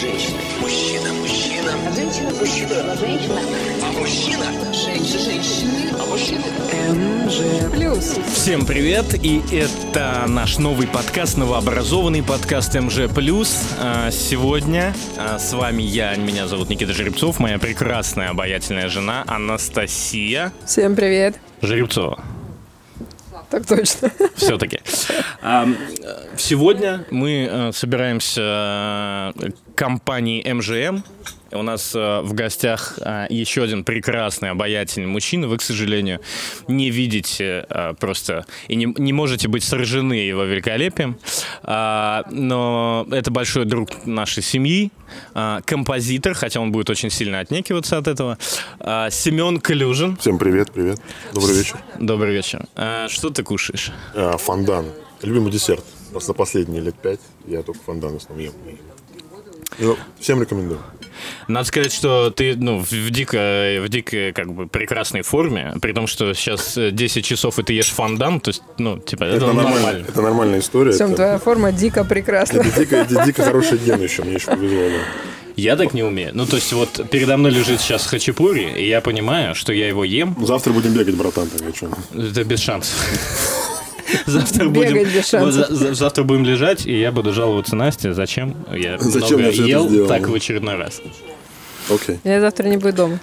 [0.00, 0.38] Женщина.
[0.60, 1.12] Мужчина.
[1.12, 1.72] Мужчина.
[1.92, 2.30] Женщина.
[2.38, 2.96] Мужчина.
[2.96, 3.40] Женщина.
[3.82, 4.44] А мужчина.
[4.72, 5.18] Женщина.
[5.18, 5.90] Женщины.
[5.98, 7.70] А мужчина.
[7.72, 8.16] Плюс.
[8.32, 13.08] Всем привет, и это наш новый подкаст, новообразованный подкаст МЖ+.
[13.80, 20.52] А, Сегодня а, с вами я, меня зовут Никита Жеребцов, моя прекрасная обаятельная жена Анастасия
[20.64, 21.40] Всем привет.
[21.60, 22.22] Жеребцова.
[23.50, 24.10] Так точно.
[24.36, 24.80] Все-таки.
[26.36, 31.02] Сегодня мы э, собираемся э, компанией МЖМ.
[31.52, 35.48] У нас э, в гостях э, еще один прекрасный, обаятельный мужчина.
[35.48, 36.20] Вы, к сожалению,
[36.66, 41.18] не видите э, просто и не, не можете быть сражены его великолепием.
[41.62, 44.90] А, но это большой друг нашей семьи,
[45.64, 48.38] композитор, хотя он будет очень сильно отнекиваться от этого.
[48.80, 50.16] А, Семен Калюжин.
[50.16, 51.00] Всем привет, привет.
[51.32, 51.76] Добрый вечер.
[51.98, 52.66] Добрый вечер.
[52.74, 53.92] А, Что ты кушаешь?
[54.14, 54.86] А, фондан.
[55.22, 55.84] Любимый десерт.
[56.14, 58.78] За последние лет пять я только фондан в основном ем.
[59.78, 60.80] Ну, всем рекомендую.
[61.48, 66.06] Надо сказать, что ты ну, в, дико, в дико как бы прекрасной форме, при том,
[66.06, 69.46] что сейчас э, 10 часов и ты ешь фондан, то есть, ну, типа, это, Это,
[69.46, 69.70] нормально.
[69.74, 70.06] нормально.
[70.08, 70.92] Это нормальная история.
[70.92, 72.60] Всем это, твоя форма дико прекрасна.
[72.60, 74.22] это дико, это дико хороший день еще.
[74.22, 74.78] Мне еще повезло.
[74.88, 75.04] да.
[75.56, 76.30] Я так не умею.
[76.34, 80.04] Ну, то есть, вот передо мной лежит сейчас хачапури, и я понимаю, что я его
[80.04, 81.92] ем, Завтра будем бегать, братан, так о чем.
[82.14, 82.94] это без шансов.
[84.26, 89.66] Завтра будем, завтра будем лежать, и я буду жаловаться Насте, зачем я Зачем много я
[89.66, 91.00] ел так в очередной раз.
[91.90, 92.18] Окей.
[92.24, 93.20] Я завтра не буду дома.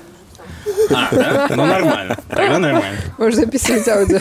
[0.90, 1.48] А, да?
[1.50, 2.18] Ну, нормально.
[2.30, 2.98] Тогда нормально.
[3.18, 4.20] Можешь записывать аудио.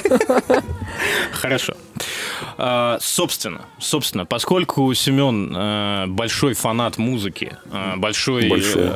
[1.32, 1.74] Хорошо.
[2.56, 8.48] А, собственно, собственно, поскольку Семен э, большой фанат музыки, э, большой...
[8.48, 8.92] Большой.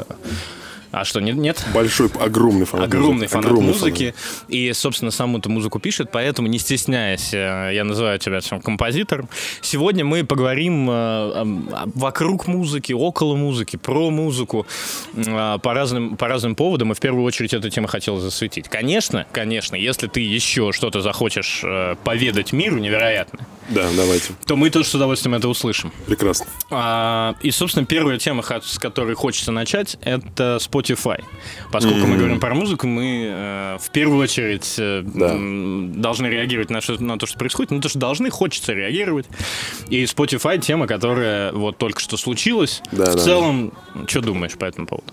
[0.90, 1.36] А что, нет?
[1.36, 1.64] нет?
[1.74, 3.30] Большой, огромный фанат Огромный музыки.
[3.30, 4.14] фанат Огромный музыки.
[4.48, 9.28] И, собственно, сам эту музыку пишет, поэтому, не стесняясь, э, я называю тебя всем композитором.
[9.60, 14.66] Сегодня мы поговорим э, а, вокруг музыки, около музыки, про музыку
[15.14, 16.92] э, по разным, по разным поводам.
[16.92, 18.68] И в первую очередь эту тему хотел засветить.
[18.68, 24.32] Конечно, конечно, если ты еще что-то захочешь э, поведать миру невероятно, Да, давайте.
[24.46, 25.92] то мы тоже с удовольствием это услышим.
[26.06, 26.46] Прекрасно.
[26.70, 31.22] А, и, собственно, первая тема, с которой хочется начать, это Spotify.
[31.70, 35.36] Поскольку мы говорим про музыку, мы э, в первую очередь э, Да.
[36.00, 37.70] должны реагировать на, что- на то, что происходит.
[37.70, 39.26] Не то, что должны, хочется реагировать.
[39.88, 42.82] И Spotify тема, которая вот только что случилась.
[42.92, 43.18] Да, в да.
[43.22, 43.72] целом,
[44.06, 45.12] что думаешь по этому поводу?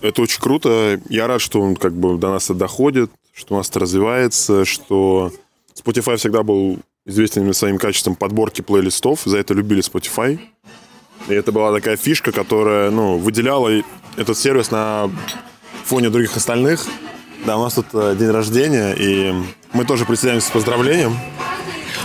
[0.00, 1.00] Это очень круто.
[1.08, 4.64] Я рад, что он как бы до нас это доходит, что у нас это развивается,
[4.64, 5.32] что
[5.74, 9.22] Spotify всегда был известен именно своим качеством подборки плейлистов.
[9.24, 10.38] За это любили Spotify.
[11.28, 13.70] И это была такая фишка, которая ну, выделяла
[14.16, 15.10] этот сервис на
[15.84, 16.84] фоне других остальных.
[17.46, 19.32] Да, у нас тут э, день рождения, и
[19.72, 21.16] мы тоже присоединяемся с поздравлением.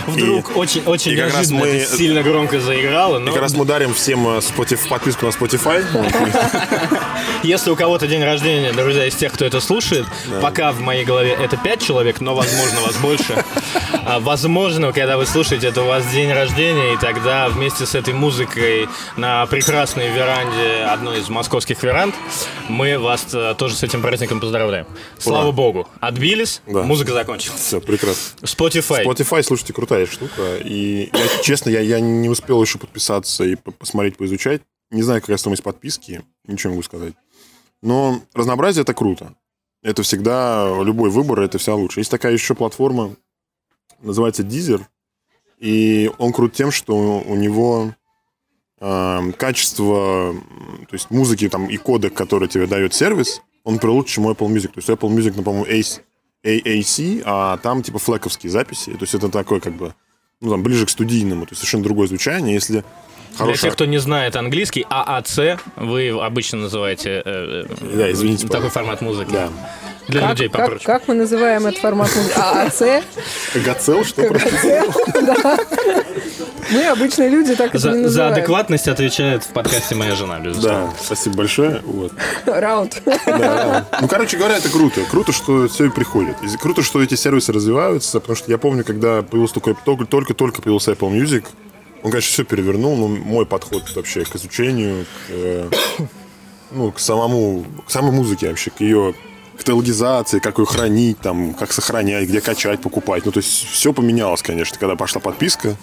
[0.06, 3.54] Вдруг очень, очень и как раз неожиданно мы- сильно громко заиграло, но И как раз
[3.54, 5.82] мы дарим всем э, Spotify, подписку на Spotify.
[7.42, 10.06] Если у кого-то день рождения, друзья, из тех, кто это слушает,
[10.40, 13.44] пока в моей голове это 5 человек, но, возможно, вас больше.
[14.04, 18.12] А, Возможно, когда вы слушаете, это у вас день рождения, и тогда вместе с этой
[18.12, 22.12] музыкой на прекрасной веранде, одной из московских веранд,
[22.68, 24.86] мы вас э, тоже с этим праздником поздравляем.
[25.18, 25.52] Слава Ура.
[25.52, 25.88] богу.
[26.00, 26.82] Отбились, Да.
[26.82, 27.60] музыка закончилась.
[27.60, 28.38] Все, прекрасно.
[28.42, 29.04] Spotify.
[29.04, 30.56] Spotify, слушайте, крутая штука.
[30.64, 34.62] И я, честно, я, я не успел еще подписаться и по- посмотреть, поизучать.
[34.90, 37.14] Не знаю, какая стоимость подписки, ничего не могу сказать.
[37.82, 39.34] Но разнообразие это круто.
[39.82, 42.00] Это всегда, любой выбор, это всегда лучше.
[42.00, 43.16] Есть такая еще платформа,
[44.00, 44.82] называется Deezer.
[45.58, 47.94] И он крут тем, что у него
[48.80, 50.34] э, качество,
[50.88, 54.68] то есть музыки там и кодек, который тебе дает сервис, он лучше, чем Apple Music.
[54.68, 56.00] То есть Apple Music, ну, по-моему, ACE,
[56.44, 58.92] AAC, а там типа флековские записи.
[58.92, 59.94] То есть это такой как бы,
[60.40, 62.54] ну, там, ближе к студийному, то есть совершенно другое звучание.
[62.54, 62.84] Если
[63.32, 63.62] Для хорошая...
[63.62, 68.78] тех, кто не знает английский, ААЦ вы обычно называете э, э, Да, извините, такой пожалуйста.
[68.78, 69.30] формат музыки.
[69.32, 69.48] Да.
[70.08, 70.84] Для Как, людей как, попроще.
[70.86, 72.34] как мы называем этот формат музыки?
[72.36, 72.82] ААЦ?
[73.64, 74.82] Гацел, что простите?
[76.70, 78.32] Мы, обычные люди, так это не За, за называем.
[78.32, 80.86] адекватность отвечает в подкасте моя жена, безусловно.
[80.86, 81.82] Да, спасибо большое.
[81.84, 82.12] Вот.
[82.46, 83.02] Раунд.
[83.04, 83.86] Да, да.
[84.00, 85.02] Ну, короче говоря, это круто.
[85.10, 86.36] Круто, что все и приходит.
[86.42, 90.34] И круто, что эти сервисы развиваются, потому что я помню, когда появился только, только, только,
[90.34, 91.44] только появился Apple Music,
[92.02, 95.70] он, конечно, все перевернул, но мой подход вообще к изучению, к, э,
[96.70, 99.14] ну, к самому, к самой музыке вообще, к ее
[99.56, 103.24] каталогизации, как ее хранить, там, как сохранять, где качать, покупать.
[103.24, 105.76] Ну, то есть все поменялось, конечно, когда пошла подписка.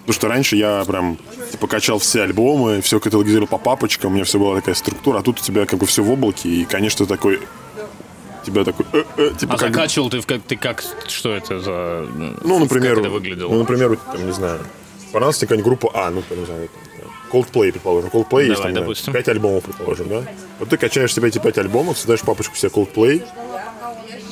[0.00, 1.16] Потому что раньше я прям
[1.52, 5.22] типа качал все альбомы, все каталогизировал по папочкам, у меня все была такая структура, а
[5.22, 7.40] тут у тебя как бы все в облаке, и, конечно, такой
[8.44, 9.68] тебя такой, э, э, типа А как...
[9.68, 12.06] закачивал ты в ты как что это за
[12.42, 13.52] Ну, например, как это выглядело?
[13.52, 14.60] ну, например, там, не знаю,
[15.12, 16.68] понравилась тебе какая-нибудь группа А, ну, не знаю,
[17.30, 18.10] Coldplay, предположим.
[18.10, 19.12] Coldplay есть Давай, там, допустим.
[19.12, 20.22] 5 альбомов, предположим, да?
[20.58, 23.24] Вот ты качаешь себе эти 5 альбомов, создаешь папочку себе Coldplay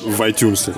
[0.05, 0.75] в iTunes,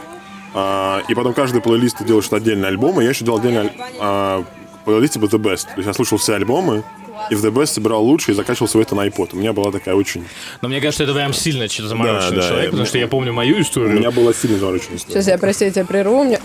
[0.54, 4.44] а, и потом каждый плейлист ты делаешь отдельный альбом, и я еще делал отдельный а,
[4.86, 5.64] плейлист типа The Best.
[5.66, 6.84] То есть я слушал все альбомы,
[7.30, 9.30] и в The Best собирал лучшие и закачивал все это на iPod.
[9.34, 10.26] У меня была такая очень...
[10.62, 13.08] Но мне кажется, это прям сильно что-то замороченный Да, да, человек, я- потому что я
[13.08, 13.94] помню мою У историю.
[13.98, 15.14] меня была сильно замороченная история.
[15.22, 16.20] Сейчас я, прости, я тебя прерву.
[16.22, 16.40] У меня...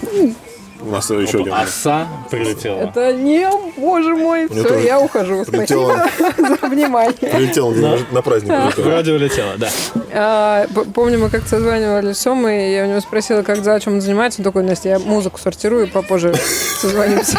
[0.80, 1.52] У нас еще один.
[1.52, 2.78] Оса прилетела.
[2.80, 5.44] Это не, боже мой, все, тоже я ухожу.
[5.44, 6.06] прилетело.
[6.16, 7.12] Спасибо за внимание.
[7.14, 8.48] Прилетел на, на праздник.
[8.50, 8.84] прилетел.
[8.84, 9.70] Вроде улетела, да.
[10.12, 13.94] А, помню, мы как-то созванивались с Сомой, и я у него спросила, как за чем
[13.94, 14.40] он занимается.
[14.40, 16.34] Он такой, Настя, я музыку сортирую, попозже
[16.80, 17.38] созвонимся.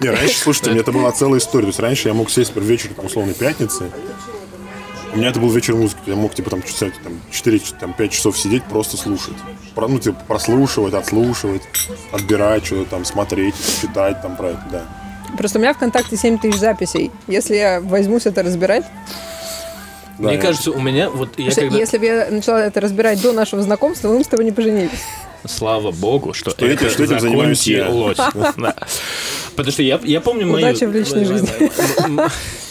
[0.00, 1.64] Не, раньше, слушайте, у меня это была целая история.
[1.64, 3.90] То есть раньше я мог сесть, например, вечер, там, условно, пятницы.
[5.12, 5.98] У меня это был вечер музыки.
[6.06, 9.34] Я мог, типа, там, часа, там, 4-5 часов сидеть, просто слушать.
[9.74, 11.62] Про- Ну, типа, прослушивать, отслушивать,
[12.12, 14.84] отбирать что-то там, смотреть, читать там про это, да.
[15.36, 17.10] Просто у меня ВКонтакте 7 тысяч записей.
[17.26, 18.84] Если я возьмусь это разбирать,
[20.18, 21.78] Да, Мне я- кажется, у меня вот я когда...
[21.78, 24.90] если бы я начала это разбирать до нашего знакомства, мы бы с тобой не поженились.
[25.46, 27.86] Слава богу, что, Что этим- что этим занимаюсь я.
[29.56, 30.58] Потому что я, я помню мою...
[30.66, 31.48] Удачи в личной жизни.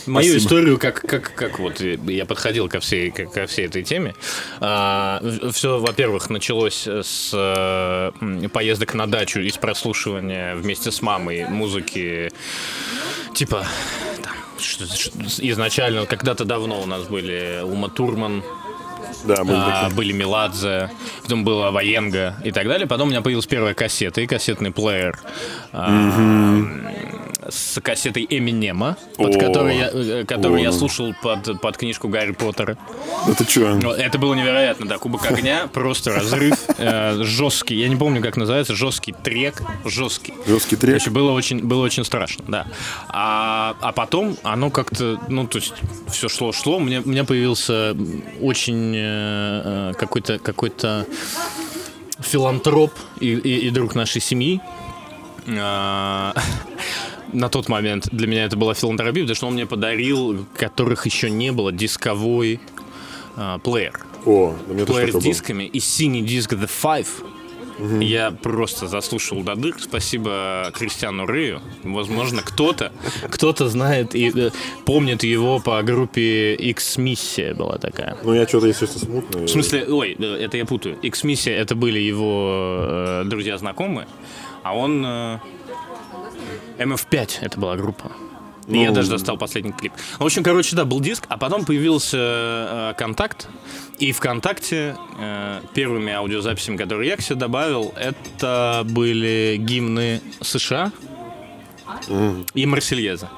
[0.09, 4.15] Мою историю, как, как, как вот я подходил ко всей, ко, всей этой теме.
[4.59, 8.11] все, во-первых, началось с
[8.51, 12.29] поездок на дачу из прослушивания вместе с мамой музыки
[13.33, 13.65] типа
[14.23, 14.33] там,
[15.39, 18.43] изначально когда-то давно у нас были Ума Турман,
[19.25, 20.91] Да, были а, были Меладзе,
[21.23, 22.87] потом была Военга и так далее.
[22.87, 25.17] Потом у меня появилась первая кассета и кассетный плеер
[25.71, 25.89] а,
[27.51, 32.77] с кассетой Эминема, под которой я, э, которую я слушал под, под книжку Гарри Поттера.
[33.27, 33.75] Это что?
[33.75, 34.97] Ну, Это было невероятно, да.
[34.97, 37.75] Кубок огня, просто разрыв, э, жесткий.
[37.75, 40.33] Я не помню, как называется, жесткий трек, жесткий.
[40.47, 40.95] Жесткий трек.
[40.95, 42.67] Короче, было очень, было очень страшно, да.
[43.09, 45.73] А, а потом оно как-то, ну, то есть,
[46.11, 46.77] все шло-шло.
[46.77, 47.95] У меня, у меня появился
[48.41, 51.05] очень э, какой-то какой-то
[52.21, 54.61] филантроп и, и- и друг нашей семьи.
[57.33, 61.29] На тот момент для меня это была филантропия, потому что он мне подарил, которых еще
[61.29, 62.59] не было, дисковой
[63.35, 65.21] а, плеер О, у меня плеер с такой был.
[65.21, 67.07] дисками и синий диск The Five.
[68.01, 69.73] Я просто заслушал до дыр.
[69.79, 71.61] Спасибо Кристиану Рэю.
[71.83, 72.91] Возможно, кто-то
[73.29, 74.49] кто-то знает и э,
[74.83, 78.17] помнит его по группе X-Миссия была такая.
[78.21, 79.41] Ну, я что-то, естественно, смутно.
[79.43, 80.97] В смысле, ой, это я путаю.
[81.01, 84.07] X-Миссия это были его э, друзья знакомые,
[84.63, 85.39] а он э,
[86.79, 88.11] MF5 это была группа.
[88.67, 89.93] И я Ну, даже достал последний клип.
[90.19, 93.47] В общем, короче, да, был диск, а потом появился э, контакт.
[93.97, 100.91] И ВКонтакте э, первыми аудиозаписями, которые я к себе добавил, это были гимны США
[102.53, 103.29] и Марсельеза.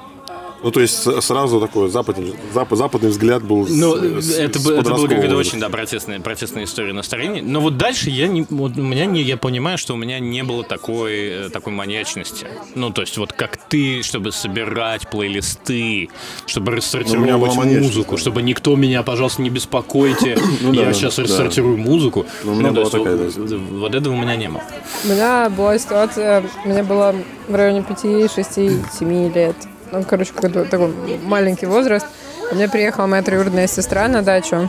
[0.62, 4.60] Ну, то есть сразу такой западный, запад, западный взгляд был Ну, с- это, с это
[4.60, 7.42] было подросткового какая-то очень, да, протестная, протестная история настроения.
[7.42, 10.42] Но вот дальше я не, вот у меня не, я понимаю, что у меня не
[10.44, 12.46] было такой, э, такой маньячности.
[12.74, 16.08] Ну, то есть вот как ты, чтобы собирать плейлисты,
[16.46, 18.20] чтобы Ну, у меня рассортировать была маньячность, музыку, да.
[18.20, 21.22] чтобы никто меня, пожалуйста, не беспокойте, Ну я да, сейчас да.
[21.24, 22.24] рассортирую музыку.
[22.44, 24.62] Ну, у меня то была есть такая, вот, вот этого у меня не было.
[25.04, 27.14] У меня была ситуация, мне было
[27.48, 28.54] в районе 5, 6,
[28.98, 29.56] 7 лет.
[29.92, 30.92] Ну, короче, какой-то такой
[31.22, 32.06] маленький возраст.
[32.48, 34.68] Ко мне приехала моя троюродная сестра на дачу.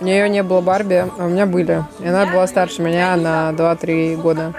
[0.00, 1.84] У нее не было Барби, а у меня были.
[2.00, 4.54] И она была старше меня на 2-3 года.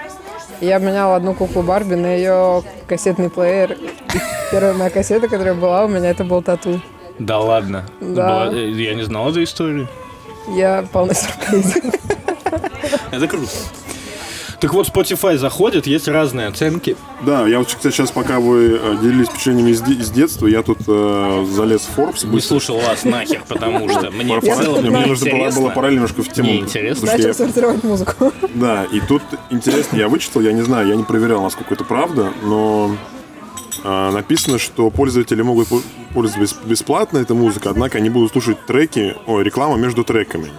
[0.59, 3.71] И я обменяла одну куклу Барби на ее кассетный плеер.
[3.73, 3.89] И
[4.51, 6.81] первая моя кассета, которая была у меня, это был тату.
[7.17, 7.85] Да ладно.
[7.99, 8.47] Да.
[8.47, 9.87] Была- э, Я не знал эту историю.
[10.49, 11.77] Я полный сюрприз.
[13.11, 13.49] Это круто.
[14.61, 16.95] Так вот, Spotify заходит, есть разные оценки.
[17.25, 20.61] Да, я вот, кстати, сейчас, пока вы э, делились впечатлениями из, де- из детства, я
[20.61, 22.27] тут э, залез в Forbes.
[22.31, 25.89] Не слушал вас нахер, потому что мне в целом мне не нужно было, было пора
[25.89, 26.51] немножко в тему.
[26.51, 27.07] Интересно.
[27.11, 28.31] Начал сортировать музыку.
[28.41, 31.83] я- да, и тут интересно, я вычитал, я не знаю, я не проверял, насколько это
[31.83, 32.95] правда, но
[33.83, 35.69] а, написано, что пользователи могут
[36.13, 40.51] пользоваться бес- бесплатно этой музыкой, однако они будут слушать треки, ой, рекламу между треками.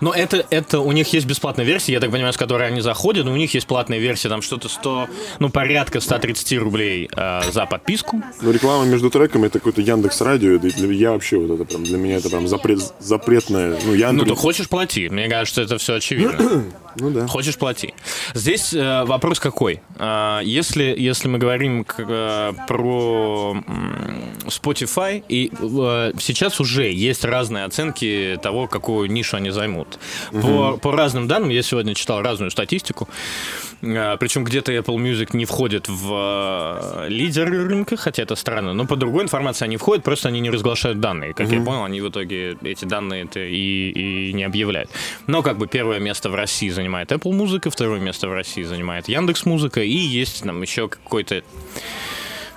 [0.00, 3.24] Но это, это у них есть бесплатная версия, я так понимаю, с которой они заходят,
[3.24, 7.66] но у них есть платная версия, там что-то 100, ну, порядка 130 рублей э, за
[7.66, 8.22] подписку.
[8.42, 12.16] Но реклама между треками это какой-то Яндекс Радио, я вообще вот это прям для меня
[12.16, 13.70] это прям запрет запретное.
[13.70, 14.28] Ну Ну, Яндекс.
[14.30, 16.64] ты хочешь плати, мне кажется, это все очевидно.
[17.00, 17.26] Ну да.
[17.26, 17.94] Хочешь плати.
[18.34, 19.80] Здесь э, вопрос какой?
[19.96, 27.24] А, если, если мы говорим к- э, про м, Spotify, и э, сейчас уже есть
[27.24, 29.98] разные оценки того, какую нишу они займут.
[30.32, 35.44] По, по разным данным, я сегодня читал разную статистику, э, причем где-то Apple Music не
[35.44, 40.28] входит в э, лидеры рынка, хотя это странно, но по другой информации они входят, просто
[40.28, 41.32] они не разглашают данные.
[41.34, 44.90] Как я понял, они в итоге эти данные это и, и не объявляют.
[45.26, 49.08] Но как бы первое место в России занимает Apple Музыка, второе место в России занимает
[49.08, 51.42] Яндекс Музыка, и есть там еще какой-то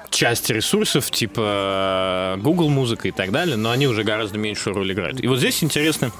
[0.10, 4.92] часть ресурсов, типа э, Google музыка и так далее, но они уже гораздо меньшую роль
[4.92, 5.24] играют.
[5.24, 6.12] И вот здесь интересно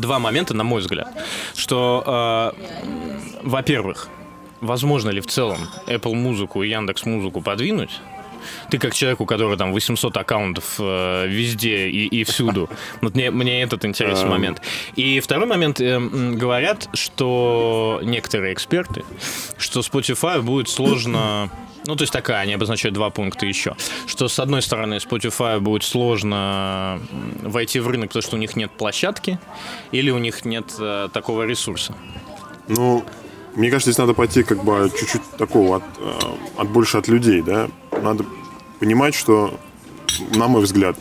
[0.00, 1.08] два момента, на мой взгляд,
[1.54, 4.08] что, э, во-первых,
[4.60, 8.00] возможно ли в целом Apple музыку и Яндекс музыку подвинуть?
[8.70, 12.68] Ты как человек, у которого там 800 аккаунтов э, везде и, и всюду.
[13.00, 14.60] Вот мне, мне этот интересный момент.
[14.96, 15.80] И второй момент.
[15.80, 19.04] Э, говорят, что некоторые эксперты,
[19.58, 21.50] что Spotify будет сложно...
[21.86, 23.76] Ну, то есть такая, они обозначают два пункта еще.
[24.06, 27.00] Что, с одной стороны, Spotify будет сложно
[27.42, 29.38] войти в рынок, потому что у них нет площадки,
[29.92, 31.94] или у них нет э, такого ресурса.
[32.68, 33.04] Ну,
[33.54, 36.18] мне кажется, здесь надо пойти как бы чуть-чуть такого от, э,
[36.56, 37.68] от больше от людей, да.
[38.02, 38.24] Надо
[38.80, 39.58] понимать, что,
[40.34, 40.96] на мой взгляд,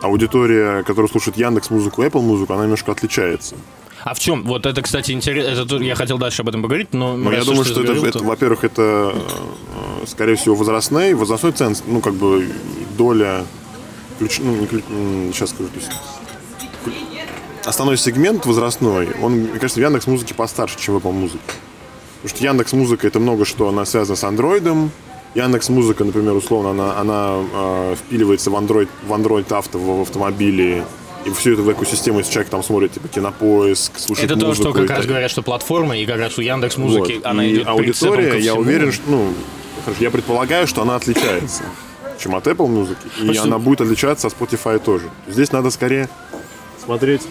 [0.00, 3.56] аудитория, которая слушает Яндекс музыку, Apple музыку, она немножко отличается.
[4.04, 4.44] А в чем?
[4.44, 5.76] Вот это, кстати, интересно.
[5.82, 8.18] Я хотел дальше об этом поговорить, но, раз я уж думаю, ты что это, это,
[8.18, 9.14] то- во-первых, это,
[10.02, 12.46] э, скорее всего, возрастной, возрастной ценз, ну, как бы
[12.98, 13.44] доля,
[14.18, 14.82] ключ, ну, не ключ,
[15.32, 15.90] сейчас скажу, то есть,
[17.64, 21.40] основной сегмент возрастной, он, мне кажется, в Яндекс музыке постарше, чем в Apple музыке.
[22.22, 24.90] Потому что Яндекс музыка это много что она связана с андроидом.
[25.34, 30.02] Яндекс музыка, например, условно, она, она э, впиливается в Android, в Android авто в, в
[30.02, 30.84] автомобиле.
[31.24, 34.72] И все это в экосистему, если человек там смотрит, типа, кинопоиск, слушает Это то, что
[34.72, 37.26] как раз так- говорят, что платформа, и как раз у Яндекс музыки вот.
[37.26, 39.32] она и идет аудитория, я уверен, что, ну,
[39.84, 41.62] хорошо, я предполагаю, что она отличается,
[42.18, 45.08] чем от Apple музыки, и Просто- она будет отличаться от Spotify тоже.
[45.26, 46.08] Здесь надо скорее
[46.84, 47.22] смотреть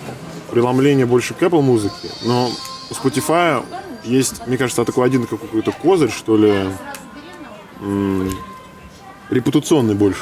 [0.51, 2.49] преломление больше к Apple музыке, но
[2.89, 3.63] у Spotify
[4.03, 6.51] есть, мне кажется, такой один какой-то козырь, что ли,
[7.81, 8.31] м,
[9.29, 10.21] репутационный больше.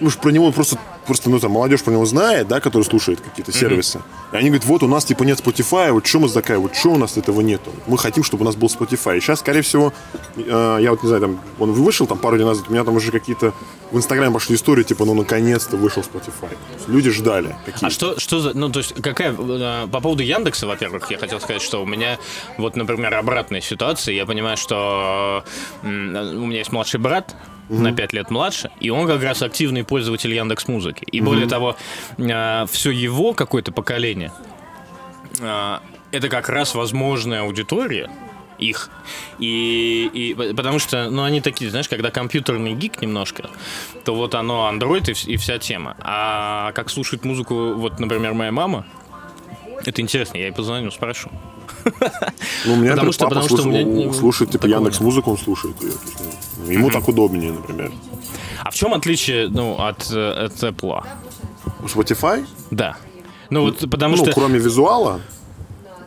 [0.00, 3.20] Ну, что про него просто, просто, ну, там, молодежь про него знает, да, который слушает
[3.20, 4.00] какие-то сервисы.
[4.32, 6.90] И они говорят, вот у нас, типа, нет Spotify, вот что мы такая, вот что
[6.92, 7.70] у нас этого нету?
[7.86, 9.18] Мы хотим, чтобы у нас был Spotify.
[9.18, 9.92] И сейчас, скорее всего,
[10.36, 12.96] э, я вот не знаю, там, он вышел там пару дней назад, у меня там
[12.96, 13.52] уже какие-то
[13.90, 16.56] в Инстаграме пошли истории, типа, ну, наконец-то вышел Spotify.
[16.86, 17.54] Люди ждали.
[17.66, 18.54] Какие А что, что за...
[18.56, 19.34] Ну, то есть, какая...
[19.36, 22.18] э, По поводу Яндекса, во-первых, я хотел сказать, что у меня,
[22.56, 24.14] вот, например, обратная ситуация.
[24.14, 25.44] Я понимаю, что
[25.82, 27.34] м, у меня есть младший брат,
[27.70, 31.04] на 5 лет младше, и он как раз активный пользователь Яндекс Музыки.
[31.10, 31.76] И более того,
[32.18, 34.32] все его какое-то поколение,
[35.40, 35.78] э,
[36.10, 38.10] это как раз возможная аудитория
[38.58, 38.90] их.
[39.38, 43.48] И, и потому что, ну, они такие, знаешь, когда компьютерный гик немножко,
[44.04, 45.96] то вот оно Android и, и вся тема.
[46.00, 48.84] А как слушает музыку, вот, например, моя мама,
[49.86, 51.30] это интересно, я ей позвоню, спрошу.
[52.66, 55.30] Ну, у меня, Потому например, что- папа потому что у меня, слушает, типа, Яндекс музыку,
[55.30, 55.92] он слушает ее.
[56.74, 57.92] Ему так удобнее, например.
[58.62, 61.02] А в чем отличие, ну, от, э, от Apple?
[61.82, 62.96] У Spotify, Да.
[63.50, 64.32] Ну, вот потому ну, что...
[64.32, 65.20] кроме визуала,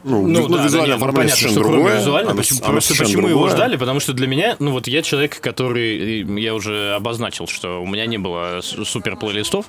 [0.03, 1.97] ну, Ну, да, да, визуальное нет, ну, оформление понятно, что другое.
[1.99, 3.55] визуально, Оно- почему, оно просто почему его другое.
[3.55, 3.77] ждали?
[3.77, 8.05] Потому что для меня, ну вот я человек, который, я уже обозначил, что у меня
[8.05, 9.65] не было супер плейлистов,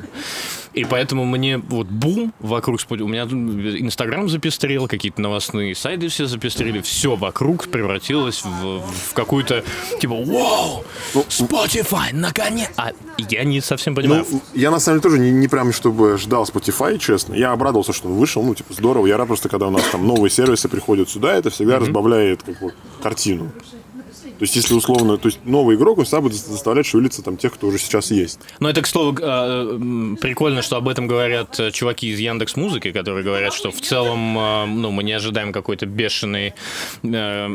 [0.73, 6.81] и поэтому мне вот бум вокруг, у меня Инстаграм запестрел, какие-то новостные сайты все запестрели,
[6.81, 9.63] все вокруг превратилось в, в какую-то,
[10.01, 12.71] типа, вау, Ну, Spotify, наконец!
[12.77, 14.27] А я не совсем понимаю.
[14.31, 17.35] Ну, я на самом деле тоже не, не прям чтобы ждал Spotify, честно.
[17.35, 19.07] Я обрадовался, что он вышел, ну, типа, здорово.
[19.07, 22.59] Я рад просто, когда у нас там новые сервисы приходят сюда, это всегда разбавляет как
[22.59, 23.53] бы, картину.
[24.39, 27.53] То есть, если условно, то есть новый игрок, он всегда будет заставлять шевелиться там тех,
[27.53, 28.41] кто уже сейчас есть.
[28.59, 32.91] Но это, к слову, м, прикольно, что об этом говорят э, чуваки из Яндекс Музыки,
[32.91, 36.55] которые говорят, что в целом, э, ну, мы не ожидаем какой-то бешеный
[37.05, 37.49] э,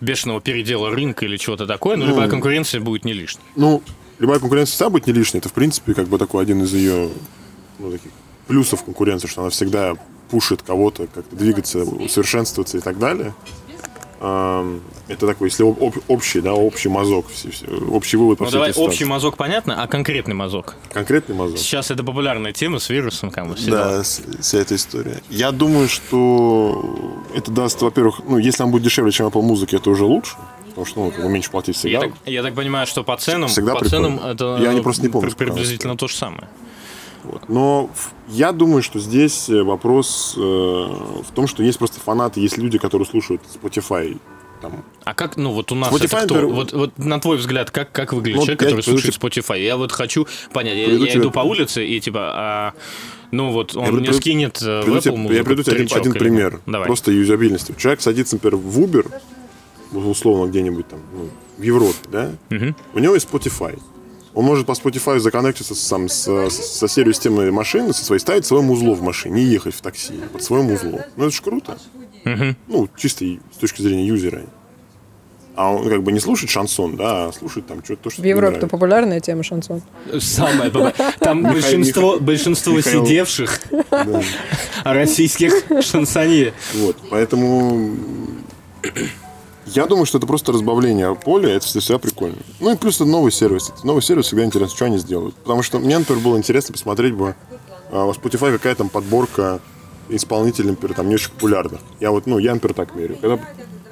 [0.00, 3.44] бешеного передела рынка или чего-то такое, но любая конкуренция будет не лишней.
[3.54, 3.82] Ну,
[4.18, 5.38] любая конкуренция всегда будет не лишней.
[5.38, 7.10] Это, в принципе, как бы такой один из ее
[7.78, 8.10] ну, таких
[8.48, 9.94] плюсов конкуренции, что она всегда
[10.34, 13.32] пушит кого-то как-то двигаться, усовершенствоваться и так далее.
[14.20, 18.48] Это такой, если об- об- общий, да, общий мазок, все- все- общий вывод по Ну
[18.48, 18.94] всей давай, этой ситуации.
[18.94, 20.74] общий мазок понятно, а конкретный мазок?
[20.92, 21.58] Конкретный мазок.
[21.58, 23.54] Сейчас это популярная тема с вирусом, как бы.
[23.68, 25.22] Да, вся эта история.
[25.30, 29.90] Я думаю, что это даст, во-первых, ну, если он будет дешевле, чем Apple музыки, это
[29.90, 30.34] уже лучше.
[30.68, 31.98] Потому что, ну, как бы меньше платить всегда.
[31.98, 34.08] Я так, я так понимаю, что по ценам, Всегда по прикольно.
[34.18, 36.48] ценам это Я не- просто не помню, приблизительно то же самое.
[37.48, 42.40] Но в- я думаю, что здесь э, вопрос э, в том, что есть просто фанаты,
[42.40, 44.16] есть люди, которые слушают Spotify
[44.62, 46.34] там А как, ну вот у нас Spotify, это кто?
[46.36, 49.60] например, Вот, вот на твой взгляд, как, как выглядит Ну, человек, который слушает Spotify?
[49.60, 52.72] Я вот хочу понять, я, я иду по улице и типа, а,
[53.30, 55.76] ну вот он Я мне приведу- скинет э, в Приведу Apple музыку, я приведу тебе
[55.82, 56.60] один, один пример.
[56.66, 56.86] Давай.
[56.86, 57.74] Просто юзабильности.
[57.78, 59.10] Человек садится, например, в Uber,
[59.92, 61.28] условно, где-нибудь там, ну,
[61.58, 62.30] в Европе, да?
[62.94, 63.78] У него есть Spotify.
[64.34, 68.62] Он может по Spotify законнектиться сам с, со серию системы машины, со своей, ставить свое
[68.62, 71.00] музло в машине и ехать в такси под своим узлом.
[71.16, 71.78] Ну, это же круто.
[72.66, 74.42] Ну, чисто с точки зрения юзера.
[75.56, 78.24] А он как бы не слушает шансон, да, а слушает там что-то, то, что В
[78.24, 79.82] Европе-то популярная тема шансон.
[80.18, 83.60] Самое б- Там большинство, большинство сидевших
[84.84, 85.52] российских
[85.84, 86.54] шансонье.
[86.74, 87.94] Вот, поэтому
[89.66, 92.36] я думаю, что это просто разбавление поля, это всегда прикольно.
[92.60, 93.72] Ну и плюс это новый сервис.
[93.82, 95.34] Новый сервис всегда интересно, что они сделают.
[95.36, 97.34] Потому что мне, например, было интересно посмотреть бы
[97.90, 99.60] а, у Spotify какая там подборка
[100.08, 101.80] исполнителей, например, там не очень популярных.
[102.00, 103.16] Я вот, ну, я, например, так верю.
[103.20, 103.40] Когда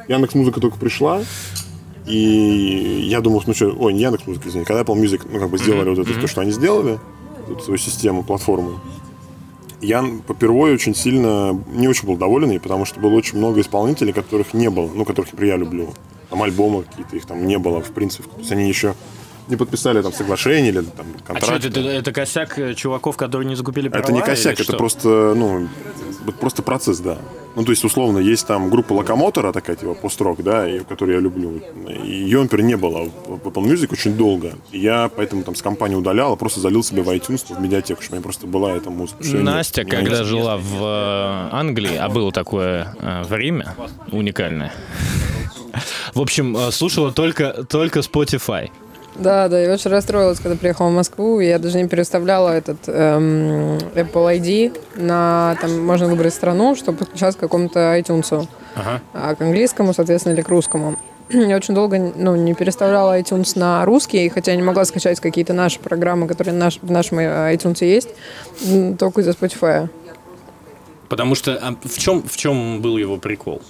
[0.08, 1.22] Яндекс Музыка только пришла,
[2.06, 5.50] и я думал, ну что, ой, не Яндекс Музыка, извини, когда Apple Music, ну, как
[5.50, 6.98] бы сделали вот это, то, что они сделали,
[7.48, 8.80] вот свою систему, платформу,
[9.82, 14.12] я попервой очень сильно не очень был доволен ей, потому что было очень много исполнителей,
[14.12, 15.90] которых не было, ну, которых, я люблю.
[16.30, 18.28] Там альбомы какие-то, их там не было, в принципе.
[18.30, 18.94] То есть они еще
[19.48, 21.64] не подписали там соглашение или там А что, контракт.
[21.64, 24.02] это, это, это косяк э, чуваков, которые не закупили права?
[24.02, 24.76] Это не косяк, это что?
[24.76, 25.68] просто, ну,
[26.40, 27.18] просто процесс, да.
[27.54, 31.20] Ну, то есть, условно, есть там группа Локомотора, такая, типа, пост-рок, да, и, которую я
[31.20, 31.60] люблю.
[32.02, 34.54] Ее, например, не было в Apple Music очень долго.
[34.70, 38.00] И я поэтому там с компании удалял, а просто залил себе в iTunes, в медиатеку,
[38.00, 39.22] чтобы у меня просто была эта музыка.
[39.22, 43.74] Что Настя, когда жила в э, Англии, а было такое э, время
[44.10, 44.72] уникальное,
[46.14, 48.70] в общем, слушала только, только Spotify.
[49.14, 52.78] Да, да, я очень расстроилась, когда приехала в Москву, и я даже не переставляла этот
[52.86, 59.02] эм, Apple ID на, там, можно выбрать страну, чтобы подключаться к какому-то iTunes, Ага.
[59.12, 60.96] а к английскому, соответственно, или к русскому.
[61.28, 65.52] Я очень долго ну, не переставляла iTunes на русский, хотя я не могла скачать какие-то
[65.52, 68.08] наши программы, которые наш, в нашем э, iTunes есть,
[68.98, 69.88] только из-за Spotify.
[71.08, 73.60] Потому что а в чем в чем был его прикол?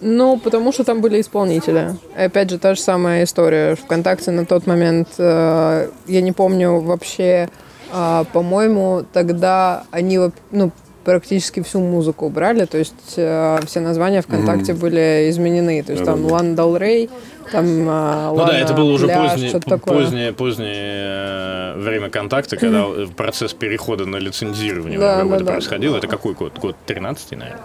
[0.00, 1.94] Ну, потому что там были исполнители.
[2.16, 3.74] Опять же, та же самая история.
[3.74, 7.48] ВКонтакте на тот момент, э, я не помню вообще,
[7.92, 10.18] э, по-моему, тогда они
[10.50, 10.72] ну,
[11.04, 15.82] практически всю музыку убрали, то есть э, все названия ВКонтакте были изменены.
[15.82, 16.34] То есть там Да-да-да.
[16.34, 17.10] Лана Дал Рей,
[17.50, 22.56] там э, Ну да, Лана это было уже Пляж, позднее, позднее, позднее э, время контакта,
[22.56, 25.44] когда э, процесс перехода на лицензирование Да, да, да.
[25.44, 25.94] происходил.
[25.94, 26.58] Это какой год?
[26.58, 27.60] Год 13 наверное?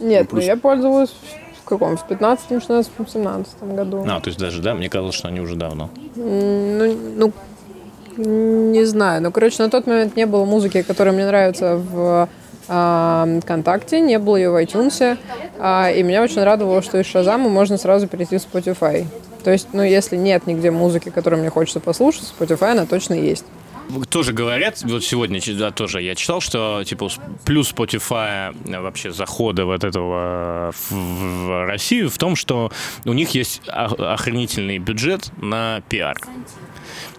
[0.00, 1.14] Нет, ну, я пользовалась
[1.64, 1.96] в каком?
[1.96, 4.04] В 15 16 17 году.
[4.06, 5.88] А, то есть даже, да, мне казалось, что они уже давно.
[6.14, 7.32] Ну, ну,
[8.16, 9.22] не знаю.
[9.22, 12.28] Ну, короче, на тот момент не было музыки, которая мне нравится в
[12.68, 15.16] а, ВКонтакте, не было ее в iTunes.
[15.58, 19.06] а, и меня очень радовало, что из Шазама можно сразу перейти в Spotify.
[19.42, 23.44] То есть, ну, если нет нигде музыки, которую мне хочется послушать, Spotify она точно есть.
[24.08, 27.08] Тоже говорят, вот сегодня да, тоже я читал, что типа
[27.44, 32.72] плюс Spotify э, вообще захода вот этого в, в Россию в том, что
[33.04, 36.16] у них есть охренительный бюджет на пиар.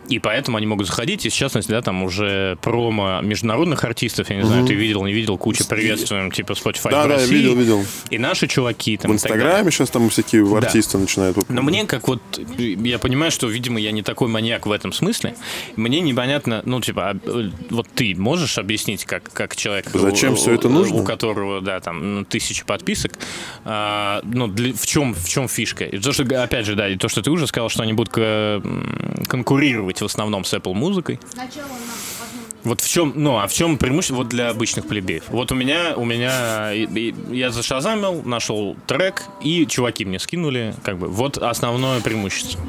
[0.10, 4.36] И поэтому они могут заходить, и в частности, да, там уже промо международных артистов, я
[4.38, 7.36] не знаю, ты видел, не видел, куча приветствуем, типа Spotify Да, в да, России.
[7.36, 7.86] видел, видел.
[8.10, 9.16] И наши чуваки там В.
[9.16, 11.38] Инстаграме сейчас там всякие артисты начинают.
[11.50, 12.22] Но мне как вот,
[12.58, 15.36] я понимаю, что, видимо, я не такой маньяк в этом смысле.
[15.76, 19.88] Мне непонятно, ну, типа, а, вот ты можешь объяснить, как, как человек...
[19.94, 20.98] Зачем у- всё это нужно?
[21.02, 23.14] У которого, да, там, ну, тысячи подписок.
[23.64, 25.86] а, ну, для- в, чем, в чем фишка?
[25.86, 28.14] И то, что, опять же, да, и то, что ты уже сказал, что они будут
[28.14, 28.62] к-
[29.96, 31.20] конкурировать в основном с Apple музыкой.
[32.64, 35.24] Вот в чем, ну, а в чем преимущество вот для обычных плебеев?
[35.30, 41.08] Вот у меня, у меня, я зашазамил, нашел трек, и чуваки мне скинули, как бы,
[41.08, 42.60] вот основное преимущество.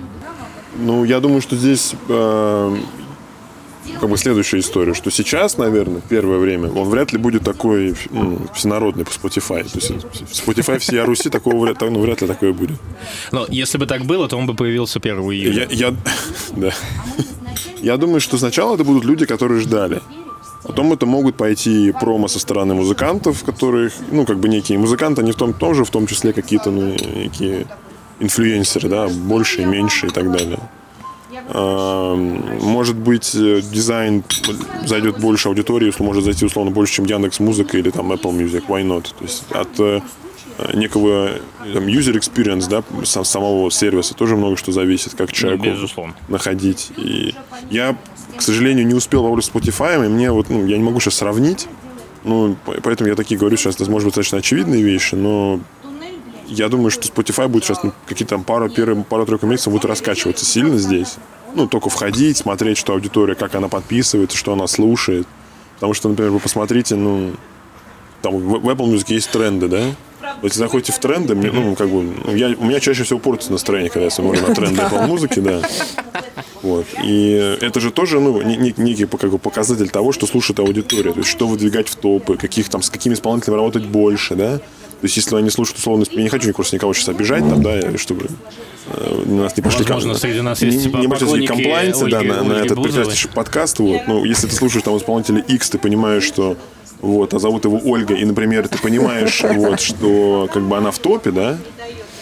[0.79, 2.77] Ну, я думаю, что здесь э,
[4.01, 8.41] как бы следующая история, что сейчас, наверное, первое время, он вряд ли будет такой ну,
[8.55, 9.63] всенародный по Spotify.
[9.65, 9.91] То есть
[10.47, 12.79] Spotify всея Руси такого вряд, ну, вряд ли такое будет.
[13.33, 15.67] Но если бы так было, то он бы появился 1 июля.
[15.71, 15.95] Я, я,
[16.57, 16.73] да.
[17.81, 20.01] я думаю, что сначала это будут люди, которые ждали.
[20.63, 25.31] Потом это могут пойти промо со стороны музыкантов, которых, ну, как бы некие музыканты, они
[25.31, 27.67] в том тоже, в том числе какие-то, ну, некие
[28.19, 30.59] инфлюенсеры, да, больше и меньше и так далее.
[31.49, 34.25] А, Может быть, э, дизайн
[34.85, 38.83] зайдет больше аудитории, может зайти условно больше, чем Яндекс Музыка или там Apple Music, why
[38.85, 39.03] not?
[39.17, 40.01] То есть от э,
[40.75, 41.31] некого
[41.73, 46.15] там, user experience, да, сам- самого сервиса тоже много что зависит, как человеку безусловно.
[46.29, 46.91] находить.
[46.97, 47.35] И
[47.71, 47.97] я,
[48.37, 51.69] к сожалению, не успел попробовать Spotify, и мне вот, ну, я не могу сейчас сравнить,
[52.25, 55.61] ну, по- поэтому я такие говорю сейчас, это может быть достаточно очевидные вещи, но
[56.49, 60.45] я думаю, что Spotify будет сейчас ну, какие-то там пару, первые пару-тройку месяцев будут раскачиваться
[60.45, 61.17] сильно здесь.
[61.55, 65.27] Ну, только входить, смотреть, что аудитория, как она подписывается, что она слушает.
[65.77, 67.33] Потому что, например, вы посмотрите, ну,
[68.23, 69.83] там в в Apple Music есть тренды, да?
[70.43, 73.53] Если заходите в тренды, мне, ну, как бы, ну, я, у меня чаще всего портится
[73.53, 75.63] настроение, когда я смотрю на тренды Apple музыки, да.
[76.63, 76.87] Вот.
[77.05, 81.13] И это же тоже, ну, не- не- некий как бы, показатель того, что слушает аудитория.
[81.13, 84.61] То есть, что выдвигать в топы, каких там, с какими исполнителями работать больше, да.
[85.01, 87.99] То есть, если они слушают условно, я не хочу просто никого сейчас обижать, там, да,
[87.99, 88.29] чтобы
[88.87, 92.21] э, нас не пошли Возможно, ком- среди нас есть, типа, не пошли поклонники комплайнсы, да,
[92.21, 92.85] Ольги- на, на Ольги этот Бузовой.
[92.85, 94.01] прекраснейший подкаст, вот.
[94.07, 96.57] Ну, если ты слушаешь там исполнителя X, ты понимаешь, что
[97.03, 100.99] вот, а зовут его Ольга, и, например, ты понимаешь, вот, что как бы она в
[100.99, 101.59] топе, да,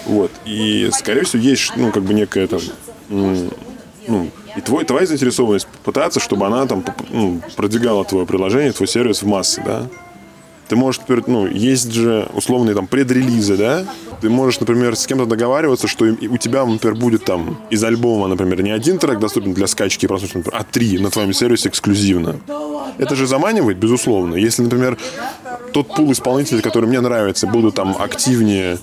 [0.07, 2.61] вот, и, скорее всего, есть, ну, как бы некая там,
[3.09, 9.23] ну, и твой, твоя заинтересованность пытаться, чтобы она там ну, продвигала твое приложение, твой сервис
[9.23, 9.87] в массы, да.
[10.69, 13.85] Ты можешь, например, ну, есть же условные там предрелизы, да?
[14.21, 18.63] Ты можешь, например, с кем-то договариваться, что у тебя, например, будет там из альбома, например,
[18.63, 22.41] не один трек доступен для скачки и прослушивания, а три на твоем сервисе эксклюзивно.
[22.99, 24.37] Это же заманивает, безусловно.
[24.37, 24.97] Если, например,
[25.73, 28.79] тот пул исполнителей, который мне нравится, будут там активнее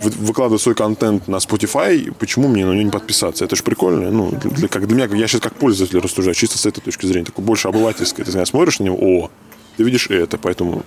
[0.00, 3.44] вы- выкладывать свой контент на Spotify, почему мне на него не подписаться?
[3.44, 4.10] Это же прикольно.
[4.10, 7.26] Ну, для- как для меня, я сейчас как пользователь рассуждаю, чисто с этой точки зрения,
[7.26, 8.24] такой больше обывательской.
[8.24, 9.30] Ты знаешь, смотришь на него, о,
[9.76, 10.84] ты видишь это, поэтому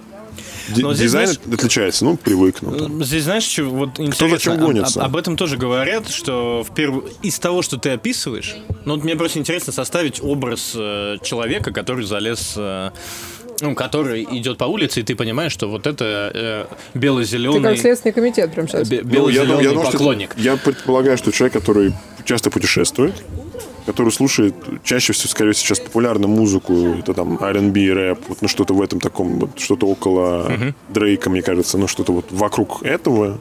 [0.78, 2.78] Но здесь, дизайн знаешь- отличается, ну, привыкну.
[2.78, 3.04] там.
[3.04, 5.00] Здесь, знаешь, что вот интересно, зачем об- гонится?
[5.02, 7.04] об, об этом тоже говорят, что в перв...
[7.21, 12.06] из того, что ты описываешь, ну вот мне просто интересно составить образ э, человека, который
[12.06, 12.91] залез, э,
[13.62, 17.62] ну, который идет по улице, и ты понимаешь, что вот это э, Ты бело-зеленый...
[17.62, 18.89] как Следственный комитет прям сейчас.
[18.89, 20.34] бе- Ну, я, бело-зеленый я думаю, что поклонник.
[20.38, 21.93] я предполагаю, что человек, который
[22.26, 23.13] часто путешествует,
[23.86, 28.48] который слушает чаще всего, скорее всего, сейчас популярную музыку, это там R&B, рэп, вот, ну
[28.48, 30.52] что-то в этом таком, вот, что-то около
[30.89, 33.38] Дрейка, мне кажется, ну что-то вот вокруг этого.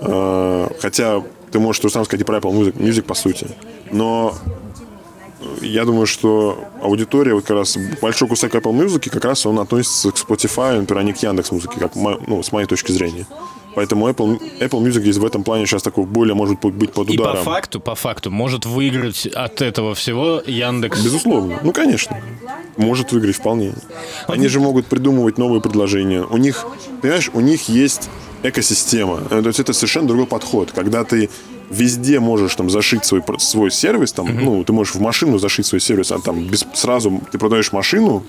[0.00, 3.48] А, хотя ты можешь то же самое сказать и про Apple Music, Music, по сути.
[3.90, 4.34] Но
[5.60, 10.10] я думаю, что аудитория, вот как раз большой кусок Apple Music, как раз он относится
[10.10, 13.26] к Spotify, например, а не к Яндекс Музыке, как ну, с моей точки зрения.
[13.74, 17.16] Поэтому Apple, Apple Music здесь в этом плане сейчас такой более может быть под И
[17.16, 17.44] по ударом.
[17.44, 21.02] факту, по факту, может выиграть от этого всего Яндекс.
[21.02, 21.58] Безусловно.
[21.62, 22.20] Ну, конечно.
[22.76, 23.74] Может выиграть вполне.
[24.28, 26.22] Они же могут придумывать новые предложения.
[26.22, 26.64] У них,
[27.02, 28.08] понимаешь, у них есть
[28.42, 29.22] экосистема.
[29.30, 30.72] Э, То есть это совершенно другой подход.
[30.72, 31.28] Когда ты
[31.70, 35.80] везде можешь там зашить свой, свой сервис, там, ну, ты можешь в машину зашить свой
[35.80, 38.22] сервис, а там без, сразу ты продаешь машину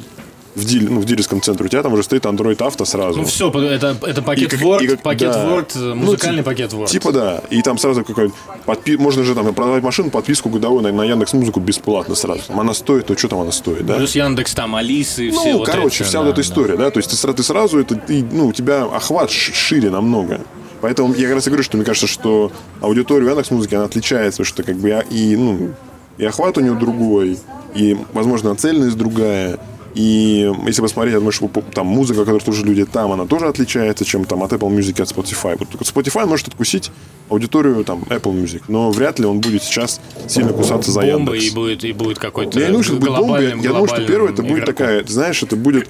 [0.56, 3.20] в, диль, ну, в дилерском центре, у тебя там уже стоит Android Auto сразу.
[3.20, 5.46] Ну все, это, это пакет И Word, и как- пакет да.
[5.46, 6.88] Word, э, Ну, музыкальный типа- пакет Word.
[6.88, 7.42] Типа да.
[7.50, 8.32] И там сразу какой
[8.66, 8.98] подпи...
[8.98, 12.42] Можно же там продавать машину, подписку годовую на, на Яндекс Музыку бесплатно сразу.
[12.48, 13.96] Там она стоит, ну что там она стоит, да?
[13.98, 16.42] Плюс Яндекс там, Алисы, Ну, все вот короче, эти, вся да, вот эта да.
[16.42, 20.42] история, да, то есть ты, ты сразу это, ты, ну, у тебя охват шире намного.
[20.82, 24.44] Поэтому я как раз и говорю, что мне кажется, что аудитория Яндекс музыки, она отличается,
[24.44, 25.72] что как бы я, и, ну,
[26.18, 27.38] и охват у нее другой,
[27.74, 29.58] и, возможно, цельность другая.
[29.96, 34.04] И если посмотреть, я думаю, что там музыка, которую слушают люди там, она тоже отличается,
[34.04, 35.58] чем там от Apple Music и от Spotify.
[35.58, 36.92] Вот Spotify может откусить
[37.30, 41.46] аудиторию там Apple Music, но вряд ли он будет сейчас сильно кусаться за Яндекс.
[41.46, 43.42] и будет, и будет какой-то Я не думаю, что это будет бомба.
[43.42, 44.76] Я думаю, что первое, это будет игроком.
[44.76, 45.90] такая, знаешь, это будет...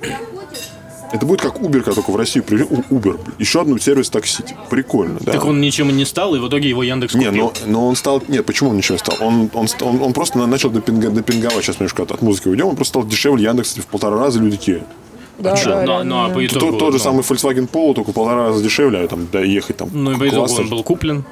[1.15, 2.65] Это будет как Uber, когда только в Россию привели.
[2.69, 3.19] У- Uber.
[3.39, 4.43] Еще одну сервис такси.
[4.69, 5.31] Прикольно, да.
[5.31, 7.53] Так он ничем и не стал, и в итоге его Яндекс Не, купил.
[7.65, 8.21] но, но он стал...
[8.27, 9.15] Нет, почему он ничего не стал?
[9.21, 11.63] Он, он, он, он просто на- начал допинга- допинговать.
[11.63, 12.67] Сейчас немножко от, от музыки уйдем.
[12.67, 14.83] Он просто стал дешевле Яндекс в полтора раза люди такие.
[15.39, 16.33] Да, Чё, да, реально, ну, а да.
[16.33, 16.65] по итогу...
[16.71, 19.77] Тот, тот же самый Volkswagen Polo, только в полтора раза дешевле, а там да, ехать
[19.77, 19.89] там.
[19.91, 20.63] Ну, и по итогу классно.
[20.63, 21.23] он был куплен.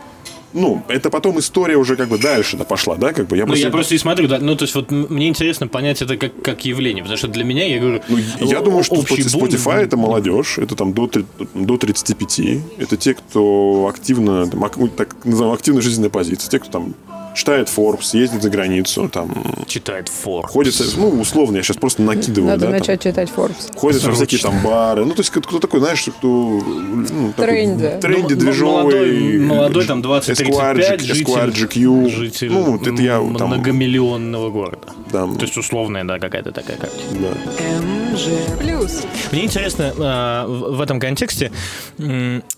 [0.53, 3.37] Ну, это потом история уже как бы дальше да, пошла, да, как бы.
[3.37, 6.17] Я Ну, я просто и смотрю, да, ну, то есть, вот мне интересно понять это
[6.17, 8.01] как, как явление, потому что для меня, я говорю...
[8.07, 11.09] Ну, я думаю, что Spotify, бум- это молодежь, это там до,
[11.53, 12.39] до 35.
[12.77, 16.49] Это те, кто активно, там, ну, так называемая активная жизненная позиция.
[16.49, 16.93] Те, кто там
[17.33, 19.31] читает Forbes, ездит за границу, там
[19.67, 20.47] Читает фор.
[20.47, 23.75] ходит, ну, условно, я сейчас просто накидываю, Надо да, там, начать читать Forbes.
[23.75, 25.05] ходит во всякие там бары.
[25.05, 26.27] Ну, то есть, кто, такой, знаешь, кто...
[26.27, 27.97] Ну, такой Тренди.
[28.01, 28.83] Тренди, Ну, движовый.
[28.83, 32.09] молодой- молодой, там, 20-35 Esquire, житель-.
[32.09, 33.47] Житель Ну, вот это я там...
[33.49, 34.87] многомиллионного города.
[35.11, 37.29] Да, То есть условная, да, какая-то такая картина.
[37.29, 38.57] да.
[38.59, 39.01] Плюс.
[39.31, 41.51] Мне интересно а, в в этом контексте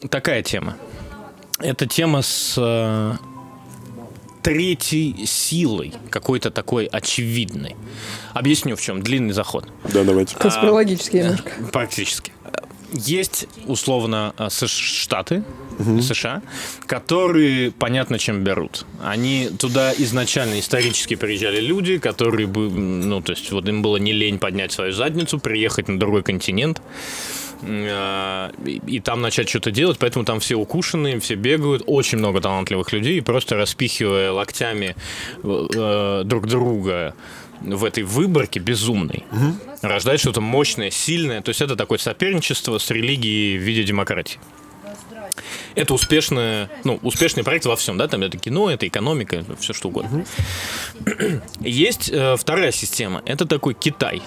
[0.10, 0.76] такая тема.
[1.60, 3.16] Это тема с а,
[4.46, 7.76] третьей силой, какой-то такой очевидной.
[8.36, 9.02] Объясню в чем.
[9.02, 9.68] Длинный заход.
[9.92, 10.36] Да, давайте.
[10.36, 11.52] Конспирологически немножко.
[11.74, 12.32] Практически.
[12.94, 15.44] Есть, условно, а, Сш- Штаты,
[16.00, 16.42] США,
[16.86, 18.86] которые понятно чем берут.
[19.04, 24.14] Они туда изначально исторически приезжали люди, которые бы, ну, то есть вот им было не
[24.14, 29.98] лень поднять свою задницу, приехать на другой континент э, и, и там начать что-то делать,
[30.00, 34.96] поэтому там все укушенные, все бегают, очень много талантливых людей, и просто распихивая локтями
[35.44, 37.16] э, друг друга
[37.62, 39.24] в этой выборке безумной
[39.82, 41.42] рождает что-то мощное, сильное.
[41.42, 44.40] То есть это такое соперничество с религией в виде демократии.
[45.76, 49.90] Это успешное, ну, успешный проект во всем, да, там это кино, это экономика, все что
[49.90, 50.26] угодно.
[51.60, 54.22] Есть э, вторая система, это такой Китай.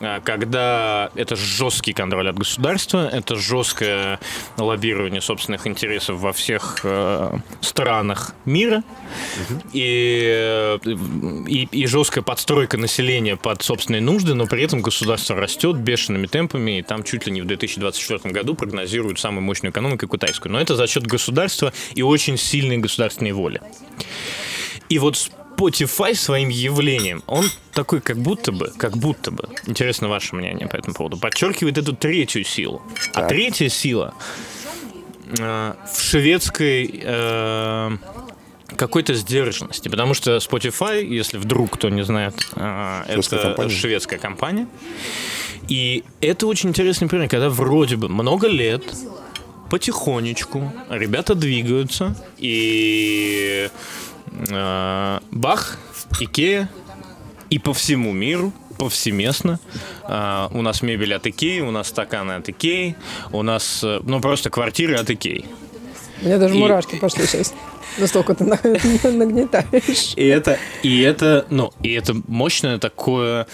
[0.00, 4.20] А, Когда это жесткий контроль от государства, это жесткое
[4.58, 8.82] лоббирование собственных интересов во всех э, странах мира
[9.72, 10.78] и, э,
[11.48, 16.78] и, и жесткая подстройка населения под собственные нужды, но при этом государство растет бешеными темпами,
[16.78, 20.52] и там чуть ли не в 2024 году прогнозируют самую мощную экономику китайскую.
[20.52, 23.62] Но это за счет государства и очень сильной государственной воли.
[24.88, 30.36] И вот Spotify своим явлением, он такой как будто бы, как будто бы, интересно ваше
[30.36, 32.82] мнение по этому поводу, подчеркивает эту третью силу.
[33.14, 33.28] А Так.
[33.28, 34.14] третья сила
[35.38, 37.96] э, в шведской э,
[38.76, 43.70] какой-то сдержанности, потому что Spotify, если вдруг кто не знает, э, Шведская это компания.
[43.70, 44.66] шведская компания,
[45.68, 48.82] и это очень интересный пример, когда вроде бы много лет
[49.70, 53.68] потихонечку ребята двигаются, и
[54.32, 55.78] э, Бах,
[56.20, 56.68] Икея,
[57.50, 59.58] и по всему миру, повсеместно.
[60.02, 62.96] А, у нас мебель от Икеи, у нас стаканы от Икеи,
[63.32, 65.44] у нас, э, ну, просто квартиры от Икеи.
[66.22, 67.54] У меня даже И- мурашки пошли сейчас.
[67.98, 68.60] Настолько ты на-
[69.10, 70.12] нагнетаешь.
[70.16, 73.46] И это, и это, ну, и это мощное такое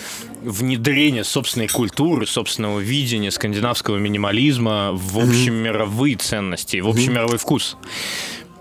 [0.43, 7.77] внедрение собственной культуры, собственного видения скандинавского минимализма в общемировые ценности, в общемировой вкус.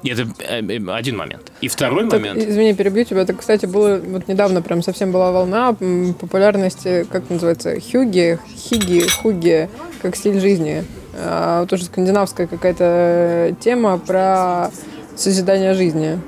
[0.04, 1.52] Это э, э, один момент.
[1.62, 2.40] И второй Так, момент.
[2.42, 3.22] извини, перебью тебя.
[3.22, 5.74] Это, кстати, было вот недавно прям совсем была волна
[6.20, 9.70] популярности, как называется, хюги, хиги, хуги,
[10.02, 10.84] как стиль жизни.
[11.14, 14.72] А, тоже скандинавская какая-то тема про
[15.16, 16.20] созидание жизни.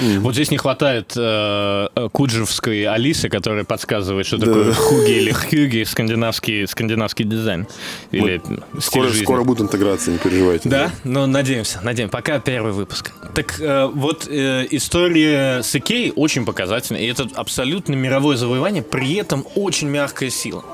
[0.00, 5.84] Вот здесь не хватает э, э, куджевской Алисы, которая подсказывает, что такое хуги или хюги,
[5.84, 7.66] скандинавский, скандинавский дизайн.
[8.10, 9.24] Или стиль Скоро, жизни.
[9.24, 10.68] скоро будет интеграция, не переживайте.
[10.68, 12.12] Да, ну надеемся, надеемся.
[12.12, 13.12] Пока первый выпуск.
[13.34, 19.14] Так э, вот э, история с Икеей очень показательна, и это абсолютно мировое завоевание, при
[19.14, 20.64] этом очень мягкая сила.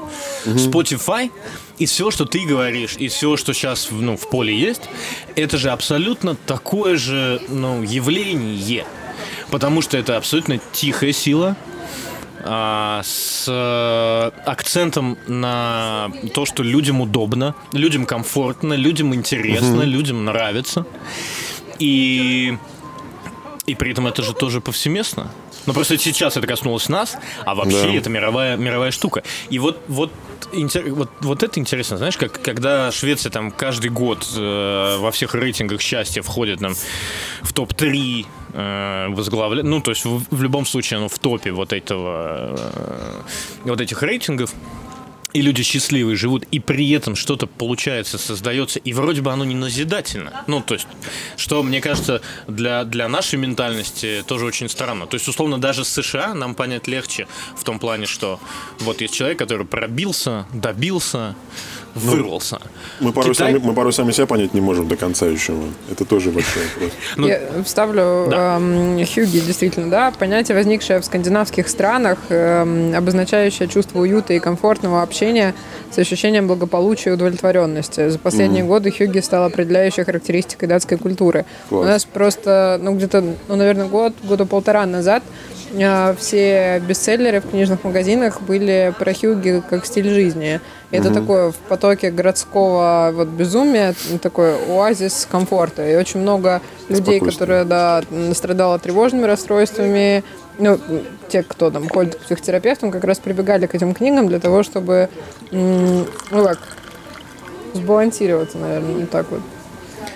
[0.44, 1.30] Spotify
[1.78, 4.82] и все, что ты говоришь, и все, что сейчас ну, в поле есть,
[5.36, 8.84] это же абсолютно такое же ну, явление.
[9.50, 11.56] Потому что это абсолютно тихая сила,
[12.40, 20.86] а, с э, акцентом на то, что людям удобно, людям комфортно, людям интересно, людям нравится.
[21.78, 22.56] И,
[23.66, 25.30] и при этом это же тоже повсеместно.
[25.66, 27.94] Но просто сейчас это коснулось нас, а вообще Да.
[27.94, 29.22] это мировая, мировая штука.
[29.50, 30.12] И вот, вот,
[30.90, 35.80] вот, вот это интересно, знаешь, как когда Швеция там каждый год э, во всех рейтингах
[35.80, 36.74] счастья входит там,
[37.42, 41.72] в топ-3 э, возглавляет, ну, то есть в, в любом случае оно в топе вот
[41.72, 43.22] этого, э,
[43.64, 44.52] вот этих рейтингов,
[45.32, 49.54] и люди счастливые живут, и при этом что-то получается, создается, и вроде бы оно не
[49.54, 50.44] назидательно.
[50.46, 50.86] Ну, то есть,
[51.36, 55.06] что, мне кажется, для, для нашей ментальности тоже очень странно.
[55.06, 58.40] То есть, условно, даже с США нам понять легче в том плане, что
[58.80, 61.34] вот есть человек, который пробился, добился,
[61.94, 62.58] вырвался.
[63.00, 65.54] Мы порой, Китай- сами, мы порой сами себя понять не можем до конца еще.
[65.90, 66.92] Это тоже большой вопрос.
[67.16, 68.56] Ну, Я вставлю да.
[68.56, 75.02] эм, хюги, действительно, да, понятие, возникшее в скандинавских странах, эм, обозначающее чувство уюта и комфортного
[75.02, 75.54] общения
[75.90, 78.08] с ощущением благополучия и удовлетворенности.
[78.08, 81.44] За последние годы хюги стал определяющей характеристикой датской культуры.
[81.68, 81.84] Класс.
[81.84, 85.22] У нас просто, ну, где-то, ну, наверное, год, года полтора назад
[86.18, 90.60] все бестселлеры в книжных магазинах были про хюги как стиль жизни.
[90.90, 95.86] И Это такое в потоке городского вот безумия, такой оазис комфорта.
[95.86, 98.02] И очень много людей, которые да,
[98.32, 100.24] страдали тревожными расстройствами,
[100.58, 100.78] ну,
[101.28, 105.08] те, кто там ходит к психотерапевтам, как раз прибегали к этим книгам для того, чтобы,
[105.50, 106.58] ну как,
[107.74, 109.40] сбалансироваться, наверное, вот так вот.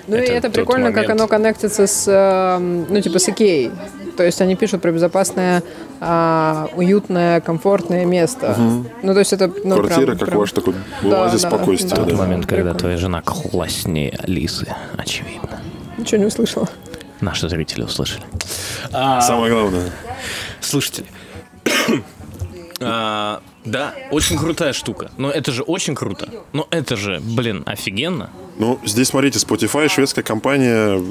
[0.09, 1.21] Ну Это и это прикольно, как момент.
[1.21, 3.71] оно коннектится с, эм, ну, типа, с Икеей.
[4.17, 5.63] То есть они пишут про безопасное,
[6.01, 8.57] а, уютное, комфортное место.
[9.03, 11.97] Ну, то есть это, ну, Квартира, прям- как прям- ваш такой Да, оазис да, спокойствия.
[11.97, 12.05] да.
[12.05, 12.15] да.
[12.17, 12.79] момент, когда Прикольно.
[12.79, 15.61] твоя жена класснее Алисы, очевидно.
[15.97, 16.69] Ничего не услышала.
[17.21, 18.25] Наши зрители услышали.
[18.91, 19.91] Самое главное.
[20.61, 21.05] Слушайте,
[22.81, 25.11] а, да, очень крутая штука.
[25.19, 26.29] Но это же очень круто.
[26.53, 28.31] Но это же, блин, офигенно.
[28.59, 31.03] Ну, здесь, смотрите, Spotify, шведская компания,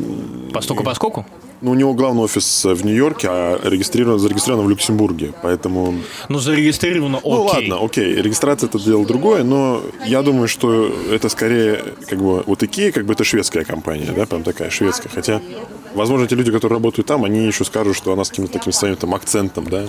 [0.53, 1.25] Постоку поскольку.
[1.61, 5.93] Ну, у него главный офис в Нью-Йорке, а регистрирован, зарегистрирован в Люксембурге, поэтому...
[6.27, 7.31] Ну, зарегистрировано окей.
[7.31, 12.43] Ну, ладно, окей, регистрация это дело другое, но я думаю, что это скорее, как бы,
[12.47, 15.39] вот Икея, как бы, это шведская компания, да, прям такая шведская, хотя,
[15.93, 18.95] возможно, те люди, которые работают там, они еще скажут, что она с каким-то таким своим
[18.95, 19.85] там акцентом, да,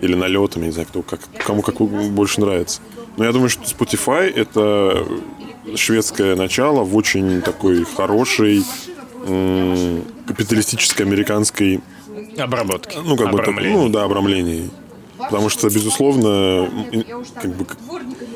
[0.00, 2.80] или налетом, я не знаю, кто, как, кому как больше нравится.
[3.16, 5.06] Но я думаю, что Spotify это
[5.76, 8.64] шведское начало в очень такой хорошей
[10.26, 11.80] капиталистической американской
[12.38, 12.98] Обработки.
[13.02, 14.70] ну, как бы, ну, да, обрамлений.
[15.18, 16.68] Потому что, безусловно,
[17.34, 17.66] как бы,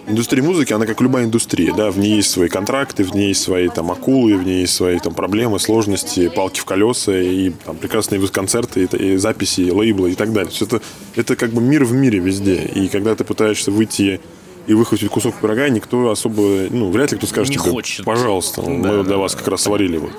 [0.07, 3.43] индустрия музыки, она как любая индустрия, да, в ней есть свои контракты, в ней есть
[3.43, 7.77] свои там акулы, в ней есть свои там проблемы, сложности, палки в колеса и там
[7.77, 10.51] прекрасные концерты, и, и записи, и лейблы и так далее.
[10.51, 10.83] То есть это,
[11.17, 12.71] это как бы мир в мире везде.
[12.75, 14.21] И когда ты пытаешься выйти
[14.67, 18.05] и выхватить кусок пирога, никто особо, ну, вряд ли кто скажет, Не тебе, хочет.
[18.05, 20.13] пожалуйста, мы Да, для да, вас как раз сварили вот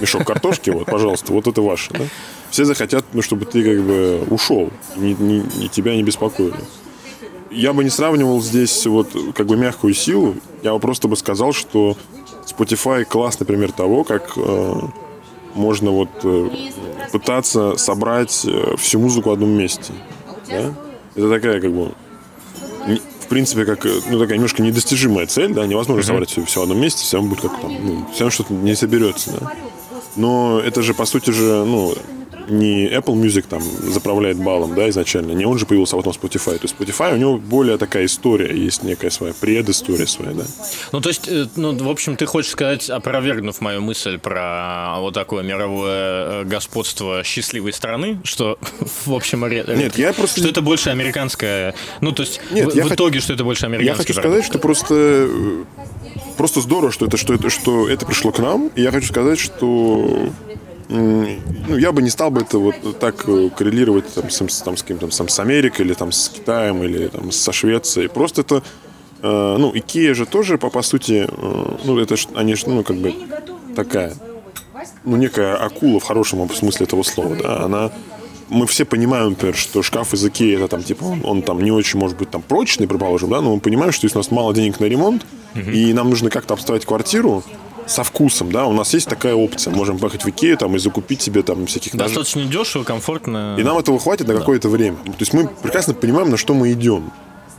[0.00, 2.04] мешок картошки, вот, пожалуйста, вот это ваше, да?
[2.50, 6.54] Все захотят, ну, чтобы ты как бы ушел, ни, ни- ни тебя не беспокоили.
[7.50, 11.52] Я бы не сравнивал здесь вот как бы мягкую силу, я бы просто бы сказал,
[11.52, 11.96] что
[12.46, 14.74] Spotify классный пример того, как э,
[15.54, 16.48] можно вот э,
[17.12, 19.92] пытаться собрать э, всю музыку в одном месте.
[20.48, 20.74] Да?
[21.14, 21.92] Это такая как бы
[22.86, 26.60] не- в принципе, как, э, ну, такая немножко недостижимая цель, да, невозможно собрать все, все
[26.60, 29.52] в одном месте, все равно будет как там, ну, все равно что-то не соберется, да.
[30.18, 31.94] Но это же, по сути же, ну,
[32.50, 36.58] не Apple Music там заправляет баллом, да, изначально, не он же появился, а потом Spotify.
[36.58, 40.44] То есть Spotify, у него более такая история, есть некая своя предыстория своя, да.
[40.92, 45.14] Ну, то есть, э, ну, в общем, ты хочешь сказать, опровергнув мою мысль про вот
[45.14, 48.58] такое мировое э, господство счастливой страны, что,
[49.06, 51.74] в общем, Нет, я просто- что это больше американская...
[52.00, 54.20] Ну, то есть, Нет, в, я в хот- итоге, что это больше Я американский хочу
[54.20, 55.64] сказать, что просто э,
[56.38, 58.70] просто здорово, что это, что это, что это пришло к нам.
[58.74, 60.30] И я хочу сказать, что
[60.88, 64.82] ну, я бы не стал бы это вот так э, коррелировать там, с, там, с
[64.82, 68.08] каким-то там, с Америкой или там с Китаем или там со Швецией.
[68.08, 68.62] Просто это
[69.20, 72.96] э, ну, Икея же тоже, по, по сути, э, ну, это они же, ну, как
[72.96, 73.14] бы
[73.76, 74.14] такая,
[75.04, 77.92] ну, некая акула в хорошем смысле этого слова, да, она
[78.50, 81.70] мы все понимаем, например, что шкаф из Икеи, это там, типа, он, он там не
[81.70, 84.54] очень, может быть, там прочный, предположим, да, но мы понимаем, что если у нас мало
[84.54, 85.26] денег на ремонт,
[85.60, 87.42] и нам нужно как-то обставить квартиру
[87.86, 89.72] со вкусом, да, у нас есть такая опция.
[89.72, 91.96] Можем поехать в Икею там и закупить себе там всяких.
[91.96, 93.56] Достаточно дешево, комфортно.
[93.58, 94.96] И нам этого хватит на какое-то время.
[94.96, 97.10] То есть мы прекрасно понимаем, на что мы идем.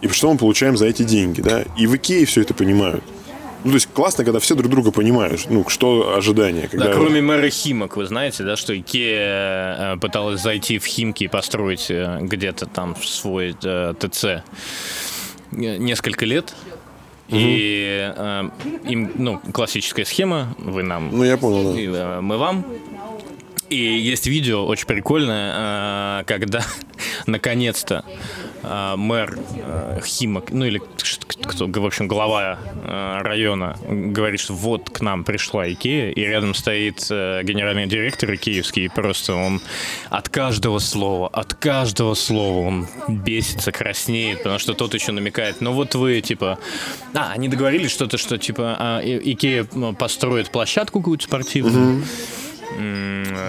[0.02, 1.64] И что мы получаем за эти деньги, да.
[1.78, 3.04] И в Икее все это понимают.
[3.66, 6.70] Ну, то есть классно, когда все друг друга понимают, ну, что ожидания.
[6.70, 6.86] Когда...
[6.86, 11.28] Да, кроме мэра Химок, вы знаете, да, что Икея э, пыталась зайти в Химки и
[11.28, 14.46] построить э, где-то там свой э, ТЦ
[15.52, 16.54] несколько лет.
[17.30, 18.50] И э,
[18.88, 21.80] им, ну, классическая схема, вы нам, Ну, я понял, да.
[21.80, 22.66] и, э, мы вам.
[23.70, 26.64] И есть видео очень прикольное, э, когда
[27.28, 28.04] наконец-то
[28.64, 30.82] мэр э, Химок, ну или
[31.44, 36.54] кто, в общем, глава э, района говорит, что вот к нам пришла Икея, и рядом
[36.54, 39.62] стоит э, генеральный директор икеевский, и просто он
[40.10, 45.74] от каждого слова, от каждого слова он бесится, краснеет, потому что тот еще намекает, ну
[45.74, 46.60] вот вы, типа...
[47.14, 49.64] А, они договорились что-то, что, типа, а, Икея
[49.98, 52.06] построит площадку какую-то спортивную, М,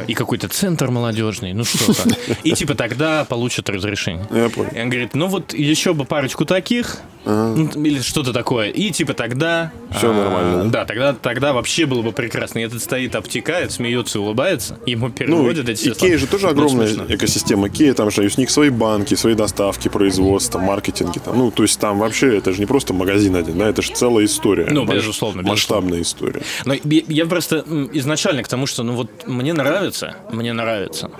[0.06, 2.08] и какой-то центр молодежный, ну что-то.
[2.44, 4.26] И типа тогда получат разрешение.
[4.30, 4.70] Я понял.
[4.74, 8.70] И он говорит, ну вот еще бы парочку таких, ну, или что-то такое.
[8.70, 9.72] И типа тогда...
[9.96, 10.70] Всё нормально, да?
[10.70, 12.60] Да, тогда, тогда вообще было бы прекрасно.
[12.60, 14.78] И этот стоит, обтекает, смеется, улыбается.
[14.86, 17.68] Ему переводят ну, эти все Икея же тоже огромная экосистема.
[17.68, 21.18] Икея, там же у них свои банки, свои доставки, производство, маркетинги.
[21.18, 21.36] Там.
[21.36, 24.24] Ну, то есть там вообще это же не просто магазин один, да, это же целая
[24.24, 24.68] история.
[24.70, 25.42] Ну, безусловно, безусловно.
[25.42, 26.42] Масштабная история.
[26.64, 31.10] Но я я просто изначально к тому, что ну вот мне нравится, мне нравится.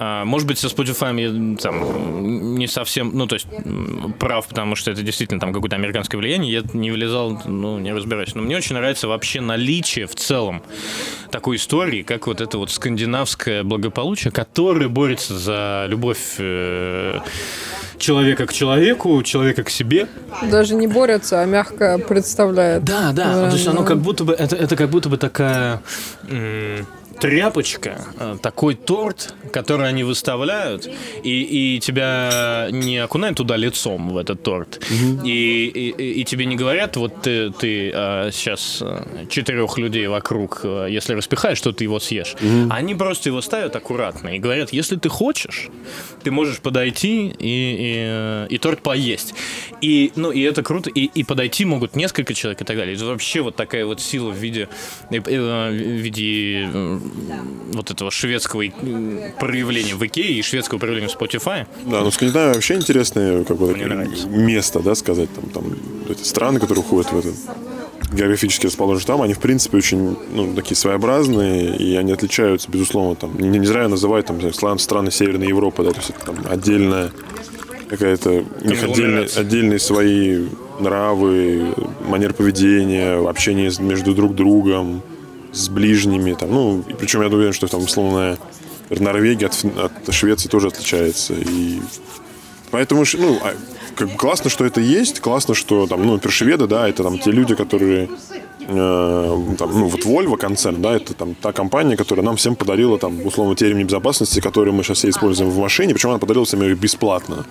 [0.00, 3.48] А, Может быть, со Spotify я там не совсем, ну, то есть,
[4.20, 8.32] прав, потому что это действительно там какое-то американское влияние, я не влезал, ну, не разбираюсь.
[8.36, 10.62] Но мне очень нравится вообще наличие в целом
[11.32, 17.18] такой истории, как вот это вот скандинавское благополучие, которое борется за любовь э,
[17.98, 20.06] человека к человеку, человека к себе.
[20.48, 22.84] Даже не борются, а мягко представляет.
[22.84, 23.34] Да, да.
[23.34, 25.82] Да, то есть оно как будто бы это, это как будто бы такая
[26.28, 26.86] м,
[27.20, 30.88] тряпочка, э, такой торт, который они выставляют,
[31.22, 34.80] и, и тебя не окунают туда лицом в этот торт.
[35.24, 40.64] И, и, и тебе не говорят, вот ты, ты э, сейчас э, четырех людей вокруг,
[40.64, 42.34] если распихаешь, то ты его съешь.
[42.70, 45.68] Они просто его ставят аккуратно и говорят, если ты хочешь,
[46.22, 49.34] ты можешь подойти и, и, и торт поесть.
[49.80, 50.90] И, ну, и это круто.
[50.90, 52.94] И, и подойти могут несколько человек и так далее.
[52.94, 54.68] Это вообще вот такая вот сила в виде,
[55.10, 56.68] в виде
[57.72, 61.66] вот этого шведского м, проявления в Икее и шведского проявления в Spotify.
[61.86, 63.74] Да, ну Скандинавия вообще интересное как бы,
[64.28, 65.28] место, да, сказать.
[65.34, 65.76] Там, там
[66.08, 67.28] эти страны, которые входят в это
[68.12, 73.38] географически расположеены там, они, в принципе, очень ну, такие своеобразные, и они отличаются, безусловно, там,
[73.38, 76.36] не, не зря называют там, не знаю, страны Северной Европы, да, то есть это там
[76.48, 77.10] отдельная
[77.88, 80.46] какая-то, у них отдельные, отдельные свои
[80.80, 81.74] нравы,
[82.06, 85.02] манер поведения, общение между друг другом,
[85.52, 88.38] с ближними, там, ну, причем я уверен, что там, условно,
[88.90, 89.64] Норвегия от,
[90.06, 91.80] от Швеции тоже отличается, и
[92.70, 93.54] Поэтому, ну, а,
[93.94, 97.30] как классно, что это есть, классно, что там, ну, например, шведы, да, это там те
[97.30, 98.10] люди, которые
[98.60, 102.98] э, там, ну, вот Volvo концерн, да, это там та компания, которая нам всем подарила
[102.98, 106.44] там, условно, те ремни безопасности, которые мы сейчас все используем в машине, причем она подарила
[106.44, 107.46] всем их бесплатно.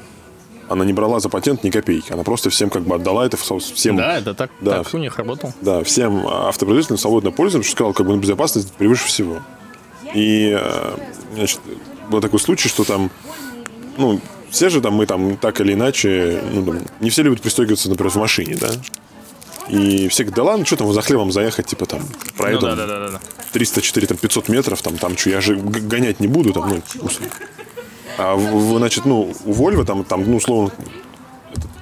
[0.70, 3.98] Она не брала за патент ни копейки, она просто всем как бы отдала это всем,
[3.98, 4.84] Да, это так, Да.
[4.84, 5.54] так у них работал.
[5.62, 9.40] да, всем автопроизводителям свободно пользоваться, что сказал, как бы ну, безопасность превыше всего.
[10.14, 10.98] И, э,
[11.36, 11.60] значит,
[12.10, 13.10] был такой случай, что там,
[13.98, 17.90] ну, все же там, мы там так или иначе, ну, там, не все любят пристегиваться,
[17.90, 18.70] например, в машине, да?
[19.70, 22.76] И все говорят, да ладно, что там, за хлебом заехать, типа там, Ну проеду да,
[22.76, 23.20] да, да, да, да.
[23.52, 26.82] 300, 4, там, 500 метров, там, там, что, я же гонять не буду, там, ну,
[27.02, 27.34] условно.
[28.18, 28.38] А,
[28.78, 30.72] значит, ну, у Вольво там, там, ну, условно,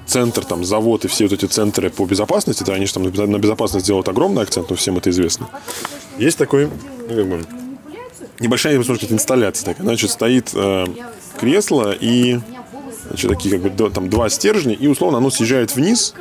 [0.05, 3.09] центр, там, завод и все вот эти центры по безопасности, да, они же там на
[3.09, 5.49] безо- на безопасность делают огромный акцент, но всем это известно.
[6.17, 6.69] Есть такой,
[7.09, 7.45] ну, как бы,
[8.39, 9.83] небольшая, может инсталляция такая.
[9.83, 10.86] Значит, стоит э,
[11.39, 12.39] кресло и
[13.07, 16.13] значит, такие как бы там два стержня, и условно оно съезжает вниз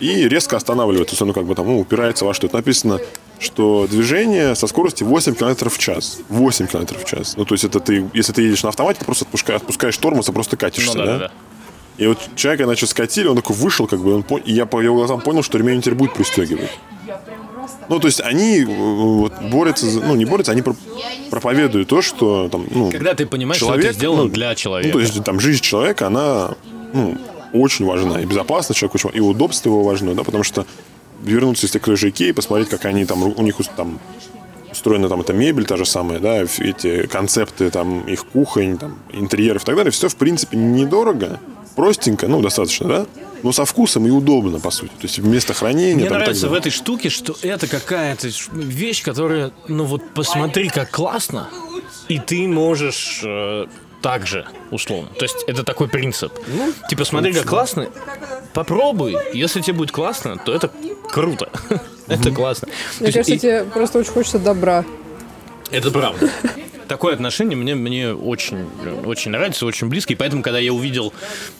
[0.00, 1.10] и резко останавливается.
[1.10, 2.46] То есть оно как бы там ну, упирается во что.
[2.46, 3.00] Это написано,
[3.40, 6.18] что движение со скоростью 8 км в час.
[6.28, 7.34] 8 км в час.
[7.36, 10.28] Ну, то есть это ты, если ты едешь на автомате, ты просто отпускаешь, отпускаешь тормоз
[10.28, 11.30] и просто Ну катишься, да, да, да.
[11.98, 14.80] И вот человека, значит, скатили, он такой вышел, как бы, он пон- и я по
[14.80, 16.70] его глазам понял, что ремень теперь будет пристегивать.
[17.88, 20.76] Ну, то есть они э, вот, борются, за- ну, не борются, они про-
[21.30, 24.88] проповедуют то, что там, ну, Когда ты понимаешь, что человек, это сделано ну, для человека.
[24.88, 26.50] Ну, то есть там жизнь человека, она,
[26.92, 27.16] ну,
[27.52, 28.20] очень важна.
[28.20, 30.66] И безопасность человека очень важна, и удобство его важно, да, потому что
[31.22, 33.98] вернуться, если к той же Икее, посмотреть, как они там, у них там
[34.70, 39.62] устроена там эта мебель та же самая, да, эти концепты там их кухонь, там, интерьеров
[39.62, 41.40] и так далее, все, в принципе, недорого,
[41.74, 43.06] простенько, ну, достаточно, да,
[43.42, 44.90] но со вкусом и удобно, по сути.
[44.90, 45.96] То есть место хранения.
[45.96, 50.90] Мне там, нравится в этой штуке, что это какая-то вещь, которая, ну вот посмотри, как
[50.90, 51.48] классно,
[52.08, 53.66] и ты можешь э,
[54.02, 55.08] так же, условно.
[55.18, 56.32] То есть это такой принцип.
[56.46, 57.88] Ну, типа смотри, как классно,
[58.54, 59.16] попробуй.
[59.32, 60.70] Если тебе будет классно, то это
[61.10, 61.50] круто.
[62.08, 62.68] Это классно.
[63.00, 64.82] Мне кажется, тебе просто очень хочется добра.
[65.70, 66.30] Это правда.
[66.88, 68.66] Такое отношение мне, мне очень,
[69.04, 70.14] очень нравится, очень близко.
[70.14, 71.12] И поэтому, когда я увидел,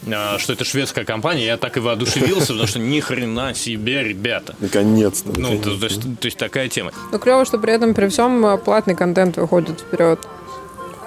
[0.07, 4.55] э, что это шведская компания, я так и воодушевился, потому что ни хрена себе, ребята.
[4.59, 5.29] Наконец-то.
[5.29, 5.69] Ну, наконец-то.
[5.69, 6.91] то, то есть, то есть такая тема.
[7.11, 10.19] Но клево, что при этом при всем платный контент выходит вперед.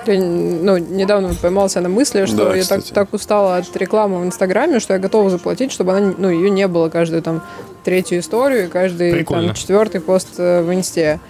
[0.07, 2.92] Я ну, недавно поймался на мысли, что Да, я так, кстати.
[2.92, 6.66] так устала от рекламы в Инстаграме, что я готова заплатить, чтобы она, ну, ее не
[6.68, 7.42] было каждую там
[7.84, 9.48] третью историю, и каждый Прикольно.
[9.48, 11.20] там четвертый пост э, в Инсте.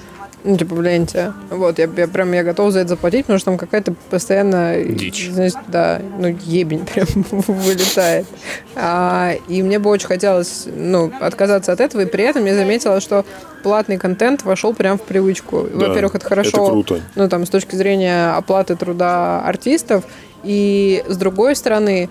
[0.44, 1.32] Ну, типа, в ленте.
[1.50, 4.82] Вот, я, я прям я готова за это заплатить, потому что там какая-то постоянно...
[4.82, 5.30] Дичь.
[5.30, 8.26] знаешь, да, ну, ебень прям вылетает.
[8.74, 13.00] А, и мне бы очень хотелось, ну, отказаться от этого, и при этом я заметила,
[13.00, 13.24] что
[13.62, 15.68] платный контент вошел прям в привычку.
[15.72, 16.64] Да, Во-первых, это хорошо.
[16.64, 17.00] это круто.
[17.14, 20.04] Ну, там, с точки зрения оплаты труда артистов.
[20.42, 22.08] И с другой стороны,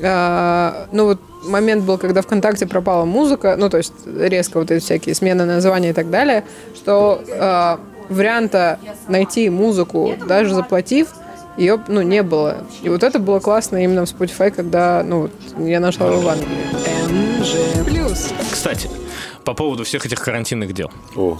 [0.00, 5.14] ну, вот момент был, когда ВКонтакте пропала музыка, ну, то есть резко вот эти всякие
[5.14, 8.78] смены названий и так далее, что а, варианта
[9.08, 11.08] найти музыку, даже заплатив,
[11.56, 12.64] ее, ну, не было.
[12.82, 16.28] И вот это было классно именно в Spotify, когда, ну, вот, я нашла его в
[16.28, 17.84] Англии.
[17.84, 18.30] Плюс.
[18.50, 18.90] Кстати,
[19.44, 21.38] по поводу всех этих карантинных дел О,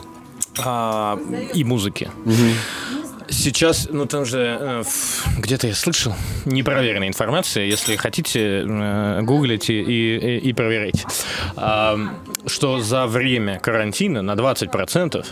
[0.64, 1.18] а,
[1.52, 2.10] и музыки.
[3.28, 4.82] Сейчас, ну там же э,
[5.38, 6.14] где-то я слышал
[6.44, 11.06] непроверенная информация, если хотите, э, гуглите и, и, и проверяйте,
[11.56, 11.98] А,
[12.46, 15.26] что за время карантина на 20%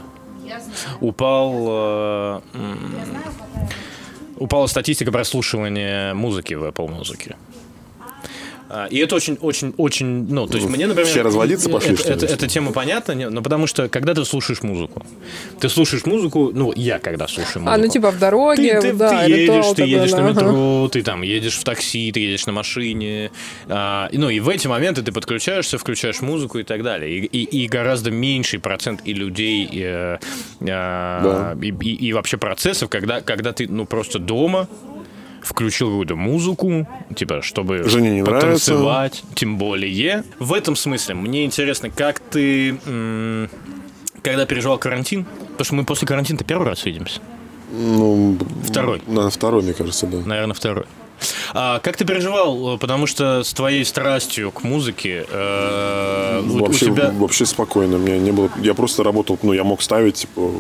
[1.01, 2.41] упал, э,
[4.37, 7.35] упала статистика прослушивания музыки в Apple Music.
[8.75, 11.07] А, И это очень, очень, очень, ну, то есть мне, например...
[11.11, 15.05] Все разводиться пошли, это, это- эта тема понятна, но потому что, когда ты слушаешь музыку,
[15.61, 17.75] ты слушаешь музыку, ну, я когда слушаю музыку.
[17.75, 20.33] А, ну, типа в ты, дороге, ты- да, ты едешь, ты едешь да, на ага.
[20.41, 23.31] метро, ты там едешь в такси, ты едешь на машине.
[23.69, 27.11] а, ну, и в эти моменты ты подключаешься, включаешь музыку и так далее.
[27.19, 30.19] И, и- и гораздо меньший процент и людей, и, э,
[30.71, 34.67] а, и, и- и вообще процессов, когда, когда ты, ну, просто дома
[35.43, 38.73] включил какую-то музыку, типа, чтобы Жене не нравится.
[38.73, 40.25] потанцевать, тем более.
[40.39, 43.49] В этом смысле мне интересно, как ты, м,
[44.23, 47.21] когда переживал карантин, потому что мы после карантина первый раз видимся.
[47.73, 49.03] Ну, Второй.
[49.07, 50.19] На второй, мне кажется, да.
[50.25, 50.85] Наверное, второй.
[51.55, 52.79] А как ты переживал?
[52.79, 57.11] Потому что с твоей страстью к музыке э, у- у Вообще, тебя...
[57.11, 57.97] вообще спокойно.
[57.97, 58.51] Меня не было.
[58.63, 60.51] Я просто работал, ну, я мог ставить, типа,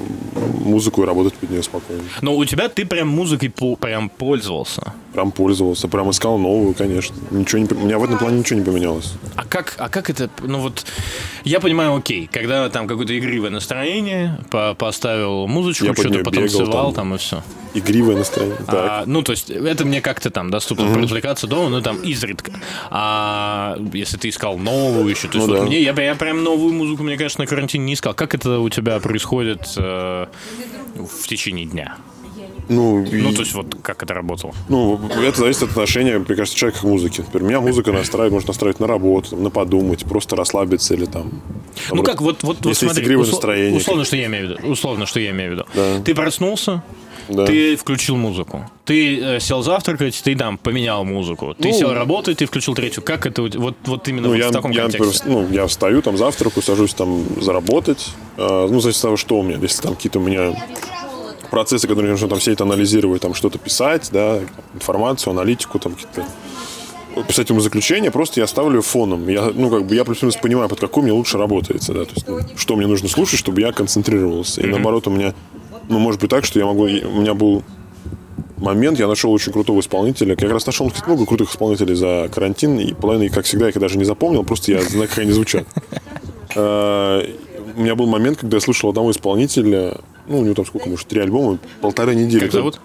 [0.64, 2.02] музыку и работать под нее спокойно.
[2.20, 4.92] Но у тебя ты прям музыкой по- прям пользовался.
[5.12, 7.14] Прям пользовался, прям искал новую, конечно.
[7.30, 9.12] Ничего не, у меня в этом плане ничего не поменялось.
[9.36, 10.84] А как, а как это, ну вот,
[11.44, 17.08] я понимаю, окей, когда там какое-то игривое настроение, по- поставил музычку, Я что-то потанцевал там.
[17.10, 17.14] там.
[17.14, 17.42] и все.
[17.74, 18.56] Игривое настроение.
[18.66, 18.74] Так.
[18.74, 22.52] А, ну, то есть, это мне как-то там доступно развлекаться дома, ну, там, изредка.
[22.90, 25.66] А если ты искал новую еще, то есть, Ну вот да.
[25.66, 28.14] мне, я, я прям новую музыку, мне, конечно, на карантине не искал.
[28.14, 30.26] Как это у тебя происходит э,
[30.94, 31.96] в течение дня?
[32.68, 34.54] Ну, и- Ну, то есть, вот как это работало?
[34.68, 37.22] ну, это зависит от отношения, мне кажется, человека к музыке.
[37.22, 41.30] Например, меня музыка настраивает, может настроить на работу, там, на подумать, просто расслабиться или там...
[41.90, 43.76] Ну как, вот, вот, вот смотри, игривое усло- настроение.
[43.80, 44.68] условно, что я имею в виду.
[44.68, 45.64] Условно, что я имею в виду.
[45.74, 46.00] Да.
[46.04, 46.82] Ты проснулся,
[47.28, 47.46] Да.
[47.46, 48.68] ты включил музыку.
[48.84, 51.54] Ты э, сел завтракать, ты там поменял музыку.
[51.58, 53.02] Ты Ну, сел работать, ты включил третью.
[53.02, 55.24] Как это вот, вот именно Ну, вот я, в таком я, контексте?
[55.28, 58.10] ну, я встаю, там, завтракаю, сажусь там заработать.
[58.36, 59.58] А, ну, зависит от того, что у меня.
[59.62, 60.52] Если там какие-то у меня
[61.52, 64.40] процессы, которые мне нужно там все это анализировать, там что-то писать, да,
[64.72, 66.26] информацию, аналитику, там какие-то
[67.28, 69.28] писать ему заключение, просто я ставлю фоном.
[69.28, 72.26] Я, ну, как бы я плюс-минус понимаю, под какой мне лучше работается, да, то есть,
[72.26, 74.62] ну, что мне нужно слушать, чтобы я концентрировался.
[74.62, 75.34] И наоборот, у меня,
[75.90, 77.62] ну, может быть так, что я могу, у меня был
[78.56, 80.30] момент, я нашел очень крутого исполнителя.
[80.30, 83.72] Я как раз нашел кстати, много крутых исполнителей за карантин, и половину, как всегда, я
[83.72, 85.66] их даже не запомнил, просто я знаю, как они звучат.
[86.56, 87.22] А,
[87.74, 91.06] У меня был момент, когда я слушал одного исполнителя, ну, у него там сколько, может,
[91.08, 92.40] три альбома, полторы недели.
[92.40, 92.80] Как зовут?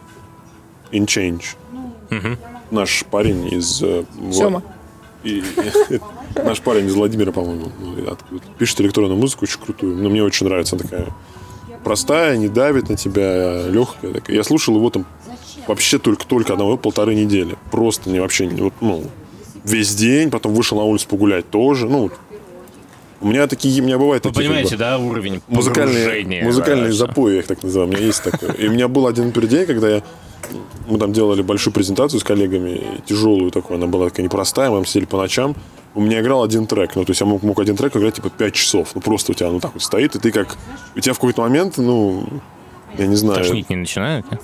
[0.91, 2.37] In Change.
[2.71, 3.81] Наш парень из...
[3.81, 4.61] э, Сёма.
[5.23, 5.43] и-
[6.35, 7.95] Наш парень из Владимира, по-моему, ну,
[8.59, 9.95] пишет электронную музыку очень крутую.
[9.97, 10.75] Но мне очень нравится.
[10.75, 11.07] Она такая
[11.83, 14.13] простая, не давит на тебя, легкая.
[14.13, 14.35] Такая.
[14.35, 15.05] Я слушал его там
[15.67, 17.55] вообще только-только одного полторы недели.
[17.71, 19.03] Просто не вообще, не- вот, ну,
[19.63, 21.87] весь день, потом вышел на улицу погулять тоже.
[21.89, 22.11] Ну,
[23.21, 26.89] у меня такие, у меня бывает Вы такие, как бы, понимаете, да, уровень музыкальные, музыкальные
[26.89, 27.89] да, запои, я их так называю.
[27.89, 28.51] У меня есть такое.
[28.51, 30.03] И у меня был один день, когда я
[30.87, 34.85] мы там делали большую презентацию с коллегами, тяжелую такую, она была такая непростая, мы там
[34.85, 35.55] сидели по ночам.
[35.95, 38.29] У меня играл один трек, ну, то есть я мог, мог один трек играть типа
[38.29, 38.91] 5 часов.
[38.93, 40.55] Ну, просто у тебя, ну, так вот стоит, и ты как...
[40.95, 42.25] У тебя в какой-то момент, ну,
[42.97, 43.39] я не знаю...
[43.39, 44.25] Тошнить не начинает?
[44.31, 44.41] нет?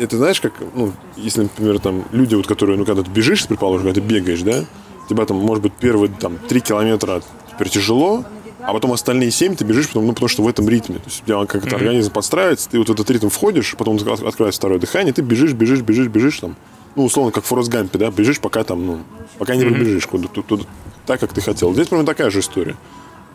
[0.00, 3.86] Это знаешь, как, ну, если, например, там люди, вот, которые, ну, когда ты бежишь, предположим,
[3.86, 4.64] когда ты бегаешь, да,
[5.08, 7.22] тебя там, может быть, первые, там, 3 километра
[7.58, 8.24] теперь тяжело,
[8.60, 10.96] а потом остальные 7 ты бежишь, потому, ну, потому что в этом ритме.
[10.96, 14.22] То есть у тебя как-то организм подстраивается, ты вот в этот ритм входишь, потом от-
[14.22, 16.56] открывается второе дыхание, ты бежишь, бежишь, бежишь, бежишь, там,
[16.96, 18.98] ну, условно, как в Форест Гампе, да, бежишь, пока там, ну,
[19.38, 20.64] пока не пробежишь куда туда, туда,
[21.06, 21.72] так, как ты хотел.
[21.72, 22.76] Здесь примерно такая же история.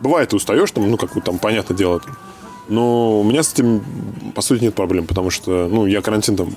[0.00, 2.16] Бывает, ты устаешь, там, ну, как там, понятное дело, там.
[2.68, 3.82] но у меня с этим,
[4.34, 6.54] по сути, нет проблем, потому что, ну, я карантин там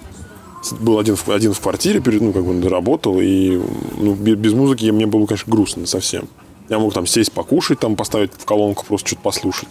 [0.80, 3.60] был один в, один в квартире, перед, ну, как бы работал, и
[3.98, 6.28] ну, бе- без музыки мне было, конечно, грустно совсем.
[6.70, 9.70] Я мог там сесть покушать, там поставить в колонку, просто что-то послушать.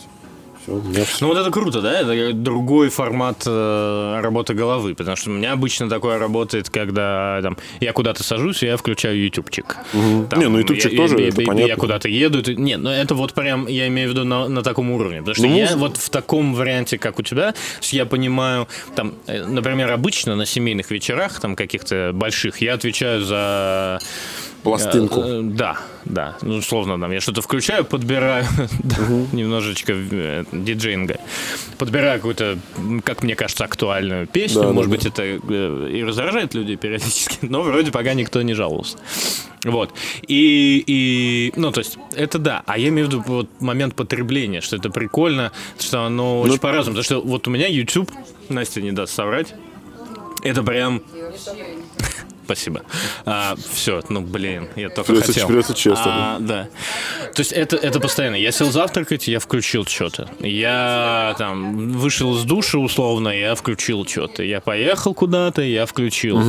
[0.64, 0.80] Все.
[1.20, 2.00] Ну вот это круто, да?
[2.00, 7.56] Это другой формат э, работы головы, потому что у меня обычно такое работает, когда там,
[7.78, 9.76] я куда-то сажусь, и я включаю ютубчик.
[10.28, 11.68] Там, Не, ну, ютубчик я- тоже, я, это я- понятно.
[11.68, 12.40] Я куда-то еду.
[12.40, 15.18] это- Нет, ну это вот прям, я имею в виду на, на таком уровне.
[15.20, 17.54] Потому что Ну, я музыка- вот в таком варианте, как у тебя,
[17.92, 18.66] я понимаю,
[18.96, 24.00] там, э, например, обычно на семейных вечерах, там каких-то больших, я отвечаю за
[24.66, 25.20] Пластинку.
[25.20, 26.36] Э, э, Да, да.
[26.42, 28.44] Ну, условно, там я что-то включаю, подбираю
[29.32, 31.20] немножечко э, диджейнга.
[31.78, 32.58] Подбираю какую-то,
[33.04, 34.62] как мне кажется, актуальную песню.
[34.62, 34.96] Да, Может да.
[34.96, 38.98] быть, это и раздражает людей периодически, но вроде пока никто не жаловался.
[39.62, 39.92] Вот.
[40.26, 42.64] И, и, ну, то есть, это да.
[42.66, 46.58] А я имею в виду вот момент потребления, что это прикольно, что оно Ну, очень
[46.58, 46.96] по-разному.
[46.96, 48.10] Потому что вот у меня YouTube,
[48.48, 49.54] Настя не даст соврать,
[50.42, 51.02] это прям...
[52.46, 52.82] Спасибо.
[53.72, 55.48] все, ну блин, я только Придется- хотел.
[55.48, 56.68] придется честно, А, да.
[57.34, 58.36] То есть это, это постоянно.
[58.36, 60.30] Я сел завтракать, я включил что-то.
[60.40, 64.42] Я там вышел из душа условно, я включил что-то.
[64.44, 66.40] Я поехал куда-то, я включил.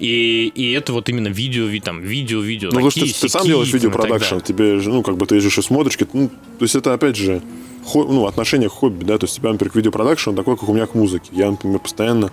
[0.00, 2.70] И, и это вот именно видео, ви- там, видео, видео.
[2.72, 5.48] Ну, такие, ты, ты сам сяки, делаешь видеопродакшн, тебе же, ну, как бы ты же
[5.48, 7.40] еще смотришь, ну, то есть это, опять же,
[7.84, 10.68] хо- ну, отношение к хобби, да, то есть у тебя, например, к видеопродакшн такой, как
[10.68, 11.30] у меня к музыке.
[11.32, 12.30] Я, например, постоянно,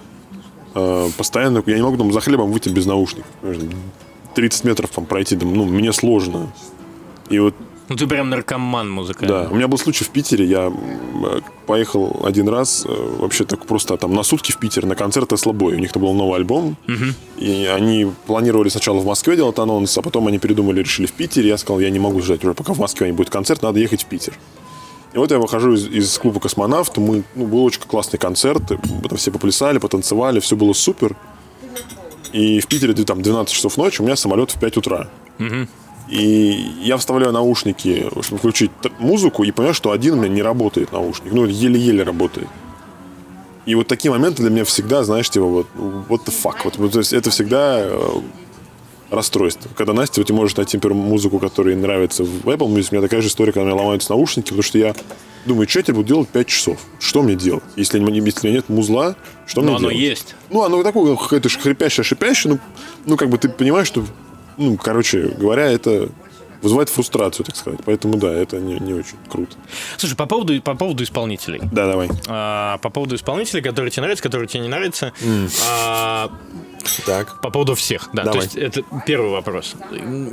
[1.18, 3.30] постоянно, я не могу там за хлебом выйти без наушников.
[3.42, 3.64] понимаешь,
[4.36, 6.52] 30 метров там пройти, там, ну, мне сложно.
[7.30, 7.54] И вот
[7.90, 9.44] Ну ты прям наркоман музыкальный.
[9.44, 13.66] да, у меня был случай в Питере, я э, поехал один раз, э, вообще так
[13.66, 15.76] просто там на сутки в Питер на концерт Слабой.
[15.76, 16.76] У них там был новый альбом,
[17.38, 21.50] и они планировали сначала в Москве делать анонс, а потом они передумали, решили в Питере.
[21.50, 24.02] Я сказал, я не могу ждать уже, пока в Москве не будет концерт, надо ехать
[24.04, 24.34] в Питер.
[25.14, 29.08] И вот я выхожу из, из клуба «Космонавт», мы, ну, был очень классный концерт, мы
[29.08, 31.16] там все поплясали, потанцевали, все было супер.
[32.32, 35.10] И в Питере там 12 часов ночи, у меня самолет в 5 утра.
[36.10, 40.92] И я вставляю наушники, чтобы включить музыку, и понимаю, что один у меня не работает
[40.92, 41.32] наушник.
[41.32, 42.48] Ну, еле-еле работает.
[43.66, 45.68] И вот такие моменты для меня всегда, знаешь, типа вот,
[46.10, 46.58] what the fuck.
[46.66, 47.98] Вот, вот, то есть это всегда э,
[49.14, 49.70] расстройство.
[49.76, 52.96] Когда Настя, вот ты можешь найти, например, музыку, которая ей нравится в Apple Music, у
[52.96, 54.94] меня такая же история, когда у меня ломаются наушники, потому что я
[55.46, 56.80] думаю, что я теперь буду делать 5 часов?
[57.00, 57.64] Что мне делать?
[57.76, 59.98] Если, если нет музла, что Но мне оно делать?
[59.98, 60.36] есть.
[60.50, 62.60] Ну, оно такое, какое-то ш- хрипящее, шипящее, ну,
[63.06, 64.04] ну, как бы ты понимаешь, что,
[64.58, 66.10] ну, короче говоря, это
[66.62, 67.82] вызывает фрустрацию, так сказать.
[67.86, 69.54] Поэтому, да, это не, не очень круто.
[69.98, 71.60] Слушай, по поводу, по поводу исполнителей.
[71.74, 72.10] Да, давай.
[72.30, 75.12] А, по поводу исполнителей, которые тебе нравятся, которые тебе не нравятся.
[75.62, 76.32] А,
[77.06, 77.40] Так.
[77.42, 78.24] По поводу всех, да.
[78.24, 78.40] Давай.
[78.40, 79.76] То есть это первый вопрос.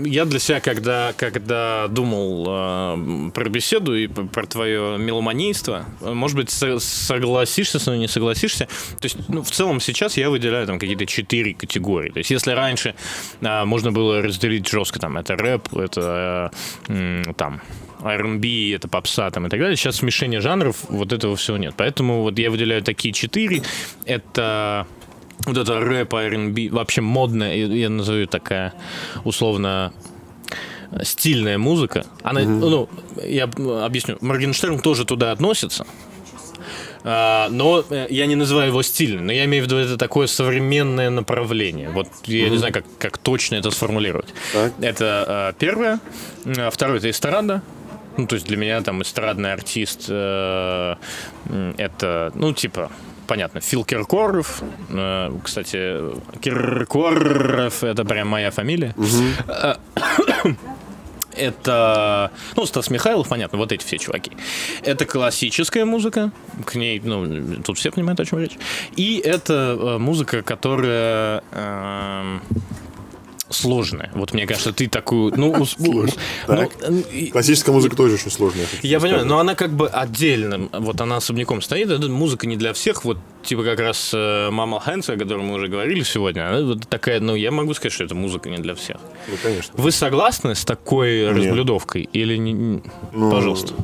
[0.05, 6.36] Я для себя, когда, когда думал э, про беседу и про твое меломанийство, э, может
[6.36, 8.66] быть, со- согласишься со мной, не согласишься.
[9.01, 12.11] То есть, ну, в целом сейчас я выделяю там какие-то четыре категории.
[12.11, 12.94] То есть, если раньше
[13.40, 16.51] э, можно было разделить жестко, там, это рэп, это
[16.88, 17.61] э, м, там
[18.03, 19.76] R&B, это попса там и так далее.
[19.76, 21.74] Сейчас смешение жанров, вот этого всего нет.
[21.76, 23.62] Поэтому вот я выделяю такие четыре.
[24.07, 24.86] Это
[25.47, 28.74] вот это рэп, R&B, вообще модная, я назову такая
[29.24, 29.93] условно
[31.03, 32.05] стильная музыка.
[32.22, 32.88] Она, ну,
[33.22, 35.86] я объясню, Моргенштерн тоже туда относится.
[37.03, 40.26] А, но э, я не называю его стильным, но я имею в виду это такое
[40.26, 41.88] современное направление.
[41.91, 44.28] Вот я не знаю, как, как точно это сформулировать.
[44.53, 44.72] Так.
[44.80, 46.01] Это э, первое.
[46.70, 47.62] Второе это эстрада.
[48.16, 50.97] Ну, то есть для меня там эстрадный артист э,
[51.78, 52.91] это, ну, типа,
[53.30, 54.60] понятно, Фил Киркоров.
[54.88, 56.00] Э, кстати,
[56.40, 58.92] Киркоров это прям моя фамилия.
[59.46, 59.76] Э,
[61.36, 64.32] Это, ну, Стас Михайлов, понятно, вот эти все чуваки.
[64.82, 66.32] Это классическая музыка,
[66.66, 68.58] к ней, ну, тут все понимают, о чем речь.
[68.96, 72.42] И это э, музыка, которая эм,
[73.51, 74.11] сложная.
[74.14, 76.07] Вот мне кажется, ты такую, ну, ну,
[76.48, 76.70] ну,
[77.32, 78.66] Классическая музыка тоже очень сложная.
[78.82, 83.05] я понимаю, но она как бы отдельно, вот она особняком стоит, музыка не для всех,
[83.05, 87.20] вот типа как раз э, Мама Хэнса, о котором мы уже говорили сегодня, она такая,
[87.20, 88.98] ну я могу сказать, что это музыка не для всех.
[89.28, 89.74] Ну, конечно.
[89.76, 92.82] Вы согласны с такой разблюдовкой или не?
[93.12, 93.74] Ну, Пожалуйста.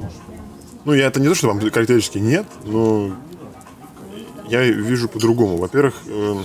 [0.84, 3.10] Ну, я это не то, что вам категорически нет, но
[4.48, 5.56] я вижу по-другому.
[5.56, 6.44] Во-первых, эм,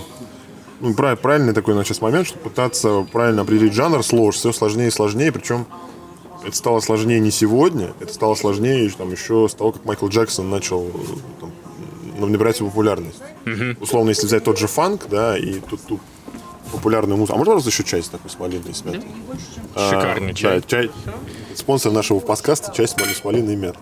[1.22, 5.32] правильный такой на сейчас момент, что пытаться правильно определить жанр сложно, все сложнее и сложнее,
[5.32, 5.66] причем
[6.46, 10.50] это стало сложнее не сегодня, это стало сложнее там, еще с того, как Майкл Джексон
[10.50, 10.88] начал
[11.40, 11.52] там,
[12.32, 13.22] набирать популярность.
[13.80, 16.02] Условно, если взять тот же фанк, да, и тут, тут
[16.72, 17.36] популярную музыку.
[17.36, 19.04] А можно просто еще часть такой с малиной и с мятой?
[19.76, 20.60] Шикарный А, чай.
[20.62, 20.92] Да, чай.
[21.56, 23.82] Спонсор нашего подкаста часть с малиной и мятой.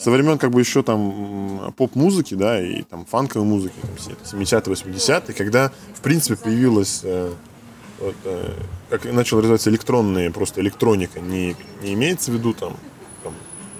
[0.00, 4.74] Со времен как бы еще там поп-музыки, да, и там фанковой музыки, там, все 70-е,
[4.74, 7.30] 80-е, когда, в принципе, появилась э,
[8.00, 8.52] вот, э,
[8.88, 12.78] как начал развиваться электронные, просто электроника, не, не имеется в виду там,
[13.22, 13.34] там,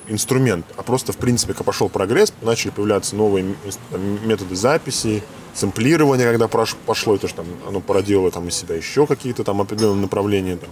[0.08, 3.54] инструмент, а просто, в принципе, как пошел прогресс, начали появляться новые
[3.90, 5.22] там, методы записи,
[5.54, 10.02] сэмплирования, когда пошло это, что там, оно породило там из себя еще какие-то там определенные
[10.02, 10.70] направления, там,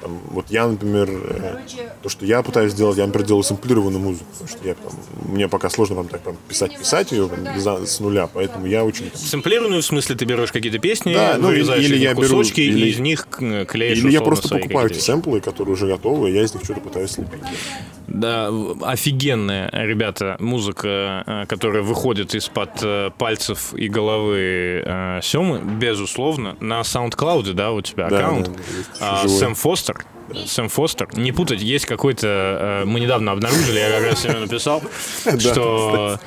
[0.00, 1.58] там, вот я, например, э,
[2.02, 4.92] то, что я пытаюсь сделать, я, например, делаю сэмплированную музыку, потому что я, там,
[5.32, 8.84] мне пока сложно там, так, прям писать, писать ее прям, без- с нуля, поэтому я
[8.84, 12.10] очень там, Сэмплированную, в смысле, ты берешь какие-то песни, Да, ну, вырезаешь или из я
[12.10, 15.72] них беру- кусочки, или- и из них клеишь Или я просто покупаю эти сэмплы, которые
[15.74, 17.40] уже готовы, и я из них что-то пытаюсь слепить.
[18.08, 18.50] Да,
[18.82, 26.80] офигенная, ребята, музыка, э, которая выходит из-под э, пальцев и головы э, Семы, безусловно, на
[26.80, 28.50] SoundCloud, да, у тебя Да, аккаунт.
[29.00, 29.28] да, А.
[29.28, 30.04] Сэм Фостер.
[30.46, 31.08] Сэм Фостер.
[31.16, 32.82] Не путать, есть какой-то...
[32.86, 34.82] мы недавно обнаружили, я как раз себе написал,
[35.38, 36.18] что...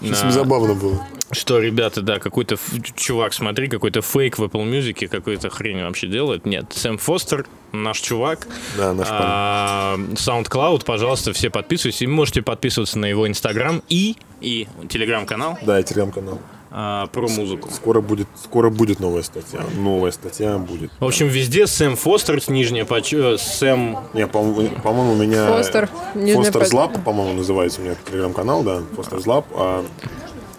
[0.00, 1.06] Сейчас забавно было.
[1.32, 6.06] Что, ребята, да, какой-то ф- чувак, смотри, какой-то фейк в Apple Music, какую-то хрень вообще
[6.06, 6.46] делает.
[6.46, 8.46] Нет, Сэм Фостер, наш чувак.
[8.76, 9.22] Да, наш парень.
[9.24, 12.02] А, SoundCloud, пожалуйста, все подписывайтесь.
[12.02, 16.38] И можете подписываться на его Инстаграм и, и Телеграм-канал Да, и телеграм-канал.
[16.70, 17.70] а, про музыку.
[17.72, 19.60] Скоро будет, скоро будет новая статья.
[19.76, 20.90] Новая статья будет.
[21.00, 23.12] В общем, везде Сэм Фостер, нижняя поч...
[23.12, 23.98] э, Сэм...
[24.14, 24.42] Не, по-
[24.82, 25.48] по-моему, у меня...
[25.48, 28.82] Фостер, под- Lab, по-моему, называется у меня телеграм-канал, да.
[28.96, 29.44] Фостер's Lab.
[29.54, 29.84] А,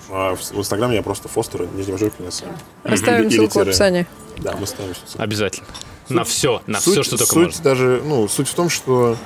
[0.09, 2.49] а в, в Инстаграме я просто Фостер, нижний подчеркивание, Сэм.
[2.83, 4.05] Оставим Или ссылку в описании.
[4.37, 5.21] Да, мы ставим ссылку.
[5.21, 5.67] Обязательно.
[6.09, 7.63] на все, на суть, все, что только суть можно.
[7.63, 9.17] даже, ну, суть в том, что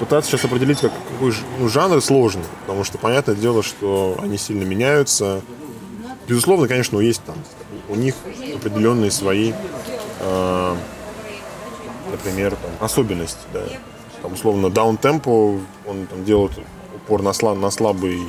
[0.00, 4.36] пытаться сейчас определить, как, какой ж- ну, жанр сложно, потому что понятное дело, что они
[4.38, 5.42] сильно меняются.
[6.28, 7.36] Безусловно, конечно, есть там
[7.88, 8.14] у них
[8.54, 9.52] определенные свои,
[10.20, 10.76] э,
[12.10, 13.62] например, там, особенности, да.
[14.22, 16.52] Там, условно, даунтемпо, он там делает
[16.96, 18.20] упор на, сла- на слабый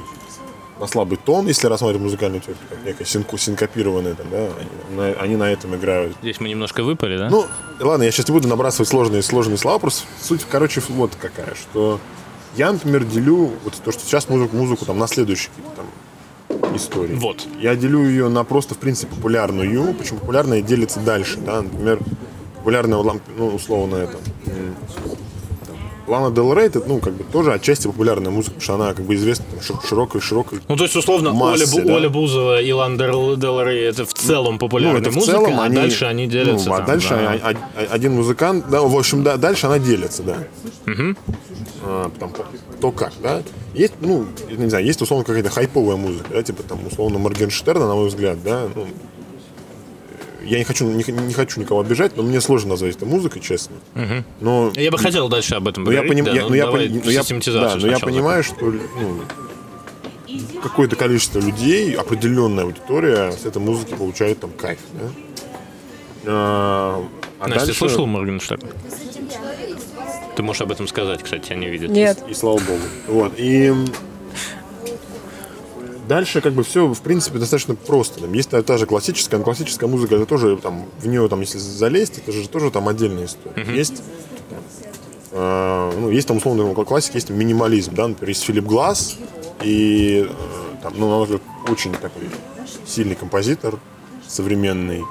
[0.79, 5.21] на слабый тон, если рассматривать музыкальную теорию, как некая синку, синкопированная, там, да, они на,
[5.21, 6.15] они на этом играют.
[6.21, 7.29] Здесь мы немножко выпали, да?
[7.29, 7.45] Ну,
[7.79, 11.99] ладно, я сейчас не буду набрасывать сложные, сложные слова, просто суть, короче, вот какая, что
[12.55, 17.15] я, например, делю вот то, что сейчас музыку, музыку там на следующие какие-то там истории.
[17.15, 17.45] Вот.
[17.59, 21.99] Я делю ее на просто, в принципе, популярную, почему популярная делится дальше, да, например,
[22.57, 23.03] популярная,
[23.37, 24.17] ну, условно, это,
[26.07, 29.05] Лана Дел Рей, это, ну, как бы тоже отчасти популярная музыка, потому что она, как
[29.05, 31.93] бы, известна там, шир- широкой, широкой Ну, то есть, условно, массе, Оля, да.
[31.95, 35.63] Оля Бузова и Лан Дел, Рей это в целом популярная это в музыка, целом а
[35.65, 36.69] они- дальше они делятся.
[36.69, 37.33] Ну, а там, дальше да.
[37.43, 40.37] а- а- один музыкант, да, в общем, да, дальше она делится, да.
[41.83, 42.31] А, там,
[42.81, 43.41] то как, да.
[43.73, 47.95] Есть, ну, не знаю, есть условно какая-то хайповая музыка, да, типа там условно Моргенштерна, на
[47.95, 48.87] мой взгляд, да, ну,
[50.47, 53.75] я не хочу, не, не хочу никого обижать, но мне сложно назвать это музыкой, честно.
[54.41, 56.25] Но Я бы хотел дальше об этом но я, поговорить.
[56.25, 58.55] поним- да, я- ну, но я давай пони- но я- да, но я понимаю, что
[58.65, 59.21] ну,
[60.61, 64.79] какое-то количество людей, определенная аудитория с этой музыки получает там кайф.
[64.93, 65.09] Да?
[66.29, 67.03] А,
[67.39, 68.61] а Настя, ты дальше- слышал Моргенштерн?
[70.35, 71.89] Ты можешь об этом сказать, кстати, тебя не видят.
[71.89, 72.19] Нет.
[72.29, 72.81] И слава богу.
[73.07, 73.33] Вот.
[73.37, 73.73] И
[76.07, 78.21] дальше как бы все, в принципе, достаточно просто.
[78.21, 81.41] Там есть та, та же классическая, но классическая музыка, это тоже там, в нее там,
[81.41, 83.63] если залезть, это же тоже там отдельная история.
[83.73, 84.01] Есть
[85.31, 89.17] э, ну, есть там условно классика, есть минимализм, да, например, есть Филипп Глаз
[89.63, 92.29] и э, там, ну, на мой взгляд, очень такой
[92.85, 93.79] сильный композитор
[94.27, 95.03] современный.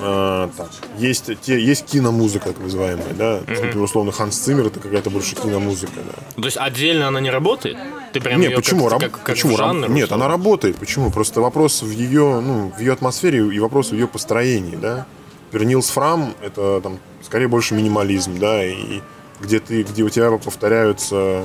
[0.00, 0.70] А, так.
[0.98, 3.40] Есть, те, есть киномузыка, так называемая, да.
[3.46, 6.40] Например, условно, Ханс Циммер это какая-то больше киномузыка, да.
[6.42, 7.76] То есть отдельно она не работает?
[8.12, 8.84] Ты прям Нет, почему?
[8.84, 9.56] Как, Раб- как, как почему?
[9.56, 10.24] Жанр, Нет, условно?
[10.26, 10.76] она работает.
[10.76, 11.10] Почему?
[11.10, 15.06] Просто вопрос в ее, ну, в ее атмосфере и вопрос в ее построении, да.
[15.46, 19.00] Например, Нилс Фрам это там скорее больше минимализм, да, и
[19.40, 21.44] где ты, где у тебя повторяются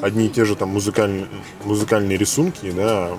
[0.00, 1.26] одни и те же там музыкальные,
[1.64, 3.10] музыкальные рисунки, да,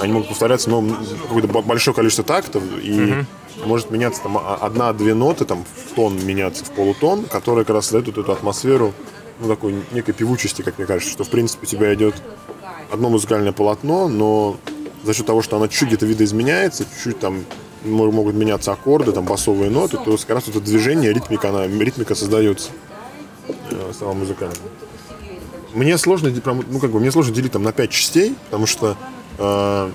[0.00, 0.82] они могут повторяться, но
[1.22, 3.24] какое-то бо- большое количество тактов, и
[3.64, 8.06] может меняться там одна-две ноты, там в тон меняться в полутон, которые как раз создают
[8.08, 8.92] вот эту атмосферу,
[9.40, 12.14] ну, такой некой певучести, как мне кажется, что, в принципе, у тебя идет
[12.90, 14.56] одно музыкальное полотно, но
[15.02, 17.44] за счет того, что оно чуть где-то видоизменяется, чуть-чуть там
[17.84, 22.14] мо- могут меняться аккорды, там басовые ноты, то как раз это движение, ритмика, она, ритмика
[22.14, 22.70] создается
[23.48, 24.56] э, сама музыкальная.
[25.74, 26.32] Мне сложно,
[26.70, 28.96] ну, как бы, мне сложно делить там на пять частей, потому что
[29.38, 29.90] э,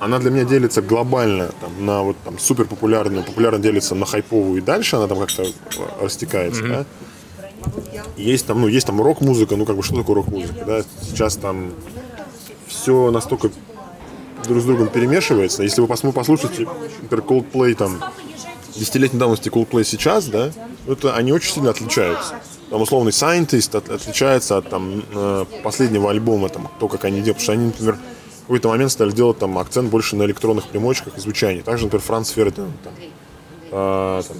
[0.00, 4.58] она для меня делится глобально там, на вот там супер популярную, популярно делится на хайповую
[4.58, 5.46] и дальше она там как-то э,
[6.00, 6.84] растекается, да.
[8.16, 11.72] Есть там, ну, есть там рок-музыка, ну, как бы, что такое рок-музыка, да, сейчас там
[12.66, 13.50] все настолько
[14.46, 15.62] друг с другом перемешивается.
[15.62, 16.66] Если вы пос- послушаете,
[17.02, 18.02] например, Coldplay там,
[18.74, 20.50] десятилетней давности Coldplay сейчас, да,
[20.86, 22.34] ну, это они очень сильно отличаются.
[22.70, 27.38] Там условный Scientist от- отличается от там, э, последнего альбома, там, то, как они делают.
[27.38, 27.98] Потому что они, например,
[28.50, 31.60] какой-то момент стали делать там акцент больше на электронных примочках и звучании.
[31.60, 32.92] Также, например, Франц Фердинанд, там,
[33.70, 34.36] а, там,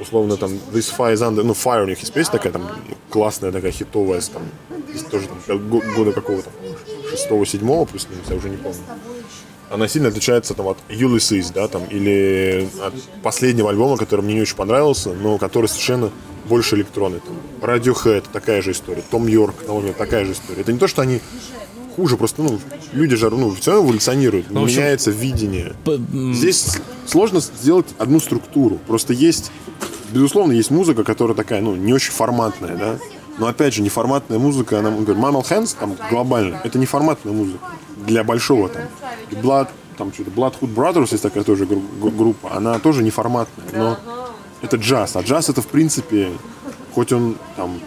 [0.00, 2.66] условно там This Fire is Under, ну Fire у них есть песня такая там
[3.10, 4.44] классная такая хитовая, там
[5.10, 6.48] тоже там го- года какого-то
[7.10, 8.80] шестого седьмого плюс-минус, я уже не помню.
[9.70, 14.40] Она сильно отличается там от Ulysses, да, там, или от последнего альбома, который мне не
[14.40, 16.10] очень понравился, но который совершенно
[16.46, 17.20] больше электронный.
[17.20, 17.36] Там.
[17.60, 19.02] Radiohead, такая же история.
[19.10, 20.62] Том Йорк, на такая же история.
[20.62, 21.20] Это не то, что они
[21.94, 22.58] хуже, просто ну,
[22.92, 25.72] люди же ну, все равно эволюционируют, в общем, меняется видение.
[26.32, 28.78] Здесь сложно сделать одну структуру.
[28.86, 29.50] Просто есть,
[30.12, 32.98] безусловно, есть музыка, которая такая, ну, не очень форматная, да.
[33.38, 37.58] Но опять же, неформатная музыка, она, например, Mammal Hands, там, глобально, это неформатная музыка
[38.06, 38.82] для большого там.
[39.30, 43.98] Blood, там что-то, Bloodhood Brothers есть такая тоже гру- гру- группа, она тоже неформатная, но
[44.62, 45.16] это джаз.
[45.16, 46.30] А джаз это, в принципе,
[46.94, 47.80] хоть он там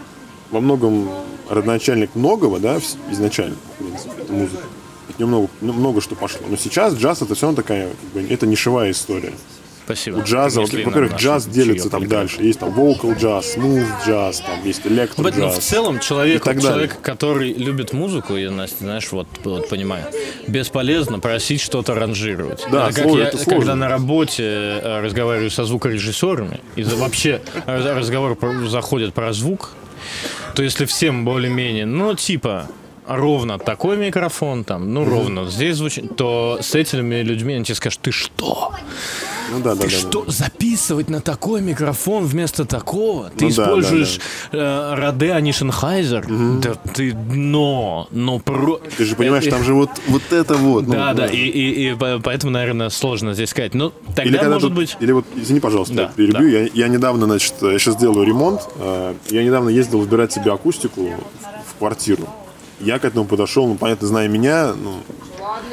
[0.50, 1.08] во многом
[1.48, 2.78] родоначальник многого, да,
[3.10, 4.62] изначально, в принципе, это музыка.
[5.08, 6.40] От него много, ну, много что пошло.
[6.48, 9.32] Но сейчас джаз это все равно такая, как бы, это нишевая история.
[9.84, 10.16] Спасибо.
[10.18, 12.42] У джаза, во-первых, джаз делится там дальше.
[12.42, 15.58] Есть там vocal джаз, smooth джаз, там есть электро Ну, в джаз.
[15.64, 16.70] целом человек, и так далее.
[16.88, 20.04] человек, который любит музыку, я, Настя, знаешь, вот, вот понимаю,
[20.46, 22.66] бесполезно просить что-то ранжировать.
[22.70, 27.40] Да, это как сложно, я, это когда на работе э, разговариваю со звукорежиссерами, и вообще
[27.64, 28.36] раз- разговор
[28.68, 29.70] заходит про звук,
[30.54, 32.68] то если всем более-менее, ну, типа,
[33.08, 38.00] ровно такой микрофон, там, ну, ровно здесь звучит, то с этими людьми они тебе скажут,
[38.00, 38.72] ты что?
[39.50, 39.96] Ну да, да, Ты да.
[39.96, 43.30] что, записывать на такой микрофон вместо такого?
[43.30, 44.20] Ты Ну да, используешь
[44.52, 46.26] э, Роде Анишенхайзер?
[46.60, 48.78] Да ты но, но про...
[48.98, 50.86] Ты же понимаешь, Э, там же вот, вот это вот.
[50.86, 51.32] ну, Да, да, ну.
[51.32, 53.72] и, и, и по- поэтому, наверное, сложно здесь сказать.
[53.72, 54.96] Ну, тогда, Или когда может тут- быть...
[55.00, 56.46] Или вот, извини, пожалуйста, Да, я перебью.
[56.46, 58.60] Я, я недавно, значит, я сейчас делаю ремонт.
[58.76, 61.08] э, Я недавно ездил выбирать себе акустику
[61.66, 62.28] в квартиру.
[62.80, 64.94] Я к этому подошел, ну, понятно, зная меня, ну,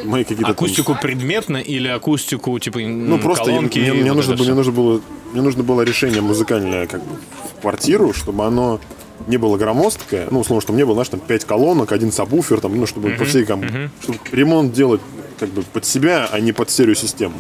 [0.06, 0.44] мои какие-то...
[0.44, 3.80] там- Акустику предметно или акустику, типа, ну, просто я- колонки?
[3.80, 5.02] мне, мне вот нужно было, мне нужно было,
[5.34, 7.16] мне нужно было решение музыкальное как бы
[7.58, 8.80] в квартиру, чтобы оно
[9.28, 12.76] не было громоздкое, ну, условно, чтобы не было, знаешь, там, 5 колонок, один сабвуфер, там,
[12.78, 13.64] ну, чтобы по всей, ком-
[14.02, 15.02] чтобы ремонт делать
[15.40, 17.36] как бы под себя, а не под стереосистему.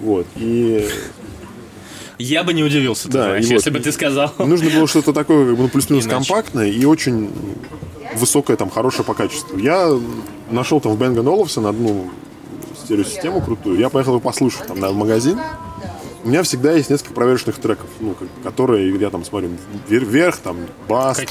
[0.00, 0.26] Вот.
[0.36, 0.88] И
[2.18, 4.32] Я бы не удивился, Да, знаешь, вот- если бы ты сказал.
[4.38, 7.30] нужно было что-то такое, как бы, ну, плюс-минус компактное и очень
[8.16, 9.58] высокое, там, хорошее по качеству.
[9.58, 9.90] Я
[10.50, 12.10] нашел там в Bang Olufsen одну
[12.84, 13.78] стереосистему крутую.
[13.78, 15.38] Я поехал ее послушать там, на в магазин.
[16.24, 19.50] У меня всегда есть несколько проверочных треков, ну, которые я там смотрю
[19.88, 20.56] вер- вверх, там,
[20.88, 21.16] бас.
[21.16, 21.26] там.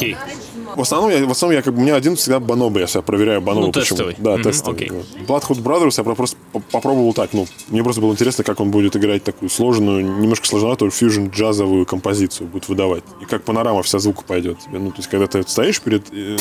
[0.75, 3.01] В основном, я, в основном я как бы, у меня один всегда Баноба, я себя
[3.01, 3.67] проверяю Баноба.
[3.67, 3.97] Ну, почему.
[3.97, 4.15] тестовый.
[4.17, 4.91] Да, Мгм, тестовый.
[4.91, 5.05] вот.
[5.43, 8.71] Bloodhound Brothers я про- просто по- попробовал так, ну, мне просто было интересно, как он
[8.71, 13.03] будет играть такую сложную, немножко сложноватую фьюжн джазовую композицию будет выдавать.
[13.21, 14.79] И как панорама вся звука пойдет тебе.
[14.79, 16.37] Ну, то есть, когда ты стоишь перед, э,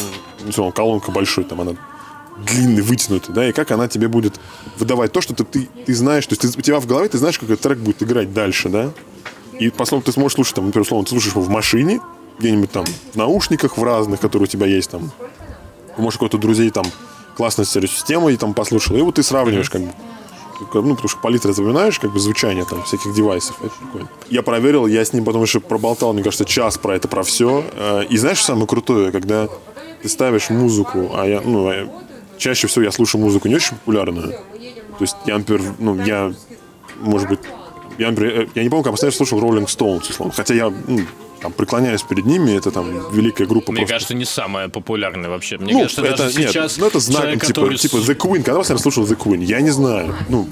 [0.56, 1.72] ну, колонка большой, там она
[2.46, 4.40] длинный, вытянутый, да, и как она тебе будет
[4.78, 7.18] выдавать то, что ты, ты, ты знаешь, то есть ты- у тебя в голове ты
[7.18, 8.90] знаешь, как этот трек будет играть дальше, да,
[9.58, 12.00] и пословно ты сможешь слушать, там, например, условно, ты слушаешь его в машине,
[12.40, 15.10] где-нибудь там в наушниках в разных, которые у тебя есть там,
[15.96, 16.84] может, какой-то друзей там
[17.36, 19.92] классная стереосистема и там послушал, и вот ты сравниваешь как бы
[20.74, 23.56] ну, потому что палитра запоминаешь, как бы звучание там всяких девайсов.
[23.62, 24.06] Это.
[24.28, 27.64] Я проверил, я с ним потом еще проболтал, мне кажется, час про это, про все.
[28.10, 29.48] И знаешь, самое крутое, когда
[30.02, 31.88] ты ставишь музыку, а я, ну, а я-
[32.36, 34.32] чаще всего я слушаю музыку не очень популярную.
[34.32, 36.32] То есть я, например, ну, я,
[37.00, 37.40] может быть,
[37.98, 40.34] я, например, э, я не помню, как раз слушал Rolling Stones, условно.
[40.34, 41.00] Хотя я, ну,
[41.40, 43.72] там, преклоняюсь перед ними, это там великая группа.
[43.72, 43.94] Мне просто.
[43.94, 45.58] кажется, не самая популярная вообще.
[45.58, 48.42] Мне Ну, кажется, даже нет, сейчас ну, это знак, человек, типа, который типа The Queen.
[48.42, 49.42] Когда последний раз слушал The Queen?
[49.44, 50.14] Я не знаю.
[50.28, 50.48] Ну,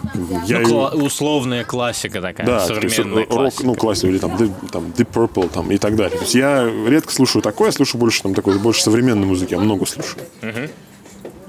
[0.46, 3.66] я ну, кла- условная классика такая, да, современная рок, классика.
[3.66, 6.16] ну, классика, или там Deep, там Deep Purple, там, и так далее.
[6.16, 9.60] То есть я редко слушаю такое, я слушаю больше там такой, больше современной музыки, я
[9.60, 10.22] много слушаю.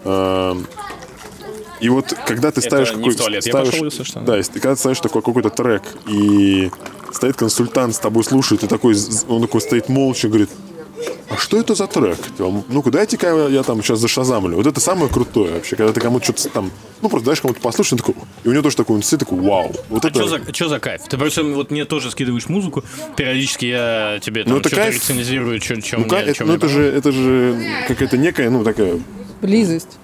[0.06, 0.66] Эм,
[1.80, 4.38] И вот когда ты ставишь не какой в туалет я ставишь, пошел, если что, да?
[4.38, 6.72] если ты когда ставишь такой какой-то трек и
[7.14, 8.96] стоит консультант с тобой слушает, и такой,
[9.28, 10.50] он такой стоит молча, говорит,
[11.30, 12.18] а что это за трек?
[12.38, 14.58] Ну-ка, дайте-ка я там сейчас зашазамлю.
[14.58, 16.72] Вот это самое крутое вообще, когда ты кому-то что-то там,
[17.02, 19.40] ну, просто даешь кому-то послушать, он такой, и у него тоже такой, он сидит такой,
[19.40, 19.72] вау.
[19.90, 20.20] Вот А это...
[20.20, 21.04] что за, чё за кайф?
[21.08, 22.84] Ты просто вот мне тоже скидываешь музыку,
[23.16, 24.96] периодически я тебе там Ну, что-то кайф.
[24.96, 29.00] рецензирую, что Ну, ка- это, ну, это же, это же какая-то некая, ну, такая
[29.42, 29.98] Близость.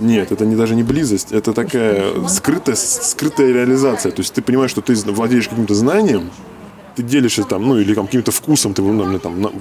[0.00, 4.10] Нет, это не даже не близость, это такая скрытая, скрытая реализация.
[4.12, 6.30] То есть ты понимаешь, что ты владеешь каким-то знанием,
[6.96, 9.52] ты делишься там, ну, или там, каким-то вкусом, ты, ну, там, на-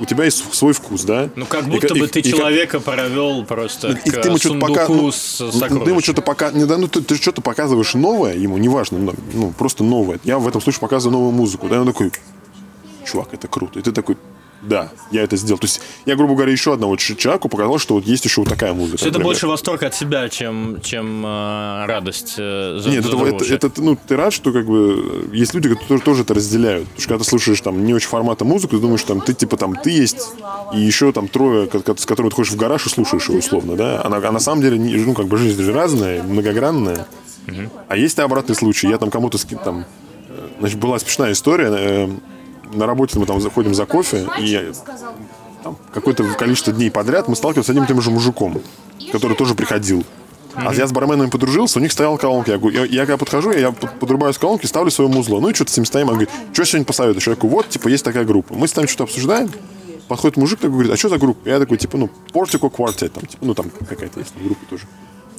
[0.00, 1.30] у тебя есть свой вкус, да?
[1.36, 4.28] Ну, как И будто ка- бы и- ты и человека провел просто и к ты
[4.28, 7.14] ему что-то пока, ну, с ну, ты ему что-то пока, не, да, ну ты, ты
[7.14, 10.18] что-то показываешь новое ему, неважно, ну, ну, просто новое.
[10.24, 12.10] Я в этом случае показываю новую музыку, да, и он такой,
[13.06, 14.16] чувак, это круто, и ты такой,
[14.62, 15.58] да, я это сделал.
[15.58, 18.72] То есть я, грубо говоря, еще одного человеку показал, что вот есть еще вот такая
[18.72, 18.96] музыка.
[18.96, 19.26] Это например.
[19.26, 23.82] больше восторг от себя, чем, чем э, радость э, за, Нет, за это, это, это,
[23.82, 26.84] ну, ты рад, что как бы есть люди, которые тоже это разделяют.
[26.88, 29.56] Потому что когда ты слушаешь там не очень формата музыку, ты думаешь, там ты типа
[29.56, 30.28] там ты есть,
[30.74, 34.00] и еще там трое, с которыми ты ходишь в гараж и слушаешь его условно, да.
[34.02, 37.06] А на, а на самом деле, ну, как бы жизнь же разная, многогранная.
[37.88, 38.88] А есть и обратный случай.
[38.88, 39.84] Я там кому-то там.
[40.28, 42.10] э, Значит, была смешная история.
[42.72, 44.72] На работе мы там заходим за кофе, и
[45.62, 48.60] там какое-то количество дней подряд мы сталкиваемся с одним и тем же мужиком,
[49.12, 50.04] который тоже приходил.
[50.54, 52.52] А я с барменами подружился, у них стояла колонка.
[52.52, 55.38] Я, говорю, я, я когда подхожу, я под- подрубаю с колонки, ставлю свое музло.
[55.38, 56.06] Ну и что-то с ним стоим.
[56.08, 57.26] Он говорит, что сегодня посоветуешь?
[57.26, 58.54] Я говорю, вот, типа, есть такая группа.
[58.54, 59.50] Мы с нами что-то обсуждаем.
[60.08, 61.46] Подходит мужик такой, говорит, а что за группа?
[61.46, 63.10] Я такой, типа, ну, Portico Quartet.
[63.10, 64.84] Там, типа, ну, там какая-то есть группа тоже.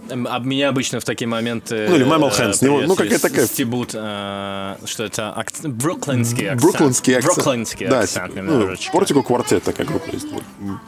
[0.10, 1.88] А меня обычно в такие моменты...
[1.89, 6.62] Ну, или Mammal Hands, ну, ну, какая такая- Стебут, э, что это акц- бруклинский акцент.
[6.62, 7.36] Бруклинский акцент.
[7.36, 10.43] Бруклинский да, акцент типа, ну, Portico Quartet такая группа есть, вот,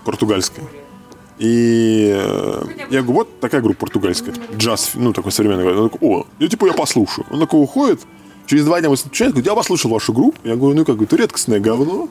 [0.05, 0.65] португальская.
[1.37, 5.73] И э, я говорю, вот такая группа португальская, джаз, ну, такой современный.
[5.73, 7.25] Он такой, о, я типа, я послушаю.
[7.31, 8.01] Он такой уходит,
[8.49, 10.37] через два дня мы встречаемся, говорит, я послушал вашу группу.
[10.43, 12.09] Я говорю, ну, как бы, это редкостное говно.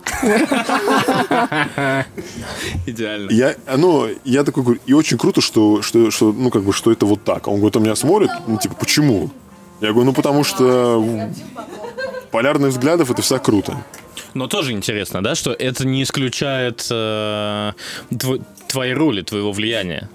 [2.87, 3.31] Идеально.
[3.31, 6.93] Я, ну, я такой говорю, и очень круто, что, что, что, ну, как бы, что
[6.93, 7.49] это вот так.
[7.49, 9.31] Он говорит, он меня смотрит, ну, типа, почему?
[9.81, 11.29] Я говорю, ну, потому что
[12.31, 13.85] полярных взглядов это всегда круто.
[14.35, 17.73] Но тоже интересно, да, что это не исключает э,
[18.13, 20.09] тво- твоей роли, твоего влияния.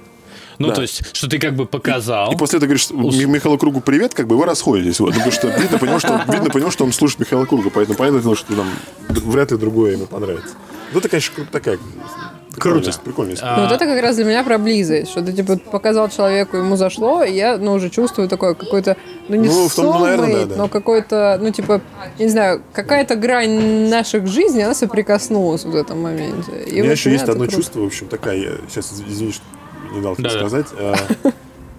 [0.60, 0.76] Ну, Да.
[0.76, 2.32] то есть, что ты как бы показал.
[2.32, 5.00] И после этого говоришь, Ми- Михаилу Кругу привет, как бы вы расходитесь.
[5.00, 7.70] Вот, потому что видно по нему, что, видно по нему, что он слушает Михаила Круга,
[7.70, 8.68] поэтому понятно, что там
[9.10, 10.56] вряд ли другое ему понравится.
[10.92, 11.78] Ну, это, конечно, такая...
[12.56, 12.92] Круто.
[13.04, 13.52] Прикольная история.
[13.52, 16.58] А, Ну, вот это как раз для меня про близость, что ты, типа, показал человеку,
[16.58, 18.96] ему зашло, и я, ну, уже чувствую такое какое-то,
[19.28, 20.56] ну, не Ну, в том, ну, наверное, да, да.
[20.58, 21.82] но какой-то, ну, типа,
[22.20, 26.52] я не знаю, какая-то грань наших жизней, она соприкоснулась в этом моменте.
[26.68, 27.56] И У меня вот еще есть одно круто.
[27.56, 29.44] чувство, в общем, такая, я сейчас извини, что
[29.94, 30.40] не дал тебе Да-да.
[30.40, 30.68] сказать.
[30.74, 30.96] А,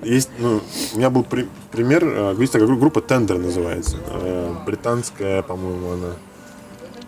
[0.03, 0.61] Есть, ну,
[0.93, 5.93] у меня был при- пример, а, есть такая гру- группа Tender называется, а, британская, по-моему,
[5.93, 6.13] она.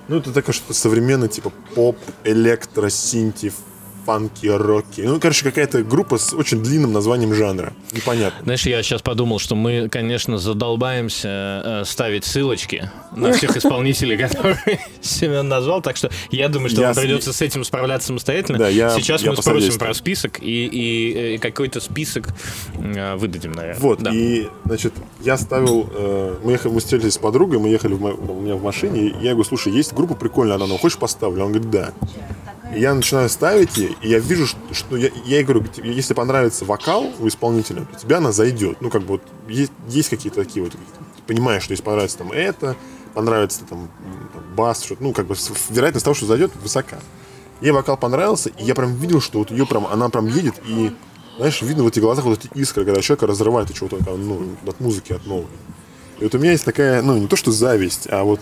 [0.09, 3.53] Ну, это такое что-то современное, типа поп, электро, синти,
[4.07, 5.01] фанки, роки.
[5.01, 7.73] Ну, короче, какая-то группа с очень длинным названием жанра.
[7.93, 8.43] Непонятно.
[8.45, 11.29] Знаешь, я сейчас подумал, что мы, конечно, задолбаемся
[11.65, 16.87] э, ставить ссылочки на всех исполнителей, которые Семен назвал, так что я думаю, что Я
[16.89, 18.59] вам придется с этим справляться самостоятельно.
[18.59, 22.29] Да, я- Сейчас я мы спросим про список и, и, э, какой-то список
[22.79, 23.81] э, выдадим, наверное.
[23.81, 24.11] Вот, Да.
[24.15, 24.93] и, значит,
[25.25, 28.63] я ставил, э, мы ехали, мы встретились с подругой, мы ехали в у меня в
[28.63, 31.45] машине, и я говорю, слушай, есть группа прикольная, она, ну, хочешь поставлю?
[31.45, 31.93] Он говорит, да.
[32.75, 37.13] И я начинаю ставить ей, и я вижу, что, я, я говорю, если понравится вокал
[37.19, 38.81] у исполнителя, то тебе она зайдет.
[38.81, 40.75] Ну, как бы вот есть, есть какие-то такие вот,
[41.27, 42.77] понимаешь, что если понравится там это,
[43.15, 43.89] понравится там,
[44.33, 45.35] там, бас, что ну, как бы
[45.71, 46.99] вероятность того, что зайдет, высока.
[47.63, 50.93] Ей вокал понравился, и я прям видел, что вот ее прям, она прям едет, и,
[51.39, 54.79] знаешь, видно в этих глазах вот эти искры, когда человека разрывает от чего-то, ну, от
[54.81, 55.47] музыки, от новой.
[56.19, 58.41] И вот у меня есть такая, ну, не то что зависть, а вот,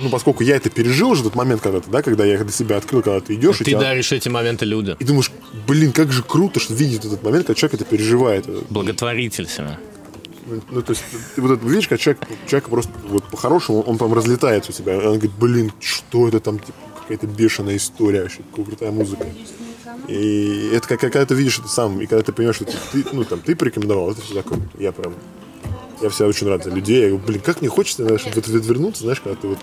[0.00, 3.02] ну, поскольку я это пережил уже тот момент когда-то, да, когда я для себя открыл,
[3.02, 4.96] когда ты идешь, и, Ты тебя- даришь эти моменты людям.
[4.98, 5.30] и думаешь,
[5.66, 8.46] блин, как же круто, что видеть этот момент, когда человек это переживает.
[8.70, 9.76] Благотворитель Семен.
[10.46, 13.98] Ну, ну, то есть, ты вот это видишь, как человек, человек просто вот по-хорошему, он
[13.98, 14.96] прям разлетается у тебя.
[14.96, 16.72] Он говорит, блин, что это там, типа,
[17.02, 19.26] какая-то бешеная история, вообще, крутая музыка.
[20.06, 23.04] И это как, когда ты видишь это сам, и когда ты понимаешь, что ты, ты,
[23.12, 24.62] ну, там, ты порекомендовал, это всегда круто.
[24.78, 25.14] Я прям,
[26.00, 27.02] я всегда очень рад за людей.
[27.02, 29.58] Я говорю, блин, как мне хочется, знаешь, вот это вернуться, знаешь, когда ты вот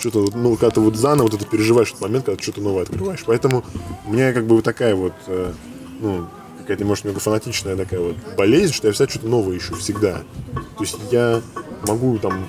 [0.00, 2.82] что-то, ну, когда ты вот заново вот это переживаешь этот момент, когда ты что-то новое
[2.82, 3.22] открываешь.
[3.26, 3.64] Поэтому
[4.06, 5.52] у меня как бы вот такая вот, э,
[6.00, 6.26] ну,
[6.58, 10.22] какая-то, может, немного фанатичная такая вот болезнь, что я всегда что-то новое ищу, всегда.
[10.52, 11.42] То есть я
[11.86, 12.46] могу там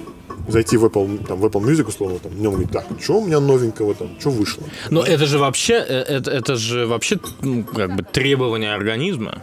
[0.47, 3.39] зайти в Apple, там, в Apple Music, условно, там, днем говорить, так, что у меня
[3.39, 4.63] новенького там, что вышло?
[4.89, 9.41] Но это же вообще, э, это, это же вообще ну, как бы требование организма.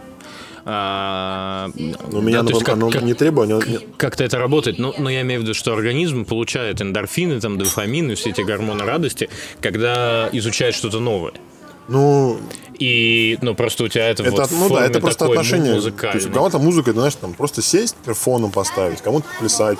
[0.65, 1.69] А,
[2.11, 3.13] у меня да, то есть как- оно как- не
[3.67, 4.79] не- как-то это работает.
[4.79, 8.83] Но, но я имею в виду, что организм получает эндорфины, там, дофамины, все эти гормоны
[8.85, 9.29] радости,
[9.61, 11.33] когда изучает что-то новое.
[11.87, 12.39] ну,
[12.77, 15.71] И, ну, просто у тебя это, это, вот ну да, это просто отношение.
[15.71, 16.17] То музыкальной.
[16.19, 19.79] есть у кого-то музыка, это, знаешь, там, просто сесть, фоном поставить, кому-то плясать.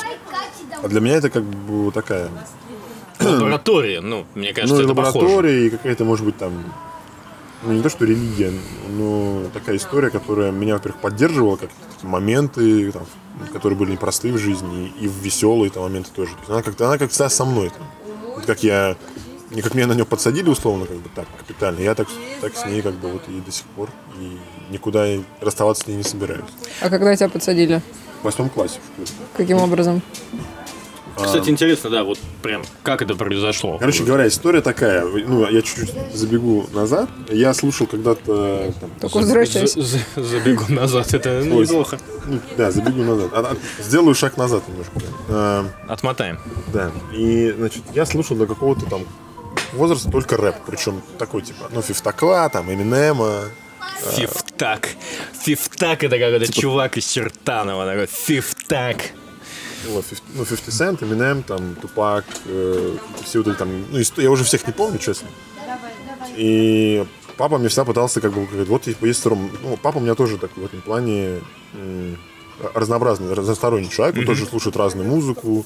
[0.83, 2.29] А для меня это как бы такая,
[3.19, 5.17] Лаборатория, ну, мне кажется, ну, и это похоже.
[5.17, 6.73] лаборатория, и какая-то, может быть, там,
[7.63, 8.53] ну, не то, что религия,
[8.89, 11.69] но такая история, которая меня, во-первых, поддерживала, как
[12.03, 13.05] моменты, там,
[13.51, 16.31] которые были непростые в жизни, и в веселые там, моменты тоже.
[16.33, 17.69] То есть она как-то, она как всегда со мной.
[17.69, 17.87] Там.
[18.35, 18.95] Вот как я,
[19.51, 22.07] не как меня на нее подсадили, условно, как бы так, капитально, я так,
[22.41, 23.89] так с ней как бы вот и до сих пор,
[24.19, 24.37] и
[24.71, 25.05] никуда
[25.41, 26.45] расставаться с ней не собираюсь.
[26.81, 27.81] А когда тебя подсадили?
[28.21, 29.37] В восьмом классе в.
[29.37, 30.01] Каким образом?
[31.17, 33.77] Кстати, интересно, да, вот прям как это произошло.
[33.77, 35.03] Короче говоря, история такая.
[35.05, 37.09] Ну, я чуть-чуть забегу назад.
[37.29, 39.81] Я слушал когда-то там, Только возвращайся.
[40.15, 41.99] Забегу назад, это неплохо.
[42.25, 43.29] ну, да, забегу назад.
[43.33, 44.93] А- а, Сделаю шаг назад немножко.
[45.29, 46.39] А, Отмотаем.
[46.73, 46.91] Да.
[47.13, 49.05] И, значит, я слушал до какого-то там
[49.73, 50.55] возраста только рэп.
[50.65, 53.43] Причем такой, типа, ну, Фифтакла, там, Эминема.
[54.15, 54.89] Фифтак.
[55.43, 57.85] Фифтак это какой-то Типа чувак из Чертанова.
[57.85, 58.97] Такой фифтак.
[59.87, 64.29] Вот, 50, ну, 50 Cent, Eminem, там, Тупак, э, все вот эти там, ну, я
[64.31, 65.29] уже всех не помню, честно.
[66.37, 67.05] И
[67.37, 70.15] папа мне всегда пытался, как бы, говорит, вот есть, есть Ром- ну, папа у меня
[70.15, 71.39] тоже такой в этом плане
[71.73, 72.17] м,
[72.73, 75.65] разнообразный, разносторонний человек, он тоже слушает разную музыку,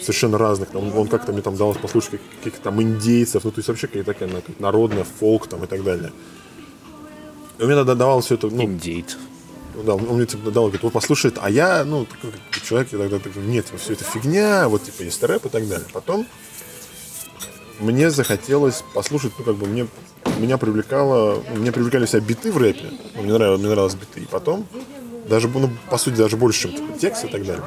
[0.00, 3.58] совершенно разных, там, он как-то мне там давалось послушать как- каких-то там индейцев, ну, то
[3.58, 6.12] есть вообще какая-то такая как народная, фолк там и так далее.
[7.58, 9.18] И он мне тогда давал все это, ну, Индейт.
[9.80, 11.40] Ну да, он мне типа дал, говорит, вот послушай это.
[11.42, 12.32] А я, ну, такой
[12.66, 15.86] человек, я тогда такой, нет, все это фигня, вот типа есть рэп и так далее.
[15.92, 16.26] Потом
[17.78, 19.86] мне захотелось послушать, ну, как бы мне,
[20.38, 22.90] меня привлекало, мне привлекали себя биты в рэпе.
[23.14, 24.20] Ну, мне нравилось, мне нравилось биты.
[24.20, 24.66] И потом,
[25.28, 27.64] даже, ну, по сути, даже больше, чем типа, текст и так далее.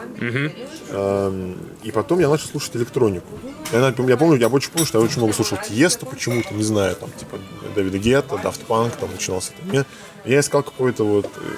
[0.90, 3.28] Эм, И потом я начал слушать электронику.
[3.72, 6.96] Я, я помню, я очень помню, что я очень много слушал Тиеста почему-то, не знаю,
[6.96, 7.40] там, типа,
[7.76, 9.52] Дэвида Гетта, Daft Punk, там, начинался.
[9.72, 9.86] Там.
[10.26, 11.56] Я, искал какое-то вот, э,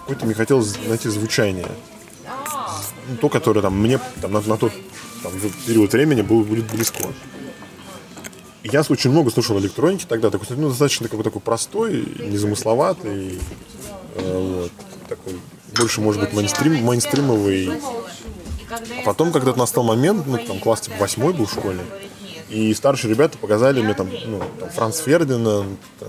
[0.00, 1.68] какое-то мне хотелось найти звучание.
[3.08, 4.72] Ну, то, которое там мне там, на, на тот
[5.22, 5.32] там,
[5.66, 7.04] период времени было, будет близко.
[8.62, 13.40] Я очень много слушал электроники тогда, такой, ну, достаточно такой, такой простой, незамысловатый,
[14.14, 14.72] э, вот,
[15.08, 15.40] такой,
[15.76, 17.70] больше, может быть, мейнстрим, мейнстримовый.
[18.70, 21.80] А потом, когда настал момент, ну, там, класс, типа, восьмой был в школе,
[22.48, 26.08] И старшие ребята показали мне там, ну, там Франц Фердинанд, там,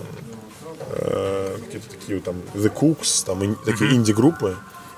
[0.96, 4.56] э, какие-то такие там The Cooks, там ин- такие инди-группы.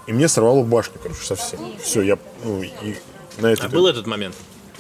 [0.07, 1.59] И мне сорвало башню, короче, совсем.
[1.81, 2.95] Все, я, ну, и
[3.39, 3.65] на это...
[3.65, 4.35] А был этот момент?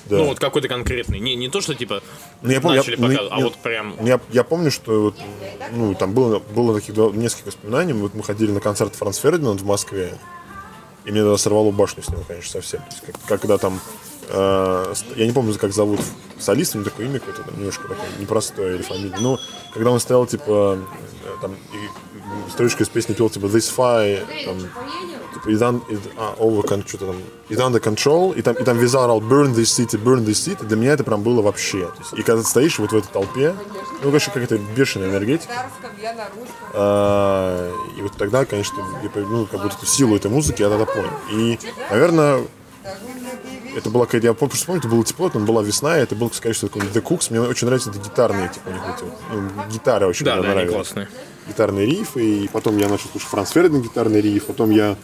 [0.05, 0.17] Да.
[0.17, 1.19] Ну, вот какой-то конкретный.
[1.19, 2.03] Не, не то, что типа
[2.43, 4.05] Ну, я помню, начали я- ну, показывать, а я- вот прям...
[4.05, 5.15] Я, я помню, что вот,
[5.71, 7.93] ну, там было, было таких несколько воспоминаний.
[7.93, 10.13] Вот мы ходили на концерт Франц Фердинанд в Москве,
[11.05, 12.81] и мне тогда сорвало башню с него, конечно, совсем.
[12.81, 13.79] То есть, как- когда там,
[14.29, 15.99] я не помню, как зовут
[16.39, 19.17] солиста, у него такое имя какое-то, немножко такое непростое или фамилия.
[19.19, 19.39] Но
[19.73, 20.79] когда он стоял, типа,
[21.23, 24.57] э, там, и строчку из песни пел, типа, This Fire, там,
[25.33, 27.15] типа, it, un, it, а, over, что-то там,
[27.49, 30.77] it under control, и там, и там out, burn this city, burn this city, для
[30.77, 31.89] меня это прям было вообще.
[31.99, 33.55] Есть, и когда ты стоишь вот в этой толпе,
[34.03, 35.69] ну, конечно, какая-то бешеная энергетика.
[36.73, 41.09] А, и вот тогда, конечно, я, ну, как будто силу этой музыки я тогда понял.
[41.31, 41.59] И,
[41.89, 42.45] наверное,
[43.75, 46.15] это была какая-то, я помню, просто помню, это было тепло, там была весна, и это
[46.15, 47.27] был, скорее всего, такой The Cooks.
[47.29, 49.03] Мне очень нравятся эти гитарные, типа, у них эти
[49.33, 50.73] ну, гитары очень Да, мне да, нравились.
[50.73, 51.07] классные.
[51.47, 54.95] Гитарные рифы, и потом я начал слушать Франц Фердинанд гитарный риф, потом я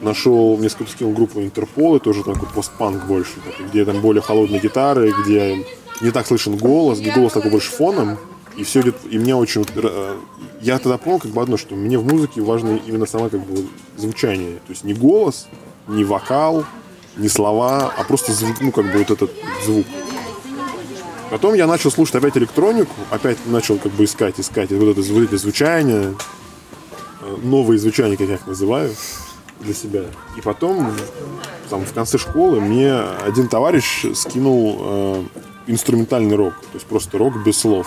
[0.00, 4.22] нашел, мне сколько скинул группу Интерпол, и тоже такой постпанк больше, такой, где там более
[4.22, 5.66] холодные гитары, где
[6.00, 8.18] не так слышен голос, где голос такой больше фоном,
[8.56, 10.16] и все идет, и мне очень, э,
[10.60, 13.66] я тогда понял как бы одно, что мне в музыке важно именно сама как бы
[13.96, 15.48] звучание, то есть не голос,
[15.88, 16.64] не вокал,
[17.16, 19.30] не слова, а просто звук, ну как бы вот этот
[19.64, 19.86] звук.
[21.30, 25.24] Потом я начал слушать опять электронику, опять начал как бы искать, искать вот это, зву-
[25.24, 26.14] это звучание,
[27.22, 28.92] э, новые звучания, как я их называю,
[29.60, 30.02] для себя.
[30.36, 30.92] И потом,
[31.68, 35.24] там, в конце школы мне один товарищ скинул э,
[35.68, 37.86] инструментальный рок, то есть просто рок без слов.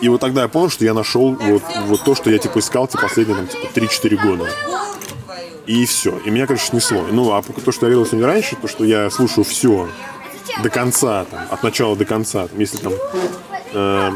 [0.00, 2.86] И вот тогда я понял, что я нашел вот, вот то, что я типа искал
[2.86, 4.46] типа, последние там, типа, 3-4 года.
[5.68, 6.18] И все.
[6.24, 7.04] И меня, конечно, снесло.
[7.12, 9.86] Ну, а то, что я говорил сегодня раньше, то, что я слушаю все
[10.62, 12.48] до конца, там, от начала до конца.
[12.48, 12.94] Там, если там...
[13.74, 14.10] э,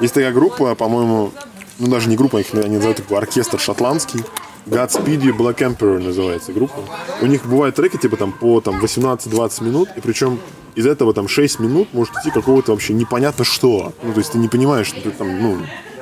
[0.00, 1.32] есть такая группа, по-моему,
[1.78, 4.22] ну, даже не группа, их они называют такой оркестр шотландский.
[4.66, 6.84] Godspeed You Black Emperor называется группа.
[7.22, 10.38] У них бывают треки, типа, там, по там, 18-20 минут, и причем
[10.74, 13.94] из этого там 6 минут может идти какого-то вообще непонятно что.
[14.02, 15.58] Ну, то есть ты не понимаешь, что ты там, ну,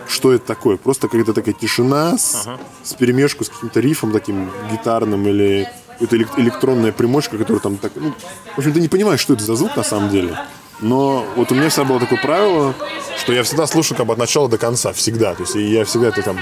[0.09, 0.76] что это такое.
[0.76, 2.48] Просто какая-то такая тишина с,
[2.82, 5.68] с перемешку с каким-то рифом таким гитарным или
[6.00, 7.92] элек- электронная примочка, которая там так...
[7.94, 8.14] Ну,
[8.54, 10.36] в общем, ты не понимаешь, что это за звук на самом деле.
[10.80, 12.74] Но вот у меня всегда было такое правило,
[13.18, 15.34] что я всегда слушаю как бы от начала до конца, всегда.
[15.34, 16.38] То есть я всегда это там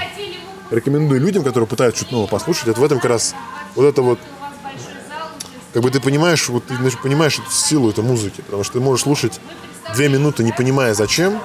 [0.69, 2.67] рекомендую людям, которые пытаются что-то новое послушать.
[2.67, 3.35] Это в этом как раз
[3.75, 4.19] вот это вот
[5.73, 9.03] как бы ты понимаешь, вот ты значит, понимаешь силу этой музыки, потому что ты можешь
[9.03, 9.39] слушать
[9.93, 11.39] две минуты, не понимая зачем,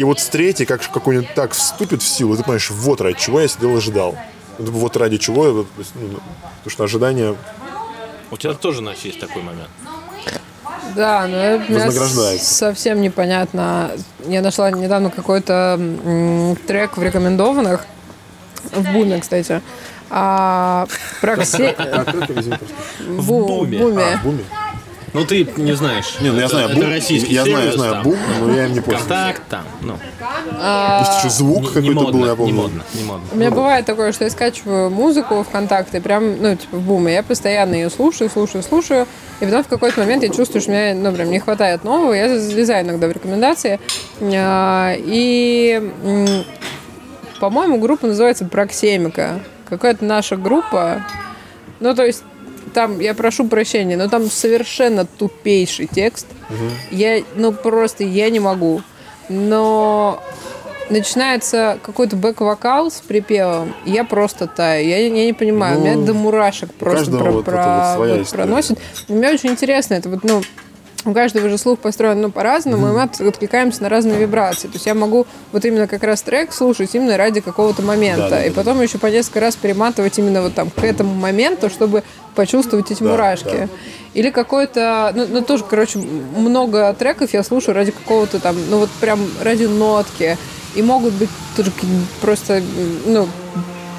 [0.00, 3.18] и вот с третьей, как какой-нибудь так вступит в силу, и ты понимаешь, вот ради
[3.18, 4.16] чего я сидел и ждал.
[4.58, 7.36] Ну, типа, Вот ради чего, я вот, то есть, ну, потому что ожидание
[8.30, 9.68] У тебя тоже, значит, есть такой момент.
[10.96, 11.64] Да, но это
[12.42, 13.90] совсем непонятно.
[14.26, 15.78] Я нашла недавно какой-то
[16.66, 17.84] трек в рекомендованных.
[18.72, 19.60] В Буме, кстати.
[20.08, 20.86] А,
[21.20, 21.74] про Ксе-
[23.06, 23.46] В Бу-
[24.22, 24.44] Буме.
[25.12, 25.16] А?
[25.18, 26.16] Ну, ты не знаешь.
[26.20, 28.54] Не, ну я Это- знаю это бум, российский я знаю, я сервис, знаю бум, но
[28.54, 29.00] я им не пользуюсь.
[29.08, 29.94] Контакт там, ну,
[31.00, 32.54] Есть еще звук не какой-то модно, был, я не помню.
[32.54, 33.26] модно, не модно.
[33.32, 37.14] У меня бывает такое, что я скачиваю музыку ВКонтакте, прям, ну, типа, в буме.
[37.14, 39.06] Я постоянно ее слушаю, слушаю, слушаю.
[39.40, 42.12] И потом в какой-то момент я чувствую, что мне, ну, прям не хватает нового.
[42.12, 43.80] Я залезаю иногда в рекомендации.
[44.20, 45.92] А, И,
[47.40, 49.40] по-моему, группа называется Проксемика.
[49.68, 51.04] Какая-то наша группа.
[51.80, 52.22] Ну, то есть,
[52.70, 56.26] там, я прошу прощения, но там совершенно тупейший текст.
[56.90, 58.82] Я, ну, просто я не могу.
[59.28, 60.22] Но
[60.88, 64.88] начинается какой-то бэк-вокал с припевом, я просто таю.
[64.88, 67.54] Я, я не понимаю, Ну, меня до мурашек просто про- вот про-
[67.86, 68.42] вот своя вот история.
[68.44, 68.78] проносит.
[69.08, 70.42] Мне очень интересно, это вот, ну,
[71.04, 74.68] у каждого же слух построен ну, по-разному, и мы от- откликаемся на разные вибрации.
[74.68, 78.24] То есть я могу вот именно как раз трек слушать именно ради какого-то момента.
[78.24, 81.14] Да, да, и да, потом еще по несколько раз перематывать именно вот там к этому
[81.14, 82.02] моменту, чтобы
[82.34, 83.44] почувствовать эти Да, мурашки.
[83.44, 83.68] да.
[84.14, 88.90] Или какой-то, ну, ну, тоже, короче, много треков я слушаю ради какого-то там, ну вот
[89.00, 90.36] прям ради нотки.
[90.76, 91.72] И могут быть тоже
[92.20, 92.62] просто,
[93.06, 93.26] ну,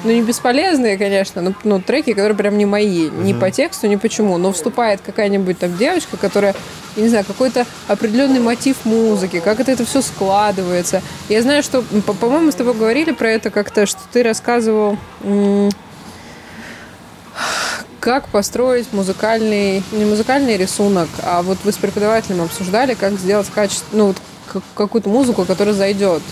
[0.04, 3.08] ну, не бесполезные, конечно, но ну, треки, которые прям не мои.
[3.10, 4.36] Ни по тексту, ни почему.
[4.38, 6.54] Но вступает какая-нибудь там девочка, которая,
[6.96, 11.02] я не знаю, какой-то определенный мотив музыки, как это, это все складывается.
[11.28, 11.82] Я знаю, что,
[12.20, 14.98] по-моему, с тобой говорили про это как-то, что ты рассказывал,
[18.00, 23.96] как построить музыкальный, не музыкальный рисунок, а вот вы с преподавателем обсуждали, как сделать качество,
[23.96, 24.16] ну, вот
[24.52, 26.22] как- какую-то музыку, которая зайдет.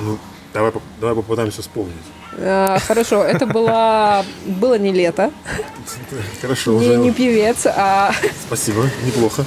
[0.00, 0.18] Ну,
[0.52, 1.94] давай, давай попытаемся вспомнить.
[2.36, 5.30] Э, Хорошо, это было, было не лето,
[6.40, 6.96] Хорошо, не, уже.
[6.96, 8.12] не певец, а
[8.46, 9.44] Спасибо, неплохо.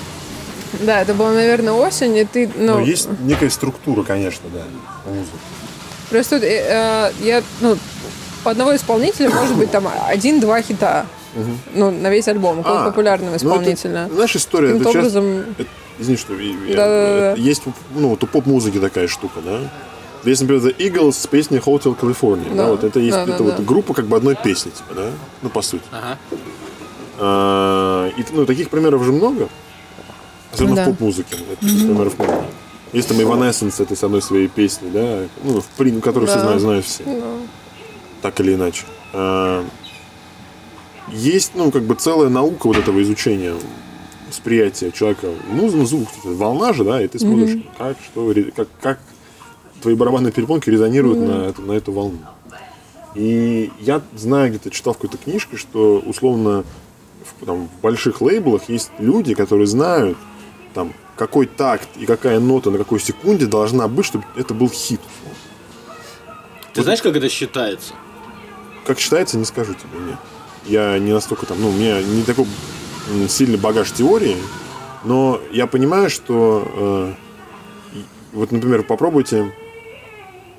[0.82, 4.62] Да, это была, наверное, осень, и ты, ну, Но есть некая структура, конечно, да,
[5.06, 5.36] у музыки.
[6.10, 7.78] просто э, э, я, ну,
[8.46, 11.06] у одного исполнителя может быть там один-два хита,
[11.76, 14.10] ну, на весь альбом, у А, популярного ну, это, исполнителя.
[14.14, 17.32] знаешь, история, это Каким-то часто- образом- это- извини, что я- я- Да-да-да.
[17.34, 17.64] это есть
[17.96, 19.60] ну, вот у поп-музыки такая штука, да?
[20.24, 22.50] Есть, например, The Eagles с песней Hotel California.
[22.50, 22.66] Да.
[22.66, 22.72] Да.
[22.72, 23.64] вот это есть Да, да, это вот да.
[23.64, 25.10] группа как бы одной песни, типа, да?
[25.42, 25.84] Ну, по сути.
[25.92, 26.18] Ага.
[27.20, 29.50] А, и, ну, таких примеров же много.
[30.54, 30.84] Особенно Да.
[30.84, 31.36] в поп-музыке.
[31.60, 32.46] Таких примеров много.
[32.94, 35.24] Есть там Evanescence этой с одной своей песней, да?
[35.44, 36.44] Ну, в принципе, которую все Да.
[36.44, 37.04] знают, знают все.
[38.22, 38.84] Так или иначе.
[39.14, 39.64] А,
[41.12, 43.54] есть, ну, как бы целая наука вот этого изучения
[44.30, 45.28] восприятия человека.
[45.52, 49.00] Ну, ну, звук, волна же, да, и ты смотришь, как, что, как, как
[49.82, 52.20] твои барабанные перепонки резонируют на, эту, на эту волну.
[53.16, 56.64] И я знаю, где-то читал в какой-то книжке, что условно
[57.24, 60.18] в, там, в больших лейблах есть люди, которые знают,
[60.74, 65.02] там, какой такт и какая нота на какой секунде должна быть, чтобы это был хит.
[66.74, 67.94] Ты знаешь, как это считается?
[68.86, 70.18] Как считается, не скажу тебе, нет.
[70.66, 72.46] Я не настолько там, ну, у меня не такой
[73.28, 74.38] сильный багаж теории,
[75.04, 77.14] но я понимаю, что э,
[78.32, 79.54] вот, например, попробуйте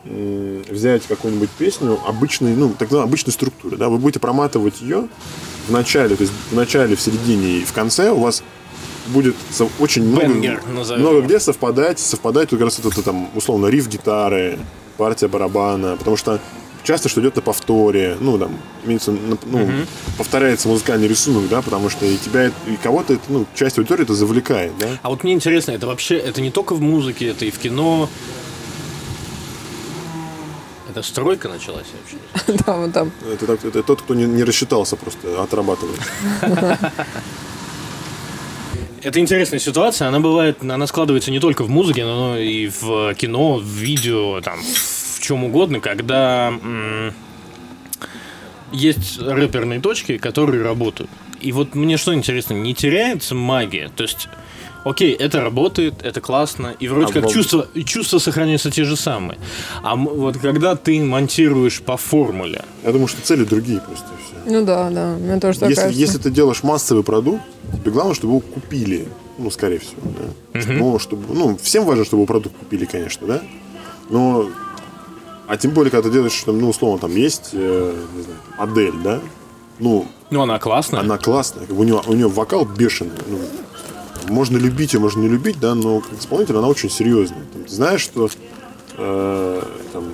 [0.05, 5.09] взять какую-нибудь песню обычной, ну, называемой обычной структуры, да, вы будете проматывать ее
[5.69, 8.43] в начале, то есть в начале, в середине и в конце у вас
[9.09, 9.37] будет
[9.79, 10.63] очень много, Бенгер,
[10.99, 14.59] много где совпадать, совпадать как раз это там, условно, риф гитары,
[14.97, 16.41] партия барабана, потому что
[16.85, 19.39] часто что идет на повторе, ну, там, имеется, ну,
[20.19, 24.15] повторяется музыкальный рисунок, да, потому что и тебя, и кого-то это, ну, часть аудитории это
[24.15, 24.89] завлекает, да.
[25.03, 28.09] А вот мне интересно, это вообще, это не только в музыке, это и в кино.
[30.93, 32.63] Это стройка началась вообще?
[32.67, 33.11] Да, вот там.
[33.33, 35.99] Это, так- это тот, кто не, не рассчитался просто, отрабатывает.
[39.03, 43.57] Это интересная ситуация, она бывает, она складывается не только в музыке, но и в кино,
[43.57, 47.13] в видео, там, в чем угодно, когда м,
[48.71, 51.11] есть рэперные точки, которые работают.
[51.43, 53.91] И вот мне что интересно, не теряется магия?
[53.97, 54.29] То есть,
[54.85, 58.97] окей, это работает, это классно, и вроде А как вол- чувства, чувства сохраняются те же
[58.97, 59.39] самые.
[59.83, 64.51] А вот когда ты монтируешь по формуле, Я думаю, что цели другие просто все.
[64.51, 66.01] Ну да, да, мне тоже так Если, кажется.
[66.01, 67.43] если ты делаешь массовый продукт,
[67.81, 69.09] тебе главное, чтобы его купили.
[69.39, 70.01] Ну, скорее всего,
[70.53, 70.61] да.
[70.61, 73.43] Чтобы- Ну, чтобы, ну, всем важно, чтобы его продукт купили, конечно, да.
[74.11, 74.49] Но,
[75.49, 79.21] а тем более, когда ты делаешь, ну, условно, там есть, э, не знаю, Адель, да.
[79.83, 83.11] Ну, ну она классная, она классная, у нее, у нее вокал бешеный.
[83.27, 83.39] Ну,
[84.29, 87.43] можно любить ее, можно не любить, да, но как исполнитель она очень серьезная.
[87.53, 88.31] Там, ты знаешь, что
[88.97, 90.05] э, там,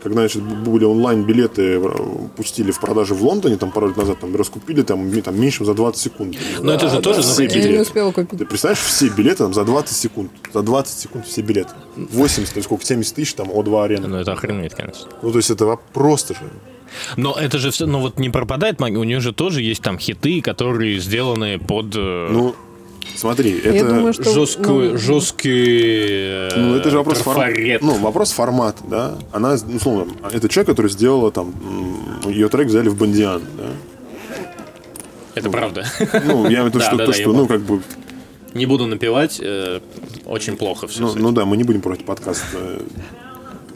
[0.00, 4.36] когда значит, были онлайн-билеты, э, пустили в продаже в Лондоне, там пару лет назад, там
[4.36, 6.36] раскупили там, там меньше, за 20 секунд.
[6.60, 7.82] но это же тоже все за Я не билеты.
[7.82, 8.38] успела купить.
[8.38, 10.30] Ты представляешь, все билеты там за 20 секунд.
[10.54, 11.72] За 20 секунд все билеты.
[11.96, 14.06] 80, то есть сколько, 70 тысяч, там, О2 арена.
[14.06, 15.08] Ну это охренеть, конечно.
[15.22, 16.40] Ну, то есть это просто же.
[17.16, 19.98] Но это же все, ну вот не пропадает магия, у нее же тоже есть там
[19.98, 22.54] хиты, которые сделаны под э, Ну,
[23.16, 23.86] смотри, это...
[23.88, 24.24] Думаю, что...
[24.32, 27.82] жесткую, ну, жесткие Ну, это же вопрос, форм- трафарет.
[27.82, 29.14] ну, вопрос формата, да.
[29.32, 31.52] Она, ну, условно, это человек, который сделала там,
[32.26, 33.64] ее трек взяли в Бандиан, да.
[35.34, 35.86] Это правда.
[36.24, 37.80] Ну, я имею в виду, что, да, то, да, что ну, как бы,
[38.54, 39.80] Не буду напевать, э,
[40.26, 41.00] очень плохо все.
[41.00, 42.80] ну, ну да, мы не будем против подкаста э,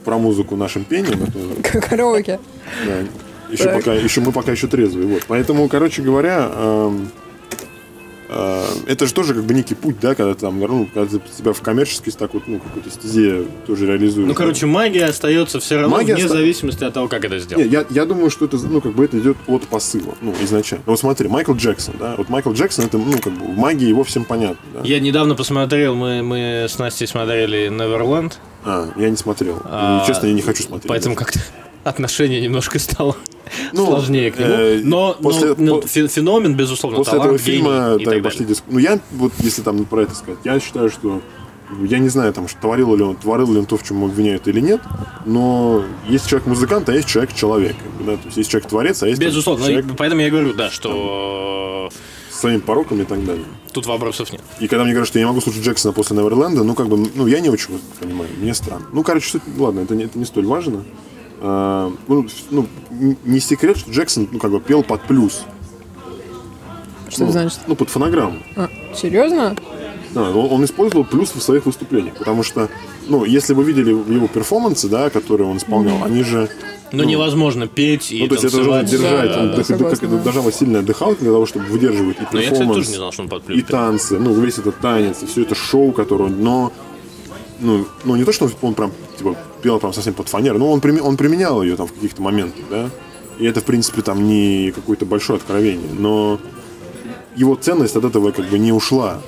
[0.06, 2.38] про музыку нашим пением, это, Караоке.
[2.86, 3.74] да, еще Так.
[3.74, 5.22] пока, еще мы пока еще трезвые, вот.
[5.26, 7.10] Поэтому, короче говоря, эм,
[8.28, 11.52] это же тоже как бы некий путь, да, когда ты там, ну, когда ты себя
[11.52, 14.26] в коммерческой так вот, ну, какой-то стезе тоже реализуешь.
[14.28, 17.64] Ну, короче, магия остается все равно Магия вне оста- зависимости от того, как это сделано.
[17.64, 20.82] я, я думаю, что это, ну, как бы это идет от посыла, ну, изначально.
[20.86, 24.02] Вот смотри, Майкл Джексон, да, вот Майкл Джексон, это, ну, как бы, в магии его
[24.04, 24.80] всем понятно, да.
[24.84, 28.32] Я недавно посмотрел, мы, мы с Настей смотрели Neverland,
[28.64, 29.60] А, я не смотрел.
[29.64, 30.88] А, И, честно, я не хочу смотреть.
[30.88, 31.38] поэтому как-то
[31.88, 33.16] отношение немножко стало
[33.72, 34.50] Ну, сложнее к нему.
[34.50, 38.14] э, но после- но- по- фе- феномен, безусловно, После талант, этого фильма гений и так,
[38.14, 38.64] так пошли диск...
[38.68, 41.20] Ну, я, вот, если там про это сказать, я считаю, что
[41.82, 44.46] я не знаю, там, что творил ли он, творил ли он то, в чем обвиняют
[44.48, 44.80] или нет,
[45.24, 47.76] но есть человек-музыкант, а есть человек-человек.
[47.76, 48.16] как бы, Да?
[48.16, 51.88] То есть есть человек-творец, а есть там, Безусловно, человек и поэтому я говорю, да, что
[52.30, 53.44] с своими пороками и так далее.
[53.72, 54.42] тут вопросов нет.
[54.60, 57.10] И когда мне говорят, что я не могу слушать Джексона после Неверленда, ну, как бы,
[57.14, 58.86] ну, я не очень понимаю, мне странно.
[58.92, 60.84] Ну, короче, суть- ладно, это не, это не столь важно.
[61.40, 62.66] А, ну, ну,
[63.24, 65.44] не секрет, что Джексон, ну, как бы, пел под плюс.
[67.08, 67.60] Что ну, это значит?
[67.66, 68.38] Ну, под фонограмму.
[68.56, 69.54] А, серьезно?
[70.12, 72.68] Да, он, он использовал плюс в своих выступлениях, потому что,
[73.08, 76.48] ну, если вы видели его перформансы, да, которые он исполнял, они же
[76.92, 79.28] Ну, невозможно петь и ну, то есть это нужно держать.
[79.28, 80.16] Да, да, так- да.
[80.18, 82.96] должна быть сильная дыхалка для того, чтобы выдерживать и Но я, кстати, перформанс, тоже не
[82.96, 85.92] знал, что он под и плюс танцы, ну, весь этот танец, и все это шоу,
[85.92, 86.72] которое он, но,
[87.60, 90.80] ну, ну, не то, что он прям, типа, пел прям совсем под фанеру, но он,
[90.80, 92.90] прими- он применял ее там в каких-то моментах, да,
[93.38, 96.38] и это, в принципе, там не какое-то большое откровение, но
[97.36, 99.20] его ценность от этого как бы не ушла.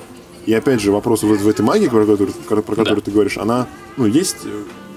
[0.46, 3.66] И опять же, вопрос вот в этой магии, про которую, про которую ты говоришь, она,
[3.98, 4.38] ну, есть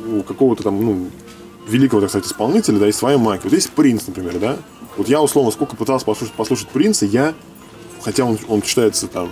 [0.07, 1.07] у какого-то там, ну,
[1.67, 3.41] великого, так сказать, исполнителя, да, есть своя магия.
[3.43, 4.57] Вот есть Принц, например, да.
[4.95, 7.33] Вот я, условно, сколько пытался послушать, послушать Принца, я,
[8.01, 9.29] хотя он, он считается там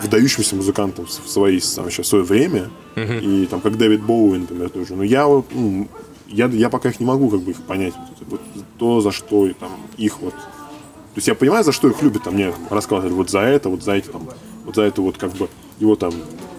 [0.00, 4.70] выдающимся музыкантом в свои, там, еще в свое время, и там, как Дэвид Боуи, например,
[4.70, 5.88] тоже, но я вот, ну,
[6.28, 9.46] я, я пока их не могу как бы их понять, вот, вот то, за что
[9.46, 10.34] и, там, их вот.
[10.34, 13.82] То есть я понимаю, за что их любят, там мне рассказывали вот за это, вот
[13.82, 14.28] за эти там,
[14.64, 15.48] вот за это вот как бы
[15.78, 16.14] его там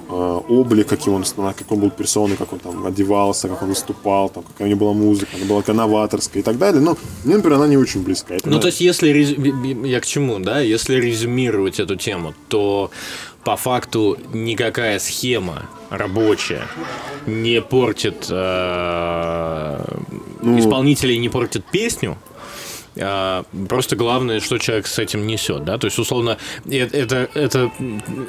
[0.09, 4.43] облик, каким он, как он был персоной, как он там одевался, как он выступал, там,
[4.43, 6.81] какая у него была музыка, она была такая новаторская и так далее.
[6.81, 8.35] Но мне, например, она не очень близка.
[8.35, 9.09] Это, Ну, то есть, если...
[9.87, 10.59] Я к чему, да?
[10.59, 12.91] Если резюмировать эту тему, то
[13.43, 16.67] по факту никакая схема рабочая
[17.27, 18.27] не портит...
[18.29, 19.79] э,
[20.41, 20.59] Ну.
[20.59, 22.17] Исполнителей не портит песню,
[22.95, 26.37] Просто главное, что человек с этим несет, да, то есть условно
[26.69, 27.71] это, это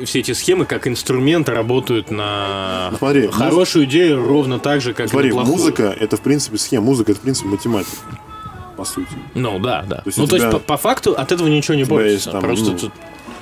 [0.05, 5.11] все эти схемы как инструмент работают на Ну, смотри, хорошую идею ровно так же, как
[5.11, 5.57] Смотри, и на плохую.
[5.59, 7.97] музыка это в принципе схема, музыка это в принципе математика,
[8.77, 9.09] по сути.
[9.35, 10.03] Ну да, да.
[10.07, 12.31] есть ну то есть по, по факту от этого ничего не есть портится.
[12.31, 12.93] там, Просто ну, тут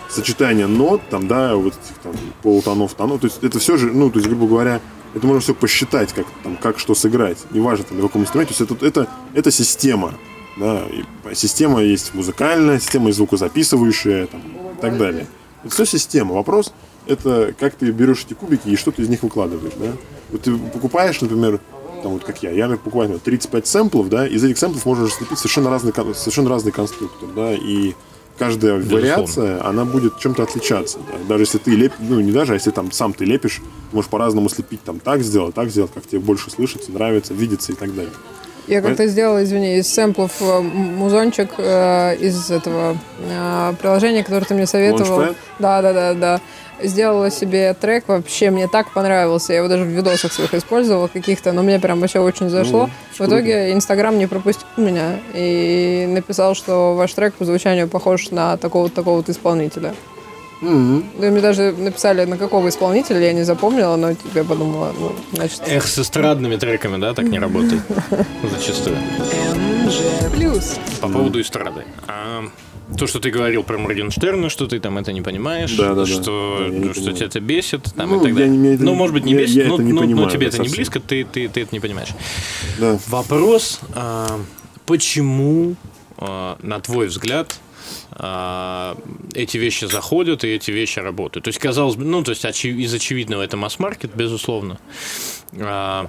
[0.09, 2.13] Сочетание нот, там, да, вот этих там
[2.43, 4.81] полутонов, тонов, то есть это все же, ну, то есть, грубо говоря,
[5.15, 8.63] это можно все посчитать, как, там, как что сыграть, неважно, там, на каком инструменте, то
[8.63, 10.13] есть это, это, это система,
[10.57, 15.27] да, и система есть музыкальная, система есть звукозаписывающая, там, и так далее.
[15.65, 16.35] Это все система.
[16.35, 16.73] Вопрос,
[17.07, 19.93] это как ты берешь эти кубики и что ты из них выкладываешь, да.
[20.31, 21.61] Вот ты покупаешь, например,
[22.03, 25.39] там вот как я, я покупаю например, 35 сэмплов, да, из этих сэмплов можно слепить
[25.39, 27.95] совершенно разный, совершенно разный конструктор, да, и
[28.39, 30.99] каждая вариация, она будет чем-то отличаться.
[30.99, 31.19] да.
[31.29, 33.57] Даже если ты лепишь, ну не даже, а если там сам ты лепишь,
[33.91, 37.73] ты можешь по-разному слепить, там так сделать, так сделать, как тебе больше слышится, нравится, видится
[37.73, 38.13] и так далее.
[38.67, 44.55] Я как-то сделала, извини, из сэмплов э, музончик э, из этого э, приложения, которое ты
[44.55, 45.21] мне советовал.
[45.21, 45.37] Launchpad?
[45.59, 46.41] Да, да, да, да.
[46.83, 49.53] Сделала себе трек, вообще мне так понравился.
[49.53, 52.89] Я его даже в видосах своих использовала каких-то, но мне прям вообще очень зашло.
[53.19, 58.31] Ну, в итоге Инстаграм не пропустил меня и написал, что ваш трек по звучанию похож
[58.31, 59.95] на такого-то такого исполнителя.
[60.63, 65.61] Да, мне даже написали, на какого исполнителя, я не запомнила, но я подумала, ну, значит...
[65.67, 67.83] эх, с эстрадными треками, да, так не работает
[68.59, 68.97] зачастую.
[70.35, 70.79] Плюс.
[71.01, 71.85] По поводу эстрады.
[72.07, 72.45] А,
[72.97, 76.59] то, что ты говорил про Моргенштерна, что ты там это не понимаешь, Да, да, что,
[76.61, 77.17] Да, не что понимаю.
[77.17, 78.49] тебя это бесит, там Ну, и так далее.
[78.57, 80.07] не- это ну, не- может быть, не я- бесит, я но, это не но- но
[80.07, 80.77] понимаю, тебе да, это не совсем.
[80.77, 82.11] близко, ты, ты, ты это не понимаешь.
[82.79, 82.99] Да.
[83.09, 84.41] Вопрос, а,
[84.87, 85.75] почему,
[86.19, 87.59] а, на твой взгляд,
[89.35, 91.45] эти вещи заходят и эти вещи работают?
[91.45, 94.79] То есть, казалось бы, ну, то есть, из очевидного это масс-маркет, безусловно.
[95.59, 96.09] А,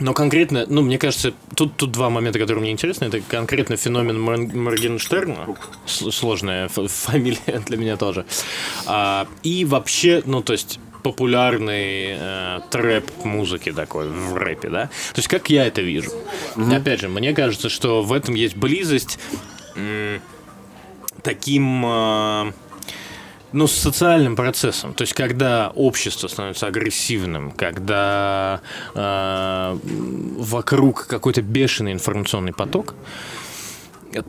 [0.00, 3.06] но конкретно, ну, мне кажется, тут, тут два момента, которые мне интересны.
[3.06, 5.56] Это конкретно феномен Мор- Моргенштерна.
[5.86, 8.24] Сложная фамилия для меня тоже.
[8.86, 14.86] А, и вообще, ну, то есть популярный э, трэп музыки такой в рэпе, да?
[14.86, 16.10] То есть как я это вижу?
[16.56, 19.18] Опять же, мне кажется, что в этом есть близость
[19.76, 20.20] м,
[21.28, 22.52] таким э,
[23.52, 24.94] ну, с социальным процессом.
[24.94, 28.62] То есть, когда общество становится агрессивным, когда
[28.94, 29.78] э,
[30.38, 32.94] вокруг какой-то бешеный информационный поток,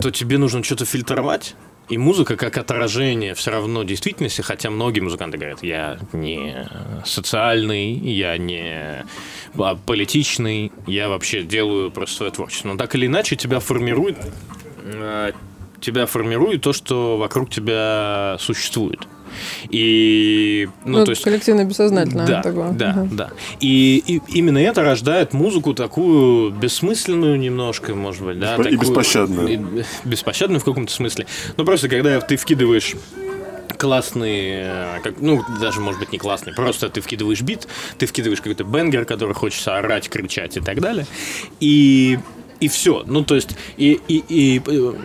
[0.01, 1.55] то тебе нужно что-то фильтровать.
[1.87, 6.69] И музыка как отражение все равно действительности, хотя многие музыканты говорят, я не
[7.05, 9.05] социальный, я не
[9.57, 12.67] а, политичный, я вообще делаю просто свое творчество.
[12.67, 14.17] Но так или иначе тебя формирует,
[15.81, 18.99] тебя формирует то, что вокруг тебя существует.
[19.69, 21.23] И, ну, Ну, то есть...
[21.23, 22.71] коллективно бессознательно Да, такое.
[22.71, 23.15] да, Мгм.
[23.15, 23.29] да.
[23.59, 28.55] И, и именно это рождает музыку такую бессмысленную немножко, может быть, да.
[28.55, 29.47] И такую- беспощадную.
[29.53, 29.59] и
[30.03, 31.27] беспощадную в каком-то смысле.
[31.57, 32.95] Ну, просто когда ты вкидываешь
[33.77, 38.39] классный, э, как, ну, даже, может быть, не классный, просто ты вкидываешь бит, ты вкидываешь
[38.41, 41.05] какой-то бенгер, который хочется орать, кричать и так далее.
[41.61, 42.19] И
[42.59, 43.03] и все.
[43.07, 44.61] Ну, то есть, и, и, и,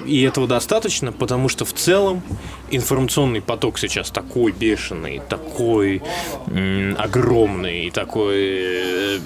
[0.07, 2.23] и этого достаточно, потому что в целом
[2.71, 6.03] информационный поток сейчас такой бешеный, такой
[6.49, 9.19] м, огромный, такой э,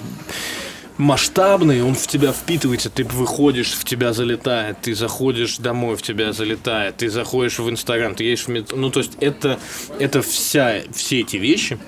[0.97, 6.33] масштабный, он в тебя впитывается, ты выходишь, в тебя залетает, ты заходишь домой, в тебя
[6.33, 8.77] залетает, ты заходишь в Инстаграм, ты едешь в метро.
[8.77, 9.57] Ну, то есть это,
[9.97, 11.79] это вся, все эти вещи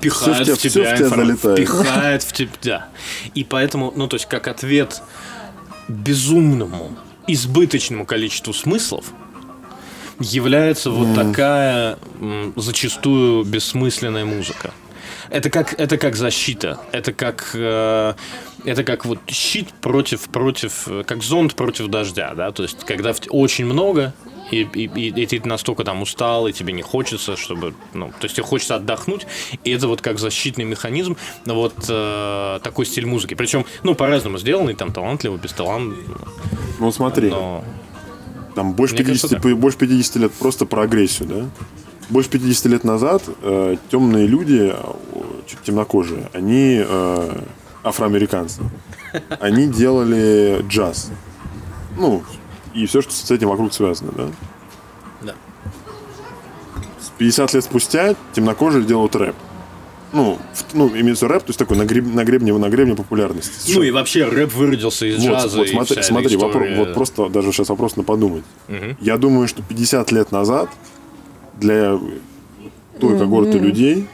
[0.00, 1.58] пихают Всё в в тебя- тебя, всё в тебя информ- залетает.
[1.58, 2.88] пихает в тебя.
[3.34, 5.00] И поэтому, ну, то есть как ответ
[5.88, 6.96] безумному,
[7.26, 9.12] избыточному количеству смыслов,
[10.20, 11.98] является вот такая
[12.56, 14.72] зачастую бессмысленная музыка.
[15.30, 18.14] Это как, это как защита, это как, э,
[18.64, 23.66] это как вот щит против, против, как зонт против дождя, да, то есть когда очень
[23.66, 24.12] много,
[24.50, 28.24] и, и, и- и ты настолько там устал, и тебе не хочется, чтобы, ну, то
[28.24, 29.26] есть тебе хочется отдохнуть,
[29.64, 33.34] и это вот как защитный механизм, ну, вот э, такой стиль музыки.
[33.34, 36.04] Причем, ну, по-разному сделанный, там, талантливый, бесталантливый,
[36.78, 37.62] Ну, вот смотри, но...
[38.54, 41.44] там больше Мне 50, кажется, больше 50 лет просто про агрессию, да?
[42.08, 44.94] Больше 50 лет назад э, темные люди, э,
[45.62, 47.40] темнокожие, они э,
[47.88, 48.62] афроамериканцы.
[49.40, 51.10] Они делали джаз.
[51.96, 52.22] Ну,
[52.74, 54.28] и все, что с этим вокруг связано, да?
[55.22, 55.34] Да.
[57.00, 59.34] С 50 лет спустя темнокожие делают рэп.
[60.12, 63.72] Ну, в- ну, имеется рэп, то есть такой на, греб- на, гребне, на гребне популярности.
[63.74, 65.58] Ну и вообще рэп выродился из Вот, джаза.
[65.58, 66.76] вот и смотри, вся эта смотри вопро- история.
[66.78, 68.44] вот просто даже сейчас вопрос на подумать.
[69.00, 70.70] Я думаю, что 50 лет назад
[71.60, 71.98] для
[73.00, 74.08] той когорты людей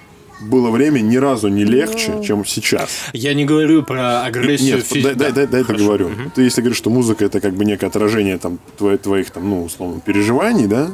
[0.44, 2.90] было время ни разу не легче, чем сейчас.
[3.12, 5.78] Я не говорю про агрессию Нет, физи- дай, дай, да, дай, дай хорошо.
[5.84, 6.10] договорю.
[6.34, 9.64] Ты если говоришь, что музыка это как бы некое отражение там твоих, твоих там, ну,
[9.64, 10.90] условно, переживаний, да,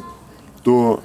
[0.65, 1.03] то,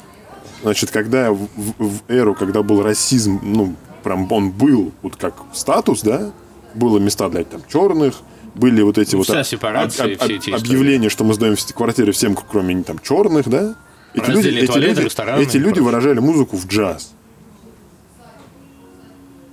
[0.64, 5.34] значит, когда в, в- в эру, когда был расизм, ну, прям он был, вот как
[5.54, 6.32] статус, да,
[6.74, 8.16] было места для там черных,
[8.54, 10.56] были вот эти Ну, вот вся об- сепарация все эти истории.
[10.60, 13.76] объявления, что мы сдаем квартиры всем, кроме там черных, да.
[14.14, 17.15] Эти люди, Раздельные эти, люди, эти люди выражали музыку в джаз.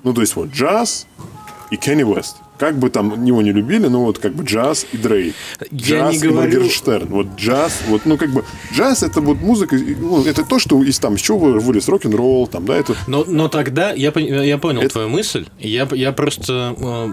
[0.04, 1.06] Ну, то есть вот джаз
[1.70, 2.36] и Кенни Уэст.
[2.58, 5.34] Как бы там его не любили, но вот как бы джаз и Дрейк.
[5.72, 7.08] Я Джаз не и говорю- Моргенштерн.
[7.08, 10.96] Вот джаз, вот, ну как бы джаз это вот музыка, ну, это то, что из
[11.00, 14.90] там, из чего вылез рок-н-ролл, там, да, это Но, но тогда я, я понял Это-
[14.90, 15.46] твою мысль.
[15.58, 17.08] Я, я просто э,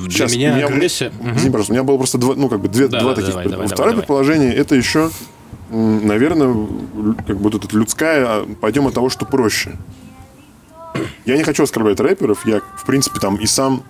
[0.00, 1.12] для Сейчас, меня меня- агрессия.
[1.20, 3.30] Извини, пожалуйста, у меня было просто два, ну, как бы две, Да, два да, таких.
[3.32, 3.96] давай, давай, Второе давай, давай.
[3.98, 5.10] предположение это еще,
[5.70, 6.54] наверное,
[7.26, 9.72] как бы вот людская, а, пойдем от того, что проще.
[11.24, 13.82] Я не хочу оскорблять рэперов, я, в принципе, там и сам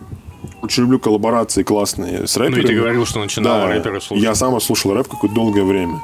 [0.62, 2.64] очень люблю коллаборации классные с Ну рэперами.
[2.64, 4.24] и ты говорил, что начинал Да, рэпера слушать.
[4.24, 6.00] я сам слушал рэп какое-то долгое время.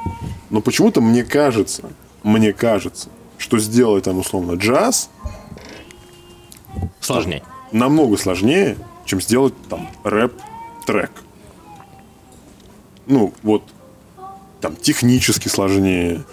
[0.49, 1.83] Но почему-то мне кажется,
[2.23, 5.09] мне кажется, что сделать там условно джаз
[7.01, 7.43] Сложнее.
[7.71, 11.11] намного сложнее, чем сделать там рэп-трек.
[13.05, 13.63] Ну, вот
[14.61, 16.23] там технически сложнее.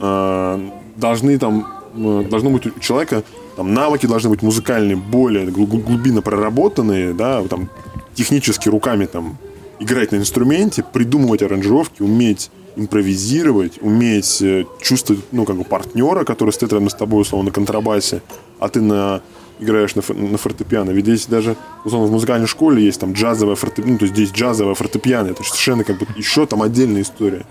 [0.00, 0.58] А,
[0.96, 3.22] должны там э, должно быть у человека
[3.58, 7.68] там навыки должны быть музыкальные более гл- гл- глубинно проработанные, да, там
[8.14, 9.36] технически руками там
[9.80, 16.50] играть на инструменте, придумывать аранжировки, уметь импровизировать, уметь э, чувствовать, ну, как бы партнера, который
[16.50, 18.22] стоит рядом с тобой, условно, на контрабасе,
[18.60, 19.22] а ты на
[19.58, 20.90] играешь на, на фортепиано.
[20.92, 24.30] Ведь здесь даже, условно, в музыкальной школе есть там джазовая фортепиано, ну, то есть здесь
[24.30, 25.26] джазовая фортепиано.
[25.30, 27.44] Это совершенно как бы еще там отдельная история.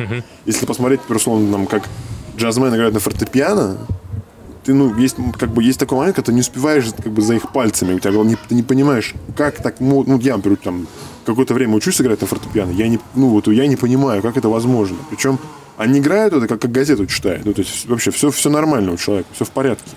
[0.46, 1.84] Если посмотреть, например, условно, там, как
[2.38, 3.78] джазмен играет на фортепиано,
[4.68, 7.36] ты, ну, есть, как бы, есть такой момент, когда ты не успеваешь как бы за
[7.36, 10.88] их пальцами, у тебя не, ты не понимаешь, как так, ну, я, например, там,
[11.26, 14.50] какое-то время учусь играть на фортепиано, я не, ну, вот, я не понимаю, как это
[14.50, 14.98] возможно.
[15.10, 15.40] Причем
[15.78, 18.98] они играют это, как, как газету читают, ну, то есть вообще все, все нормально у
[18.98, 19.90] человека, все в порядке.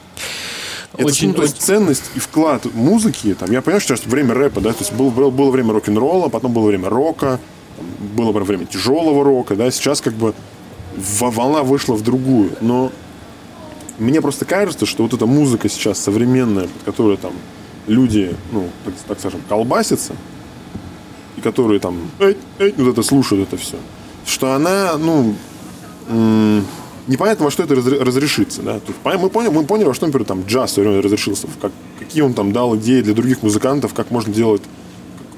[0.95, 4.35] Это, Очень- ну, то есть ценность и вклад музыки, там, я понимаю, что сейчас время
[4.35, 7.41] рэпа, да, то есть было, было, было время рок-н-ролла, потом было время рока,
[7.77, 7.87] там,
[8.17, 10.33] было время тяжелого рока, да, сейчас как бы
[10.97, 12.93] во- волна вышла в другую, но
[14.01, 17.33] мне просто кажется, что вот эта музыка сейчас современная, под которую там
[17.87, 20.15] люди, ну, так, так скажем, колбасятся,
[21.37, 23.77] и которые там, эй, эй, вот это слушают это все,
[24.27, 25.35] что она, ну,
[26.09, 26.65] м,
[27.07, 28.81] непонятно, во что это разре- разрешится, да.
[29.05, 31.73] Пон- мы, поняли, мы поняли, во что, например, там джаз в свое время разрешился, как,
[31.99, 34.63] какие он там дал идеи для других музыкантов, как можно делать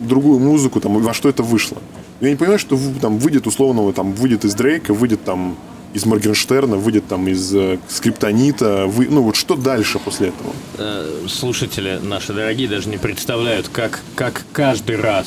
[0.01, 1.79] другую музыку, там, во что это вышло.
[2.21, 5.57] Я не понимаю, что там выйдет условного, там, выйдет из Дрейка, выйдет там
[5.93, 10.53] из Моргенштерна, выйдет там из э, Скриптонита, вы, ну вот что дальше после этого?
[10.79, 15.27] Э, слушатели наши дорогие даже не представляют, как, как каждый раз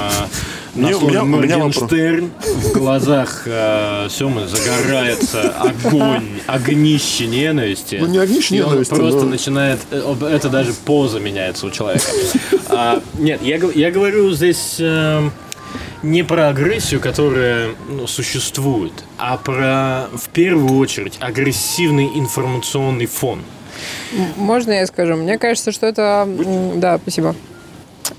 [0.00, 0.28] а,
[0.74, 7.96] на слове Моргенштерн в глазах э, Семы загорается огонь, огнище ненависти.
[8.00, 9.78] Ну, не огнище ненависти, просто но- начинает...
[9.90, 12.06] э, Это даже поза меняется у человека.
[12.68, 14.76] А, Нет, я я говорю здесь...
[14.78, 15.30] э,
[16.02, 23.42] не про агрессию, которая ну, существует, а про, в первую очередь, агрессивный информационный фон.
[24.36, 25.16] Можно я скажу?
[25.16, 26.28] Мне кажется, что это...
[26.76, 27.34] Да, спасибо.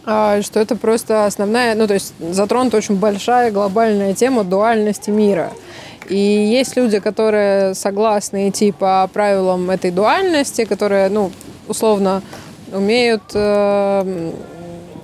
[0.06, 5.52] а, что это просто основная, ну, то есть затронута очень большая глобальная тема дуальности мира.
[6.08, 11.32] И есть люди, которые согласны идти по правилам этой дуальности, которые, ну,
[11.68, 12.24] условно,
[12.72, 14.32] умеют э,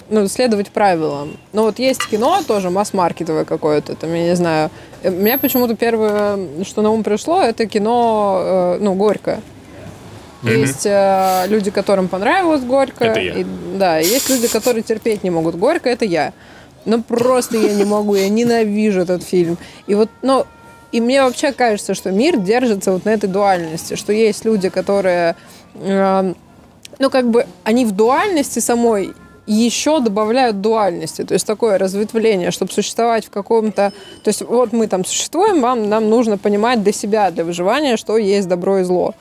[0.09, 1.37] ну, следовать правилам.
[1.53, 4.69] Но вот есть кино тоже масс-маркетовое какое-то, там, я не знаю.
[5.03, 9.41] У меня почему-то первое, что на ум пришло, это кино, э, ну, «Горько».
[10.43, 13.05] Есть э, люди, которым понравилось горько.
[13.05, 13.33] Это я.
[13.33, 13.45] И,
[13.77, 15.89] да, есть люди, которые терпеть не могут горько.
[15.89, 16.33] Это я.
[16.85, 19.57] Ну просто я не могу, я ненавижу этот фильм.
[19.87, 20.45] И вот, ну,
[20.91, 25.35] и мне вообще кажется, что мир держится вот на этой дуальности, что есть люди, которые,
[25.73, 26.33] э,
[26.99, 29.13] ну как бы, они в дуальности самой
[29.47, 33.93] еще добавляют дуальности, то есть такое разветвление, чтобы существовать в каком-то...
[34.23, 38.17] То есть вот мы там существуем, вам, нам нужно понимать для себя, для выживания, что
[38.17, 39.13] есть добро и зло.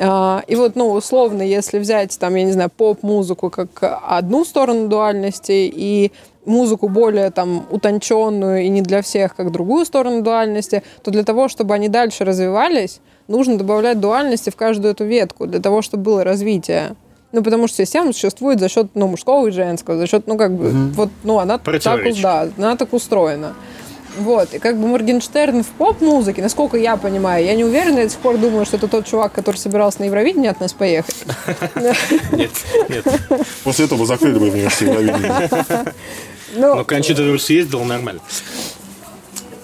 [0.00, 3.68] А, И вот, ну, условно, если взять, там, я не знаю, поп-музыку как
[4.06, 6.12] одну сторону дуальности и
[6.44, 11.48] музыку более там утонченную и не для всех, как другую сторону дуальности, то для того,
[11.48, 16.24] чтобы они дальше развивались, нужно добавлять дуальности в каждую эту ветку, для того, чтобы было
[16.24, 16.96] развитие.
[17.32, 20.56] Ну, потому что система существует за счет ну, мужского и женского, за счет, ну, как
[20.56, 21.82] бы, вот, ну, она так,
[22.22, 23.54] да, она так устроена.
[24.18, 28.10] Вот, и как бы Моргенштерн в поп-музыке, насколько я понимаю, я не уверена, я до
[28.10, 31.14] сих пор думаю, что это тот чувак, который собирался на Евровидение от нас поехать.
[32.32, 32.50] Нет,
[32.88, 33.04] нет.
[33.62, 35.94] После этого закрыли бы мне все Евровидение.
[36.54, 38.22] Ну, Но Кончита Вурс ездил нормально.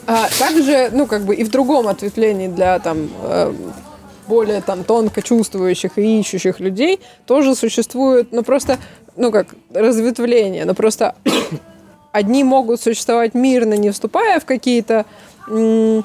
[0.07, 3.55] А также, ну, как бы и в другом ответвлении для там э,
[4.27, 8.79] более там тонко чувствующих и ищущих людей тоже существует, ну, просто,
[9.17, 11.15] ну, как разветвление, но просто
[12.13, 15.05] одни могут существовать мирно, не вступая в какие-то
[15.49, 16.05] м,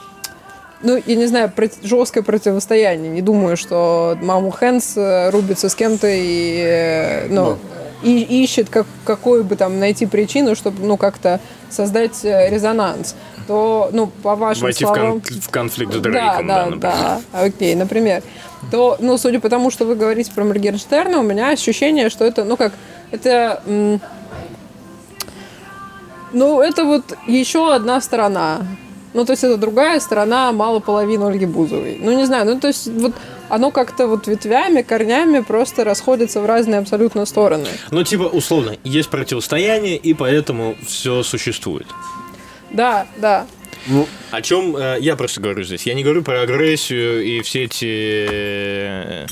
[0.81, 3.09] ну, я не знаю, проти- жесткое противостояние.
[3.11, 7.57] Не думаю, что маму Хэнс э, рубится с кем-то и, э, ну,
[8.01, 13.15] и ищет как, какую бы там найти причину, чтобы, ну, как-то создать э, резонанс.
[13.49, 15.21] То, ну, по вашим Войти в, словам...
[15.21, 16.80] кон- в конфликт с Да, Дрейком, да, например.
[16.80, 18.21] да, окей, например.
[18.69, 22.43] То, ну, судя по тому, что вы говорите про Моргенштерна, у меня ощущение, что это,
[22.43, 22.73] ну, как,
[23.09, 23.63] это...
[26.31, 28.59] ну, это вот еще одна сторона.
[29.15, 31.97] Ну, то есть это другая сторона мало половины Ольги Бузовой.
[31.99, 33.13] Ну, не знаю, ну, то есть вот
[33.49, 37.65] оно как-то вот ветвями, корнями просто расходится в разные абсолютно стороны.
[37.89, 41.88] Ну, типа, условно, есть противостояние, и поэтому все существует.
[42.71, 43.47] Да, да.
[44.31, 45.83] О чем э, я просто говорю здесь?
[45.83, 49.25] Я не говорю про агрессию и все эти э,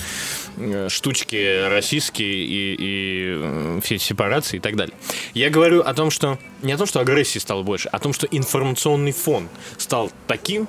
[0.58, 4.96] э, штучки российские и, и э, все эти сепарации и так далее.
[5.34, 8.14] Я говорю о том, что не о том, что агрессии стало больше, а о том,
[8.14, 10.68] что информационный фон стал таким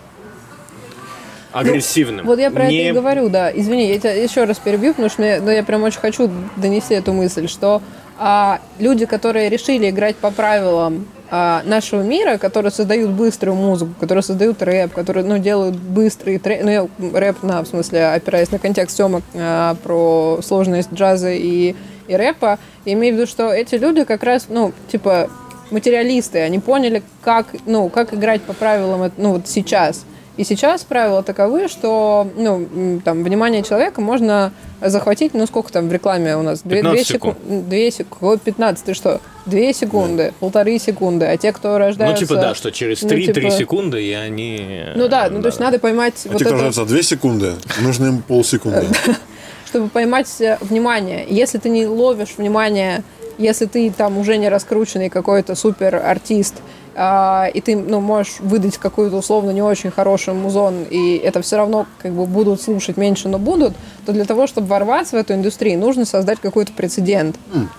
[1.53, 2.27] агрессивным.
[2.27, 3.51] Вот я про Не- это и говорю, да.
[3.51, 6.95] Извини, я тебя еще раз перебью, потому что мне- ну, я прям очень хочу донести
[6.95, 7.81] эту мысль, что
[8.19, 14.63] а, люди, которые решили играть по правилам нашего мира, которые создают быструю музыку, которые создают
[14.63, 18.97] рэп, которые ну, делают быстрый трек, ну, я рэп, на, в смысле, опираясь на контекст
[18.97, 21.75] съемок а, про сложность джаза и,
[22.07, 25.29] и рэпа, я имею в виду, что эти люди как раз, ну, типа,
[25.71, 30.05] материалисты, они поняли, как, ну, как играть по правилам, ну, вот сейчас.
[30.39, 35.93] И сейчас правила таковы, что ну, там, внимание человека можно захватить, ну сколько там в
[35.93, 36.61] рекламе у нас?
[36.61, 37.37] 15 секунды.
[37.45, 38.41] 2 секунды.
[38.45, 39.21] 15, ты что?
[39.47, 41.27] 2 секунды, полторы секунды.
[41.27, 42.25] А те, кто Ну, рождаются...
[42.25, 44.85] типа, да, что через ну, 3-3 типа- секунды, и они...
[44.95, 47.55] Ну да, ну то есть надо поймать А вот те, кто это, рождаются две секунды,
[47.81, 48.87] нужно им полсекунды.
[49.67, 51.27] чтобы поймать э, внимание.
[51.29, 53.03] Если ты не ловишь внимание,
[53.39, 56.55] если ты там уже не раскрученный какой-то супер артист,
[56.95, 61.87] и ты ну, можешь выдать какую-то условно не очень хороший музон, и это все равно
[62.03, 63.75] как бы будут слушать меньше, но будут,
[64.07, 67.37] то для того, чтобы ворваться в эту индустрию, нужно создать какой-то прецедент.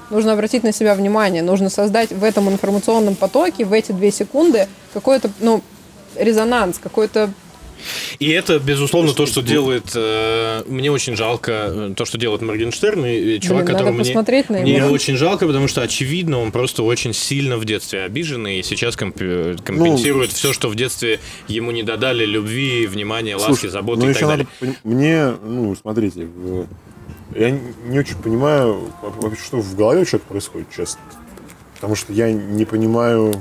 [0.09, 4.67] Нужно обратить на себя внимание, нужно создать в этом информационном потоке, в эти две секунды,
[4.93, 5.61] какой-то, ну,
[6.15, 7.29] резонанс, какой-то
[8.19, 9.91] И это, безусловно, то, что делает...
[9.95, 13.05] э, мне очень жалко э, то, что делает Моргенштерн.
[13.05, 16.51] И, чувак, Блин, надо которого мне, посмотреть на мне очень жалко, потому что, очевидно, он
[16.51, 21.71] просто очень сильно в детстве обиженный и сейчас комп- компенсирует все, что в детстве ему
[21.71, 24.47] не додали любви, внимания, ласки, Слушай, заботы ну и так надо далее.
[24.59, 26.27] пони- Мне, ну, смотрите,
[27.35, 28.91] я не очень понимаю,
[29.45, 31.01] что в голове у человека происходит, честно.
[31.75, 33.33] Потому что я не понимаю...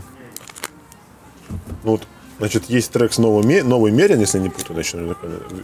[1.84, 2.02] Ну, вот,
[2.38, 5.00] значит, есть трек с новым, новый Мерин, если не путаю, значит,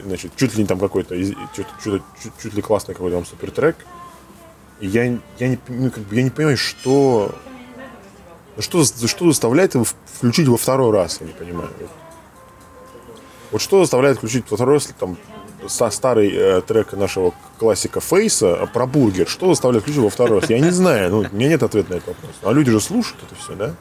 [0.05, 1.67] значит, чуть ли там какой-то, чуть, чуть,
[2.23, 3.77] чуть- чуть ли классный какой-то там супер трек.
[4.81, 5.05] И я,
[5.39, 7.35] я, не, ну, как бы, я не понимаю, что...
[8.59, 11.71] Что, что заставляет его включить во второй раз, я не понимаю.
[13.51, 15.17] Вот что заставляет включить во второй раз там
[15.67, 19.29] ста- старый э, трек нашего классика Фейса а про бургер.
[19.29, 20.51] Что заставляет включить во второй раз?
[20.51, 21.11] Я не знаю.
[21.11, 22.33] Ну, у меня нет ответа на этот вопрос.
[22.43, 23.75] А люди же слушают это все, да?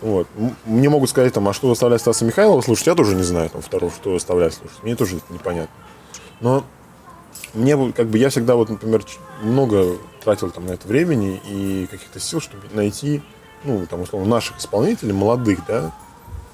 [0.00, 0.26] Вот.
[0.64, 2.86] Мне могут сказать, там, а что заставляет Стаса Михайлова слушать?
[2.86, 4.78] Я тоже не знаю, там, второго, что заставляет слушать.
[4.82, 5.74] Мне тоже это непонятно.
[6.40, 6.64] Но
[7.54, 9.02] мне как бы, я всегда, вот, например,
[9.42, 13.22] много тратил там на это времени и каких-то сил, чтобы найти,
[13.64, 15.92] ну, там, условно, наших исполнителей, молодых, да,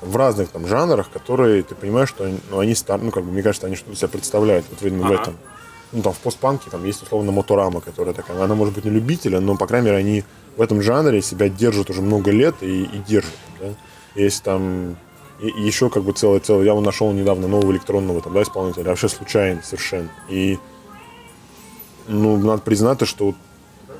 [0.00, 3.32] в разных там жанрах, которые ты понимаешь, что они, ну, они стар, ну, как бы,
[3.32, 5.22] мне кажется, они что-то себя представляют, вот именно в Ага.
[5.22, 5.36] этом.
[5.94, 9.38] Ну, там, в постпанке там есть, условно, Моторама, которая такая, она может быть не любителя,
[9.38, 10.24] но, по крайней мере, они
[10.56, 13.68] в этом жанре себя держат уже много лет и, и держат, да.
[14.16, 14.96] Есть там
[15.40, 16.64] и, и еще как бы целое целое.
[16.64, 20.10] Я нашел недавно нового электронного там, да, исполнителя, вообще случайно совершенно.
[20.28, 20.58] И
[22.08, 23.34] ну, надо признать, то, что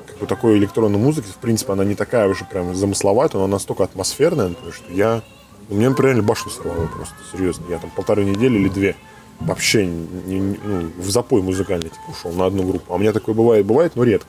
[0.06, 3.54] как бы такой электронной музыки, в принципе, она не такая уже прям замысловатая, но она
[3.54, 5.22] настолько атмосферная, например, что я...
[5.70, 7.64] У меня, например, башню сорвало просто, серьезно.
[7.70, 8.96] Я там полторы недели или две
[9.40, 12.92] вообще не- не- ну, в запой музыкальный типа, ушел на одну группу.
[12.92, 14.28] А у меня такое бывает, бывает, но редко.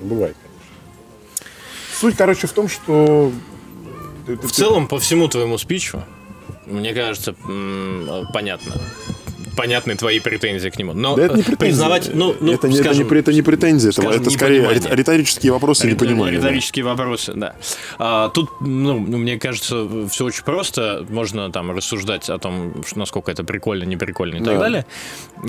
[0.00, 1.54] Бывает, конечно.
[2.00, 3.30] Суть, короче, в том, что...
[4.26, 6.02] В целом, по всему твоему спичу,
[6.66, 7.34] мне кажется,
[8.32, 8.74] понятно.
[9.60, 10.94] Понятны твои претензии к нему.
[10.94, 11.66] Но Да это не э, претензия.
[11.68, 14.60] признавать, ну, ну, это, не, это, скажем, не, это не претензия, это, скажем, это скорее
[14.62, 14.96] непонимание.
[14.96, 16.38] риторические вопросы Рит- непонимание.
[16.40, 16.46] да.
[16.46, 17.56] Риторические вопросы, да.
[17.98, 21.04] А, тут, ну, ну, мне кажется, все очень просто.
[21.10, 24.58] Можно там рассуждать о том, что, насколько это прикольно, не прикольно и так Да.
[24.60, 24.86] далее.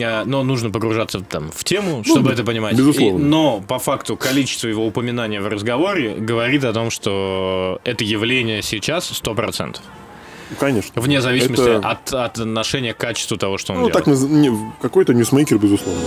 [0.03, 2.75] А, но нужно погружаться там в тему, чтобы это понимать.
[2.75, 3.17] безусловно.
[3.23, 8.61] И- но по факту количество его упоминания в разговоре говорит о том, что это явление
[8.61, 9.79] сейчас 100%.
[10.51, 11.01] Ну, Конечно.
[11.01, 14.05] Вне зависимости Это- от, от отношения к качеству того, что он Ну, делает.
[14.05, 16.01] так наз- не- какой-то ньюсмейкер, безусловно.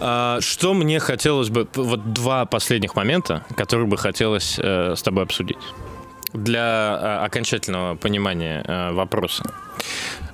[0.00, 1.66] А, Что мне хотелось бы...
[1.74, 5.58] Вот два последних момента, которые бы хотелось э, с тобой обсудить.
[6.32, 9.42] Для э, окончательного понимания э, вопроса.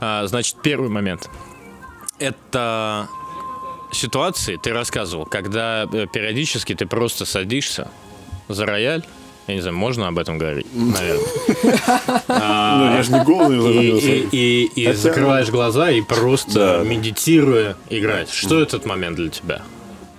[0.00, 1.30] А, Значит, первый момент.
[2.18, 3.08] Это
[3.92, 7.88] ситуации, ты рассказывал, когда э, периодически ты просто садишься
[8.48, 9.02] за рояль,
[9.46, 11.24] я не знаю, можно об этом говорить, наверное.
[12.28, 18.30] Ну, я же не голый, И, закрываешь глаза и просто медитируя играть.
[18.30, 19.62] Что этот момент для тебя?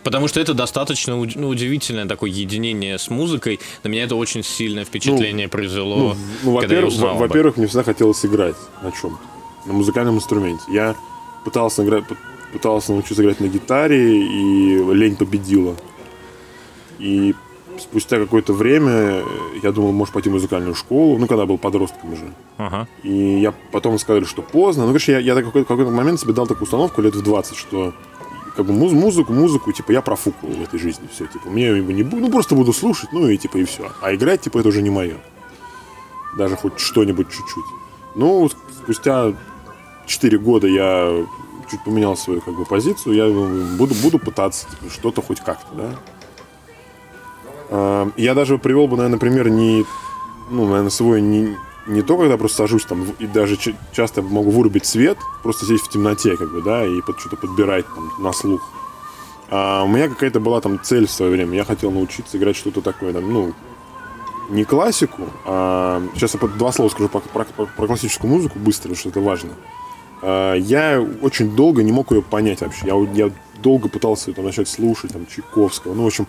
[0.04, 3.60] Потому что это достаточно ну, удивительное такое единение с музыкой.
[3.84, 7.84] На меня это очень сильное впечатление произвело, Ну, ну, когда я во-первых, во-первых, мне всегда
[7.84, 9.18] хотелось играть на чем
[9.66, 10.64] на музыкальном инструменте.
[10.70, 10.96] Я
[11.44, 12.04] пытался играть,
[12.54, 15.76] пытался научиться играть на гитаре, и лень победила.
[17.00, 17.34] И
[17.80, 19.24] спустя какое-то время э,
[19.64, 22.26] я думал, может пойти в музыкальную школу, ну, когда был подростком уже.
[22.58, 22.88] Ага.
[23.04, 24.84] И я потом сказали, что поздно.
[24.84, 27.56] Ну, короче, я, я такой- в какой-то момент себе дал такую установку лет в 20,
[27.58, 27.94] что
[28.56, 31.08] как бы муз- музыку, музыку, типа, я профукал в этой жизни.
[31.14, 33.92] Все, типа, мне его не буду, ну, просто буду слушать, ну, и типа, и все.
[34.02, 35.18] А играть, типа, это уже не мое.
[36.38, 37.66] Даже хоть что-нибудь чуть-чуть.
[38.16, 38.50] Ну,
[38.84, 39.34] спустя
[40.06, 41.26] 4 года я
[41.70, 43.16] чуть поменял свою, как бы, позицию.
[43.16, 45.90] Я думаю, буду, буду пытаться, типа, что-то хоть как-то, да.
[47.70, 49.86] А, Я даже привел бы, наверное, пример не,
[50.50, 51.56] ну, наверное, свой не,
[51.88, 53.58] не то, когда просто сажусь там и даже
[53.92, 57.86] часто могу вырубить свет, просто сидеть в темноте, как бы, да, и под, что-то подбирать
[57.94, 58.62] там на слух.
[59.50, 61.56] А у меня какая-то была там цель в свое время.
[61.56, 63.54] Я хотел научиться играть что-то такое, там, ну,
[64.50, 68.98] не классику, а сейчас я два слова скажу про, про- про- классическую музыку быстро, потому
[69.00, 69.50] что это важно.
[70.22, 72.86] А, Я очень долго не мог ее понять вообще.
[72.88, 73.32] Я, я
[73.62, 76.28] долго пытался там, начать слушать там, Чайковского, ну, в общем,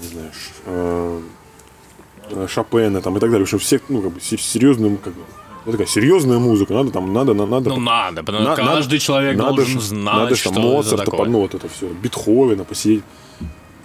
[0.00, 3.44] не знаю, Ш- э, Шопена там, и так далее.
[3.44, 5.20] В общем, все, ну, как бы, се- серьезную, как бы,
[5.66, 6.74] ну, такая серьезная музыка.
[6.74, 7.70] Надо там, надо, на- надо.
[7.70, 11.04] Ну, надо, потому на- что каждый человек надо должен знать, надо что там это Моцарта,
[11.04, 11.28] такое.
[11.28, 13.02] ну, вот это все, Бетховена посидеть,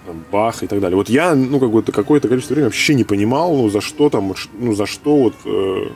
[0.05, 0.95] там, Бах и так далее.
[0.97, 4.37] Вот я, ну, какое-то, какое-то количество времени вообще не понимал, ну, за что там, вот
[4.59, 5.87] ну, за что вот, э,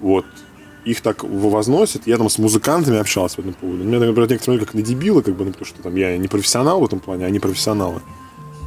[0.00, 0.26] вот,
[0.84, 2.06] их так возносят.
[2.06, 3.84] Я там с музыкантами общался по этому поводу.
[3.84, 6.80] Меня, например, некоторые как на дебила, как бы, ну, потому что там я не профессионал
[6.80, 8.00] в этом плане, а они профессионалы.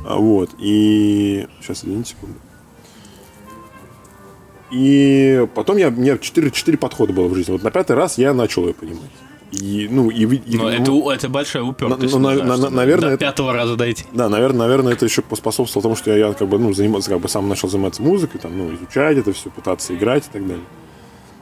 [0.05, 1.47] А, Вот, и...
[1.61, 2.35] Сейчас, извините секунду.
[4.71, 7.51] И потом я, у меня 4, 4 подхода было в жизни.
[7.51, 9.09] Вот на пятый раз я начал ее понимать.
[9.51, 12.11] И, ну, и, и- Но это, у- это большая упертость.
[12.11, 14.03] Ну, на- на- что на- наверное, До это- пятого раза дойти.
[14.11, 17.19] да, наверное, наверное, это еще поспособствовало тому, что я, я как бы, ну, занимался, как
[17.19, 20.65] бы сам начал заниматься музыкой, там, ну, изучать это все, пытаться играть и так далее.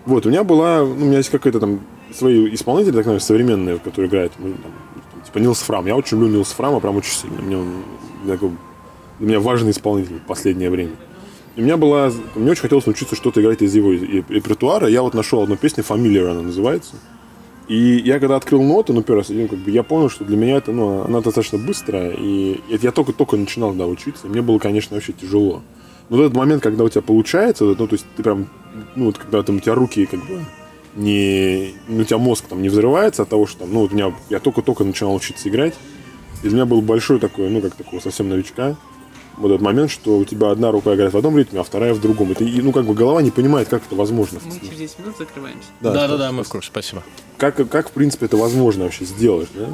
[0.05, 1.79] Вот, у меня была, ну, у меня есть какая-то там
[2.13, 5.85] свои исполнители, так называемые, современные, которые играют, ну, там, типа Нилс Фрам.
[5.87, 7.41] Я очень люблю Нилс Фрама, прям очень сильно.
[7.41, 7.83] Мне он
[8.23, 8.37] для
[9.19, 10.95] меня важный исполнитель в последнее время.
[11.55, 14.87] И меня была, мне очень хотелось научиться что-то играть из его репертуара.
[14.87, 16.95] Я вот нашел одну песню, Familiar она называется.
[17.67, 20.35] И я когда открыл ноты, ну, первый раз, ну, как бы я понял, что для
[20.35, 24.59] меня это, ну, она достаточно быстрая, и это я только-только начинал, да, учиться, мне было,
[24.59, 25.61] конечно, вообще тяжело.
[26.09, 28.49] Но вот этот момент, когда у тебя получается, ну, то есть ты прям,
[28.95, 30.43] ну, вот когда там у тебя руки, как бы,
[30.95, 33.95] не, ну, у тебя мозг там не взрывается от того, что там, ну, вот у
[33.95, 35.75] меня, я только-только начинал учиться играть,
[36.43, 38.75] и для меня был большой такой, ну, как такого совсем новичка,
[39.37, 42.01] вот этот момент, что у тебя одна рука играет в одном ритме, а вторая в
[42.01, 42.31] другом.
[42.31, 44.39] Это, и, ну, как бы голова не понимает, как это возможно.
[44.43, 45.67] Мы через 10 минут закрываемся.
[45.79, 47.03] Да, да, да, мы в курсе, спасибо.
[47.37, 49.69] Как, как, в принципе, это возможно вообще сделать, да?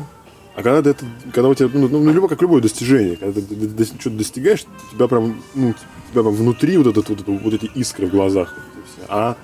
[0.55, 3.85] А когда ты это, когда у тебя, ну, ну, любо, как любое достижение, когда ты,
[3.85, 7.65] что-то достигаешь, у тебя прям, ну, у тебя прям внутри вот, этот, вот, вот эти
[7.75, 8.55] искры в глазах.
[8.55, 9.05] вот это всё.
[9.07, 9.37] А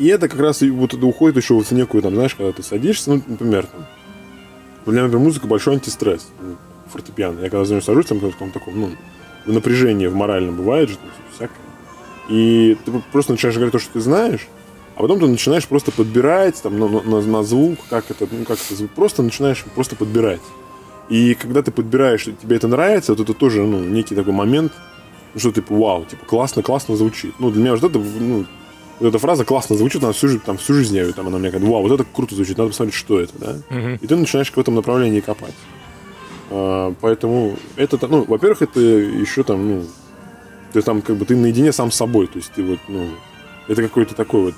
[0.00, 2.52] и это как раз и вот это уходит еще вот в некую, там, знаешь, когда
[2.52, 3.86] ты садишься, ну, например, там,
[4.90, 6.56] для меня, музыка большой антистресс, ну,
[6.92, 7.40] фортепиано.
[7.40, 8.90] Я когда за нее сажусь, там, в каком-то таком, ну,
[9.46, 10.96] в напряжении в моральном бывает же,
[11.34, 11.56] всякое.
[12.28, 14.46] И ты просто начинаешь говорить то, что ты знаешь,
[14.96, 18.58] а потом ты начинаешь просто подбирать там, на, на- на звук, как это, ну, как
[18.58, 20.40] это просто начинаешь просто подбирать.
[21.08, 24.72] И когда ты подбираешь, и тебе это нравится, вот это тоже, ну, некий такой момент,
[25.34, 27.34] ну, что типа, вау, типа, классно, классно звучит.
[27.38, 28.44] Ну, для меня вот это, ну,
[29.00, 31.50] вот эта фраза классно звучит, она всю жизнь, там, всю жизнь я, там, она мне
[31.50, 33.56] говорит, вау, вот это круто звучит, надо посмотреть, что это, да?
[34.00, 35.54] И ты начинаешь в этом направлении копать.
[36.50, 39.84] А, поэтому это, ну, во-первых, это еще там, ну,
[40.72, 43.06] ты там как бы ты наедине сам с собой, то есть ты вот, ну,
[43.68, 44.54] это какой-то такой вот,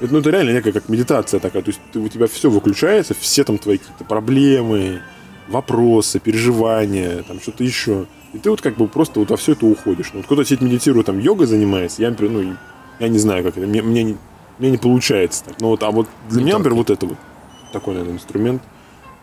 [0.00, 3.14] это, ну, это реально некая как медитация такая, то есть ты, у тебя все выключается,
[3.14, 5.00] все там твои какие-то проблемы,
[5.48, 8.06] вопросы, переживания, там что-то еще.
[8.34, 10.10] И ты вот как бы просто вот во все это уходишь.
[10.12, 12.56] Ну, вот кто-то сидит медитирует, там йогой занимается, я, например, ну,
[12.98, 14.16] я не знаю, как это, мне, мне, не,
[14.58, 15.60] мне не получается так.
[15.60, 17.18] Ну, вот, а вот для меня, например, вот это вот
[17.72, 18.62] такой, наверное, инструмент.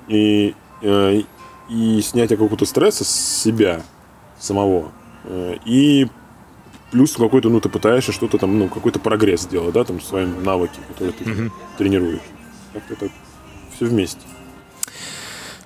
[0.07, 1.21] И, э,
[1.69, 3.81] и снятие какого-то стресса с себя
[4.39, 4.91] самого.
[5.23, 6.07] Э, И
[6.91, 10.43] плюс какой-то, ну, ты пытаешься что-то там, ну, какой-то прогресс сделать, да, там, в своем
[10.43, 12.21] навыке, который ты тренируешь.
[12.73, 13.09] Как-то это
[13.75, 14.21] все вместе.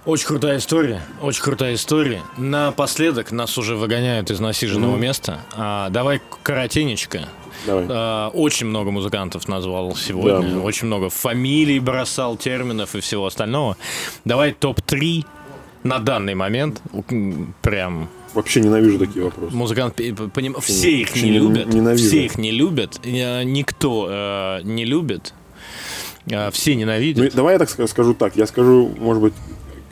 [0.06, 2.24] Очень крутая история, очень крутая история.
[2.38, 5.42] Напоследок нас уже выгоняют из насиженного места.
[5.56, 7.28] А, давай коротенечко.
[7.66, 7.86] Давай.
[7.90, 10.60] А, очень много музыкантов назвал сегодня, Да.
[10.62, 13.76] очень много фамилий бросал, терминов и всего остального.
[14.26, 15.26] Давай топ-3
[15.84, 16.82] на данный момент.
[17.62, 19.56] Прям Вообще ненавижу такие вопросы.
[19.56, 22.06] музыкант, поним- все их не Очень любят, ненавижу.
[22.08, 25.34] все их не любят, э, никто э, не любит,
[26.32, 27.34] Э, все Ну, ненавидят.
[27.34, 28.36] и давай я так ска- скажу так.
[28.36, 29.34] Я скажу, может быть,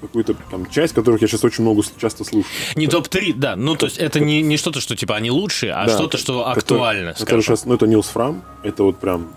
[0.02, 2.52] какую-то там часть, которых я сейчас очень много часто слушаю.
[2.76, 3.56] Не топ-3, да.
[3.56, 6.48] Ну, то есть это не, не что-то, что типа они лучшие, а Да, что-то, что
[6.48, 7.42] актуально, который скажем.
[7.42, 8.44] сейчас, ну, это Нилс Фрам.
[8.64, 9.30] Это вот прям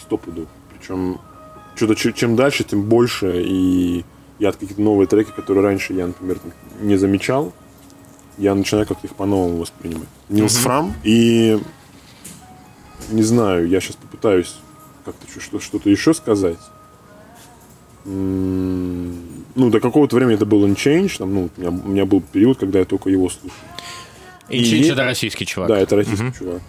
[0.00, 0.48] стопуду.
[0.76, 1.20] Причем
[1.76, 3.42] что-то чем дальше, тем больше.
[3.44, 4.04] И
[4.38, 6.38] я от какие-то новые треки, которые раньше я, например,
[6.80, 7.52] не замечал,
[8.38, 10.08] я начинаю как-то их по-новому воспринимать.
[10.28, 11.60] Нилс Фрам и
[13.10, 14.54] не знаю, я сейчас попытаюсь
[15.04, 16.58] как-то что-то еще сказать.
[18.06, 19.14] М,
[19.56, 22.58] Ну, до какого-то времени это был Unchanged, там, ну, у меня, у меня был период,
[22.58, 23.56] когда я только его слушал.
[24.48, 25.68] И и- это российский чувак.
[25.68, 26.60] Да, это российский чувак.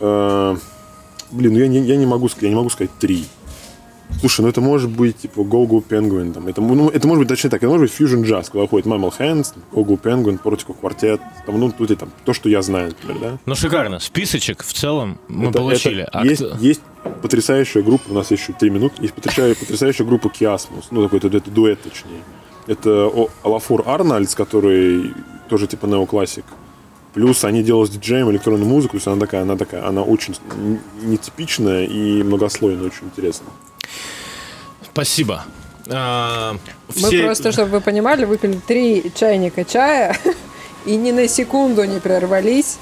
[0.00, 0.56] Э,
[1.32, 3.24] Блин, ну я не, я не могу сказать, я не могу сказать три.
[4.20, 7.28] Слушай, ну это может быть типа Go Go Penguin, там, это, ну, это может быть
[7.28, 10.66] точнее так, это может быть Fusion Jazz, куда входит Mammal Hands, Go Go Penguin, Против
[10.80, 13.38] квартет, там, ну, тут и там, то, что я знаю, например, да.
[13.44, 13.98] Ну, шикарно.
[13.98, 16.02] Списочек в целом мы Это- получили.
[16.04, 16.80] это А есть, кто- есть
[17.22, 21.28] потрясающая группа, у нас еще три минуты, есть потрясающая, потрясающая группа Киасмус, ну, такой, это,
[21.36, 22.22] это дуэт, точнее.
[22.66, 23.10] Это
[23.42, 25.12] Алафор Арнольдс, который
[25.48, 26.44] тоже типа неоклассик.
[27.14, 30.34] Плюс они делают с диджеем электронную музыку, то есть она такая, она такая, она очень
[31.02, 33.50] нетипичная и многослойная, очень интересная.
[34.92, 35.44] Спасибо.
[35.88, 36.56] А,
[36.96, 40.16] Мы все- просто, чтобы вы понимали, выпили три чайника чая
[40.86, 42.78] и ни на секунду не прервались.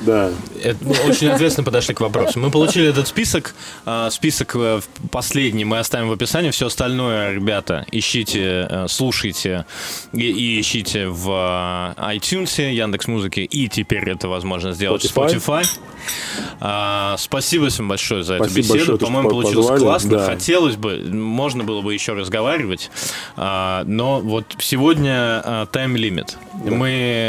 [0.00, 0.30] Да,
[0.62, 2.38] Это мы очень ответственно подошли к вопросу.
[2.38, 3.54] Мы получили этот список.
[3.84, 4.80] а, Список э,
[5.10, 6.50] последний мы оставим в описании.
[6.50, 9.64] Все остальное, ребята, ищите, э, слушайте
[10.12, 11.28] и, и ищите в
[11.96, 13.40] э, iTunes, Яндекс Музыки.
[13.40, 15.62] И теперь это возможно сделать в Spotify.
[15.62, 15.66] Spotify.
[16.60, 18.92] А, Спасибо всем большое за эту Спасибо беседу.
[18.92, 19.80] то, что По-моему, по- получилось позвали.
[19.80, 20.10] классно.
[20.10, 20.26] Да.
[20.26, 22.90] Хотелось бы, можно было бы еще разговаривать.
[23.36, 26.36] А, Но вот сегодня а, тайм-лимит.
[26.64, 26.88] Мы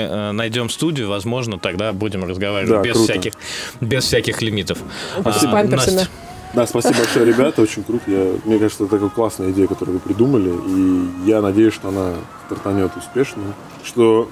[0.10, 3.12] э, найдем студию, возможно, тогда будем разговаривать Да, без круто.
[3.12, 3.34] всяких
[3.82, 4.80] без всяких лимитов.
[5.18, 5.96] С А, памперсами.
[5.96, 6.12] Настя,
[6.54, 8.04] да, спасибо большое, ребята, очень круто.
[8.08, 12.14] Я, мне кажется, это такая классная идея, которую вы придумали, и я надеюсь, что она
[12.48, 13.44] стартанет успешно,
[13.84, 14.30] что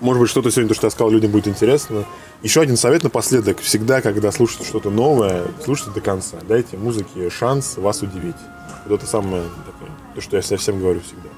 [0.00, 2.04] может быть, что-то сегодня, то, что я сказал, людям будет интересно.
[2.42, 3.60] Еще один совет напоследок.
[3.60, 6.36] Всегда, когда слушаете что-то новое, слушайте до конца.
[6.46, 8.36] Дайте музыке шанс вас удивить.
[8.84, 11.30] Вот это самое такое, то, что я совсем говорю всегда.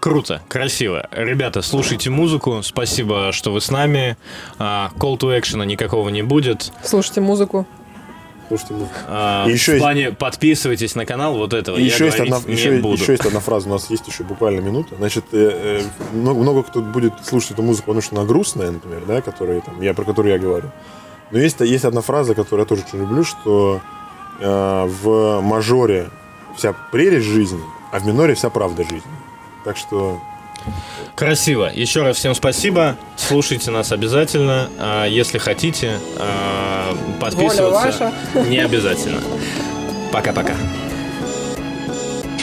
[0.00, 1.06] Круто, красиво.
[1.12, 2.60] Ребята, слушайте музыку.
[2.62, 4.16] Спасибо, что вы с нами.
[4.58, 6.72] А, Call to action никакого не будет.
[6.82, 7.66] Слушайте музыку.
[8.48, 8.94] Слушайте музыку.
[9.08, 11.36] А, И еще в есть- плане подписывайтесь на канал.
[11.36, 13.00] Вот этого И я еще есть, одна, не еще, буду.
[13.00, 14.96] еще есть одна фраза, у нас есть еще буквально минута.
[14.96, 19.02] Значит, э, э, много, много кто будет слушать эту музыку, потому что она грустная, например,
[19.06, 20.70] да, которая, там, я, про которую я говорю.
[21.30, 23.80] Но есть, есть одна фраза, которую я тоже очень люблю, что
[24.40, 26.08] э, в мажоре
[26.56, 27.60] вся прелесть жизни,
[27.92, 29.02] а в миноре вся правда жизни.
[29.64, 30.20] Так что
[31.14, 31.70] Красиво.
[31.72, 32.96] Еще раз всем спасибо.
[33.16, 34.68] Слушайте нас обязательно.
[34.78, 38.12] А, Если хотите, а, подписываться.
[38.46, 39.20] Не обязательно.
[40.12, 40.54] Пока-пока.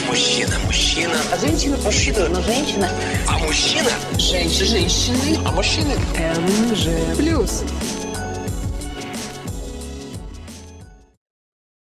[0.08, 1.14] Мужчина, мужчина.
[1.32, 2.90] А женщина, мужчина, но женщина.
[3.28, 3.90] А мужчина?
[4.18, 4.66] Женщина.
[4.66, 5.38] Женщины.
[5.44, 5.94] А мужчины?
[7.16, 7.62] Плюс.